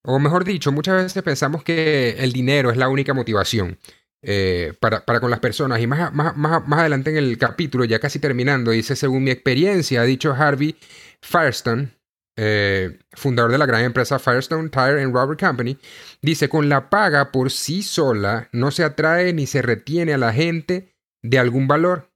o 0.04 0.18
mejor 0.18 0.44
dicho, 0.44 0.72
muchas 0.72 1.02
veces 1.02 1.22
pensamos 1.22 1.62
que 1.62 2.16
el 2.18 2.32
dinero 2.32 2.70
es 2.70 2.76
la 2.76 2.88
única 2.88 3.14
motivación. 3.14 3.78
Eh, 4.24 4.72
para, 4.78 5.04
para, 5.04 5.18
con 5.18 5.30
las 5.32 5.40
personas. 5.40 5.80
Y 5.80 5.88
más, 5.88 6.12
más, 6.14 6.36
más, 6.36 6.66
más, 6.68 6.80
adelante 6.80 7.10
en 7.10 7.16
el 7.16 7.36
capítulo, 7.38 7.84
ya 7.84 7.98
casi 7.98 8.20
terminando, 8.20 8.70
dice, 8.70 8.94
según 8.94 9.24
mi 9.24 9.32
experiencia, 9.32 10.00
ha 10.00 10.04
dicho 10.04 10.32
Harvey 10.32 10.76
Firestone, 11.20 11.88
eh, 12.36 12.98
fundador 13.12 13.50
de 13.50 13.58
la 13.58 13.66
gran 13.66 13.84
empresa 13.84 14.20
Firestone 14.20 14.68
Tire 14.68 15.02
and 15.02 15.12
Rubber 15.12 15.36
Company, 15.36 15.76
dice, 16.22 16.48
con 16.48 16.68
la 16.68 16.88
paga 16.88 17.32
por 17.32 17.50
sí 17.50 17.82
sola 17.82 18.48
no 18.52 18.70
se 18.70 18.84
atrae 18.84 19.32
ni 19.32 19.46
se 19.46 19.60
retiene 19.60 20.14
a 20.14 20.18
la 20.18 20.32
gente 20.32 20.94
de 21.22 21.38
algún 21.38 21.66
valor. 21.66 22.10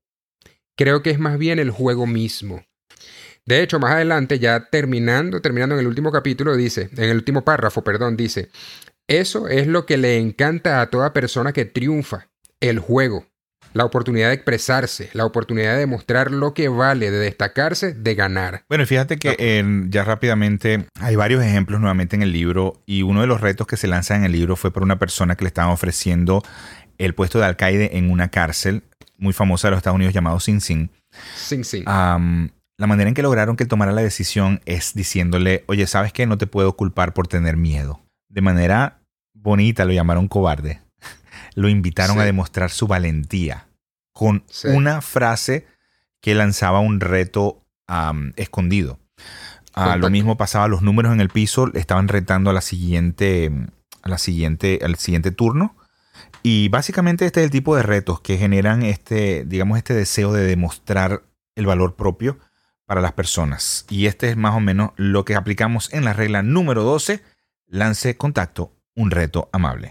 Creo 0.77 1.03
que 1.03 1.11
es 1.11 1.19
más 1.19 1.39
bien 1.39 1.59
el 1.59 1.71
juego 1.71 2.07
mismo. 2.07 2.65
De 3.47 3.63
hecho, 3.63 3.79
más 3.79 3.93
adelante, 3.93 4.41
ya 4.41 4.69
terminando, 4.71 5.41
terminando 5.41 5.77
en 5.77 5.81
el 5.81 5.87
último 5.87 6.11
capítulo, 6.11 6.57
dice, 6.57 6.91
en 6.97 7.05
el 7.05 7.17
último 7.17 7.45
párrafo, 7.45 7.83
perdón, 7.83 8.17
dice, 8.17 8.51
eso 9.07 9.47
es 9.47 9.69
lo 9.69 9.87
que 9.87 9.97
le 9.97 10.19
encanta 10.19 10.81
a 10.81 10.91
toda 10.91 11.13
persona 11.13 11.53
que 11.53 11.65
triunfa, 11.65 12.29
el 12.59 12.81
juego, 12.81 13.25
la 13.73 13.85
oportunidad 13.85 14.29
de 14.29 14.35
expresarse, 14.35 15.11
la 15.13 15.25
oportunidad 15.25 15.75
de 15.75 15.81
demostrar 15.81 16.33
lo 16.33 16.55
que 16.55 16.69
vale, 16.69 17.13
de 17.13 17.19
destacarse, 17.19 17.95
de 17.95 18.15
ganar. 18.17 18.65
Bueno, 18.69 18.85
fíjate 18.85 19.17
que 19.17 19.87
ya 19.91 20.03
rápidamente 20.03 20.89
hay 20.99 21.15
varios 21.15 21.45
ejemplos 21.45 21.79
nuevamente 21.79 22.17
en 22.17 22.23
el 22.23 22.33
libro 22.33 22.83
y 22.85 23.03
uno 23.03 23.21
de 23.21 23.29
los 23.29 23.41
retos 23.41 23.69
que 23.69 23.77
se 23.77 23.87
lanza 23.87 24.17
en 24.17 24.25
el 24.25 24.33
libro 24.33 24.57
fue 24.57 24.73
por 24.73 24.83
una 24.83 24.99
persona 24.99 25.37
que 25.37 25.45
le 25.45 25.49
estaban 25.49 25.71
ofreciendo 25.71 26.43
el 26.99 27.15
puesto 27.15 27.39
de 27.39 27.45
alcaide 27.45 27.97
en 27.97 28.11
una 28.11 28.29
cárcel 28.29 28.83
muy 29.19 29.33
famosa 29.33 29.69
de 29.69 29.73
los 29.73 29.79
Estados 29.79 29.97
Unidos 29.97 30.15
llamado 30.15 30.41
Sing 30.41 30.61
Sing. 30.61 30.91
Sing 31.37 31.63
Sing. 31.63 31.85
La 32.79 32.87
manera 32.87 33.09
en 33.09 33.15
que 33.15 33.23
lograron 33.23 33.57
que 33.57 33.65
él 33.65 33.69
tomara 33.69 33.93
la 33.93 34.03
decisión 34.03 34.61
es 34.67 34.95
diciéndole, 34.95 35.65
oye, 35.69 35.87
¿sabes 35.87 36.13
qué? 36.13 36.27
No 36.27 36.39
te 36.39 36.47
puedo 36.47 36.77
culpar 36.77 37.15
por 37.15 37.29
tener 37.29 37.57
miedo 37.57 38.01
de 38.37 38.43
manera 38.43 39.01
bonita 39.33 39.87
lo 39.87 39.93
llamaron 39.93 40.29
cobarde. 40.29 40.83
Lo 41.55 41.71
invitaron 41.71 42.21
a 42.21 42.25
demostrar 42.25 42.71
su 42.71 42.87
valentía 42.87 43.67
con 44.13 44.45
una 44.65 45.01
frase 45.01 45.67
que 46.21 46.35
lanzaba 46.35 46.81
un 46.81 47.01
reto 47.01 47.63
escondido. 48.37 48.99
Ah, 49.75 49.97
lo 49.97 50.11
mismo 50.11 50.37
pasaba, 50.37 50.69
los 50.69 50.83
números 50.83 51.13
en 51.13 51.21
el 51.21 51.29
piso 51.31 51.73
estaban 51.75 52.09
retando 52.09 52.51
a 52.51 52.53
la 52.53 52.61
siguiente, 52.61 53.51
a 54.03 54.09
la 54.09 54.19
siguiente, 54.19 54.81
al 54.83 54.97
siguiente 54.97 55.31
turno. 55.31 55.77
Y 56.43 56.69
básicamente 56.69 57.25
este 57.25 57.41
es 57.41 57.45
el 57.45 57.51
tipo 57.51 57.75
de 57.75 57.83
retos 57.83 58.21
que 58.21 58.37
generan 58.37 58.83
este, 58.83 59.45
digamos, 59.47 59.79
este 59.79 59.95
deseo 59.95 60.33
de 60.33 60.45
demostrar 60.45 61.23
el 61.55 61.67
valor 61.67 61.95
propio 61.95 62.39
para 62.87 63.01
las 63.01 63.13
personas. 63.13 63.85
Y 63.91 64.07
este 64.07 64.31
es 64.31 64.37
más 64.37 64.55
o 64.55 64.61
menos 64.61 64.93
lo 64.97 65.25
que 65.25 65.35
aplicamos 65.35 65.93
en 65.93 66.05
la 66.05 66.13
regla 66.13 66.43
número 66.43 66.83
12 66.83 67.23
lance 67.67 68.17
contacto, 68.17 68.73
un 68.95 69.11
reto 69.11 69.51
amable. 69.53 69.91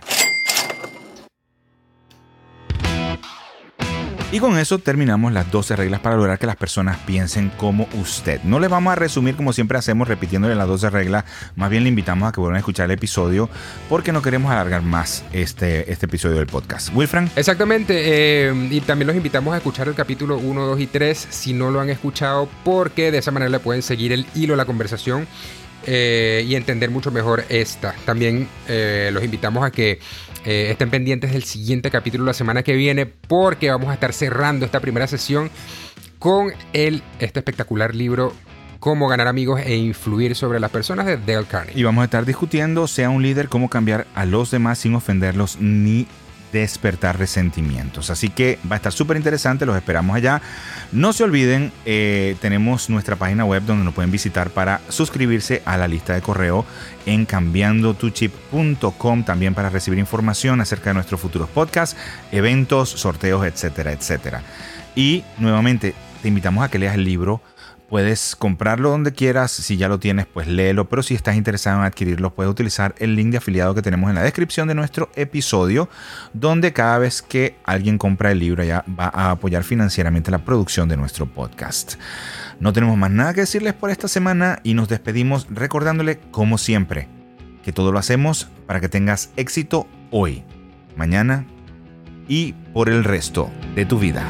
Y 4.31 4.39
con 4.39 4.57
eso 4.57 4.79
terminamos 4.79 5.31
las 5.31 5.51
12 5.51 5.75
reglas 5.75 5.99
para 5.99 6.15
lograr 6.15 6.39
que 6.39 6.47
las 6.47 6.55
personas 6.55 6.97
piensen 7.05 7.51
como 7.57 7.87
usted. 7.93 8.41
No 8.43 8.59
les 8.59 8.69
vamos 8.69 8.91
a 8.91 8.95
resumir 8.95 9.35
como 9.35 9.53
siempre 9.53 9.77
hacemos 9.77 10.07
repitiéndole 10.07 10.55
las 10.55 10.67
12 10.67 10.89
reglas, 10.89 11.25
más 11.55 11.69
bien 11.69 11.83
le 11.83 11.89
invitamos 11.89 12.27
a 12.27 12.31
que 12.31 12.39
vuelvan 12.39 12.55
a 12.55 12.59
escuchar 12.59 12.85
el 12.85 12.91
episodio 12.91 13.49
porque 13.87 14.11
no 14.11 14.21
queremos 14.21 14.51
alargar 14.51 14.81
más 14.81 15.23
este, 15.31 15.91
este 15.91 16.07
episodio 16.07 16.37
del 16.37 16.47
podcast. 16.47 16.89
Wilfran. 16.93 17.29
Exactamente, 17.35 18.47
eh, 18.47 18.67
y 18.71 18.81
también 18.81 19.07
los 19.07 19.15
invitamos 19.15 19.53
a 19.53 19.57
escuchar 19.57 19.87
el 19.87 19.93
capítulo 19.93 20.37
1, 20.37 20.65
2 20.65 20.79
y 20.79 20.87
3 20.87 21.27
si 21.29 21.53
no 21.53 21.69
lo 21.69 21.79
han 21.79 21.89
escuchado 21.89 22.49
porque 22.63 23.11
de 23.11 23.19
esa 23.19 23.31
manera 23.31 23.49
le 23.49 23.59
pueden 23.59 23.83
seguir 23.83 24.11
el 24.11 24.25
hilo 24.33 24.53
de 24.53 24.57
la 24.57 24.65
conversación 24.65 25.27
eh, 25.85 26.43
y 26.47 26.55
entender 26.55 26.89
mucho 26.89 27.11
mejor 27.11 27.43
esta. 27.49 27.93
También 28.05 28.47
eh, 28.67 29.09
los 29.13 29.23
invitamos 29.23 29.63
a 29.63 29.71
que 29.71 29.99
eh, 30.45 30.67
estén 30.71 30.89
pendientes 30.89 31.31
del 31.31 31.43
siguiente 31.43 31.91
capítulo 31.91 32.25
la 32.25 32.33
semana 32.33 32.63
que 32.63 32.73
viene 32.73 33.05
porque 33.05 33.69
vamos 33.69 33.89
a 33.89 33.93
estar 33.93 34.13
cerrando 34.13 34.65
esta 34.65 34.79
primera 34.79 35.07
sesión 35.07 35.49
con 36.19 36.51
el, 36.73 37.03
este 37.19 37.39
espectacular 37.39 37.93
libro 37.93 38.33
Cómo 38.79 39.07
ganar 39.07 39.27
amigos 39.27 39.61
e 39.65 39.75
influir 39.75 40.35
sobre 40.35 40.59
las 40.59 40.69
personas 40.69 41.07
de 41.07 41.17
Dale 41.17 41.47
Carnegie. 41.47 41.79
Y 41.79 41.83
vamos 41.83 42.03
a 42.03 42.05
estar 42.05 42.25
discutiendo, 42.25 42.87
sea 42.87 43.09
un 43.09 43.23
líder, 43.23 43.47
cómo 43.47 43.69
cambiar 43.69 44.05
a 44.13 44.25
los 44.25 44.51
demás 44.51 44.77
sin 44.77 44.93
ofenderlos 44.93 45.57
ni 45.59 46.07
despertar 46.59 47.17
resentimientos. 47.19 48.09
Así 48.09 48.29
que 48.29 48.59
va 48.69 48.75
a 48.75 48.77
estar 48.77 48.91
súper 48.91 49.17
interesante, 49.17 49.65
los 49.65 49.75
esperamos 49.75 50.15
allá. 50.15 50.41
No 50.91 51.13
se 51.13 51.23
olviden, 51.23 51.71
eh, 51.85 52.35
tenemos 52.41 52.89
nuestra 52.89 53.15
página 53.15 53.45
web 53.45 53.63
donde 53.63 53.83
nos 53.83 53.93
pueden 53.93 54.11
visitar 54.11 54.49
para 54.49 54.81
suscribirse 54.89 55.61
a 55.65 55.77
la 55.77 55.87
lista 55.87 56.13
de 56.13 56.21
correo 56.21 56.65
en 57.05 57.25
cambiandotuchip.com 57.25 59.23
también 59.23 59.53
para 59.53 59.69
recibir 59.69 59.99
información 59.99 60.61
acerca 60.61 60.89
de 60.91 60.95
nuestros 60.95 61.21
futuros 61.21 61.49
podcasts, 61.49 61.97
eventos, 62.31 62.89
sorteos, 62.89 63.45
etcétera, 63.45 63.91
etcétera. 63.91 64.41
Y 64.95 65.23
nuevamente 65.37 65.93
te 66.21 66.27
invitamos 66.27 66.63
a 66.63 66.69
que 66.69 66.79
leas 66.79 66.95
el 66.95 67.03
libro 67.03 67.41
Puedes 67.89 68.35
comprarlo 68.35 68.89
donde 68.89 69.13
quieras, 69.13 69.51
si 69.51 69.77
ya 69.77 69.87
lo 69.87 69.99
tienes, 69.99 70.25
pues 70.25 70.47
léelo, 70.47 70.89
pero 70.89 71.03
si 71.03 71.13
estás 71.13 71.35
interesado 71.35 71.79
en 71.79 71.85
adquirirlo, 71.85 72.33
puedes 72.33 72.51
utilizar 72.51 72.95
el 72.97 73.15
link 73.15 73.29
de 73.29 73.37
afiliado 73.37 73.75
que 73.75 73.83
tenemos 73.83 74.09
en 74.09 74.15
la 74.15 74.23
descripción 74.23 74.67
de 74.67 74.73
nuestro 74.73 75.11
episodio, 75.15 75.87
donde 76.33 76.73
cada 76.73 76.97
vez 76.97 77.21
que 77.21 77.57
alguien 77.63 77.99
compra 77.99 78.31
el 78.31 78.39
libro 78.39 78.63
ya 78.63 78.83
va 78.99 79.11
a 79.13 79.29
apoyar 79.29 79.63
financieramente 79.63 80.31
la 80.31 80.43
producción 80.43 80.89
de 80.89 80.97
nuestro 80.97 81.27
podcast. 81.27 81.95
No 82.59 82.73
tenemos 82.73 82.97
más 82.97 83.11
nada 83.11 83.35
que 83.35 83.41
decirles 83.41 83.75
por 83.75 83.91
esta 83.91 84.07
semana 84.07 84.61
y 84.63 84.73
nos 84.73 84.89
despedimos 84.89 85.45
recordándole, 85.51 86.19
como 86.31 86.57
siempre, 86.57 87.07
que 87.63 87.71
todo 87.71 87.91
lo 87.91 87.99
hacemos 87.99 88.49
para 88.65 88.79
que 88.79 88.89
tengas 88.89 89.29
éxito 89.35 89.87
hoy, 90.09 90.43
mañana 90.95 91.45
y 92.27 92.53
por 92.73 92.89
el 92.89 93.03
resto 93.03 93.51
de 93.75 93.85
tu 93.85 93.99
vida. 93.99 94.25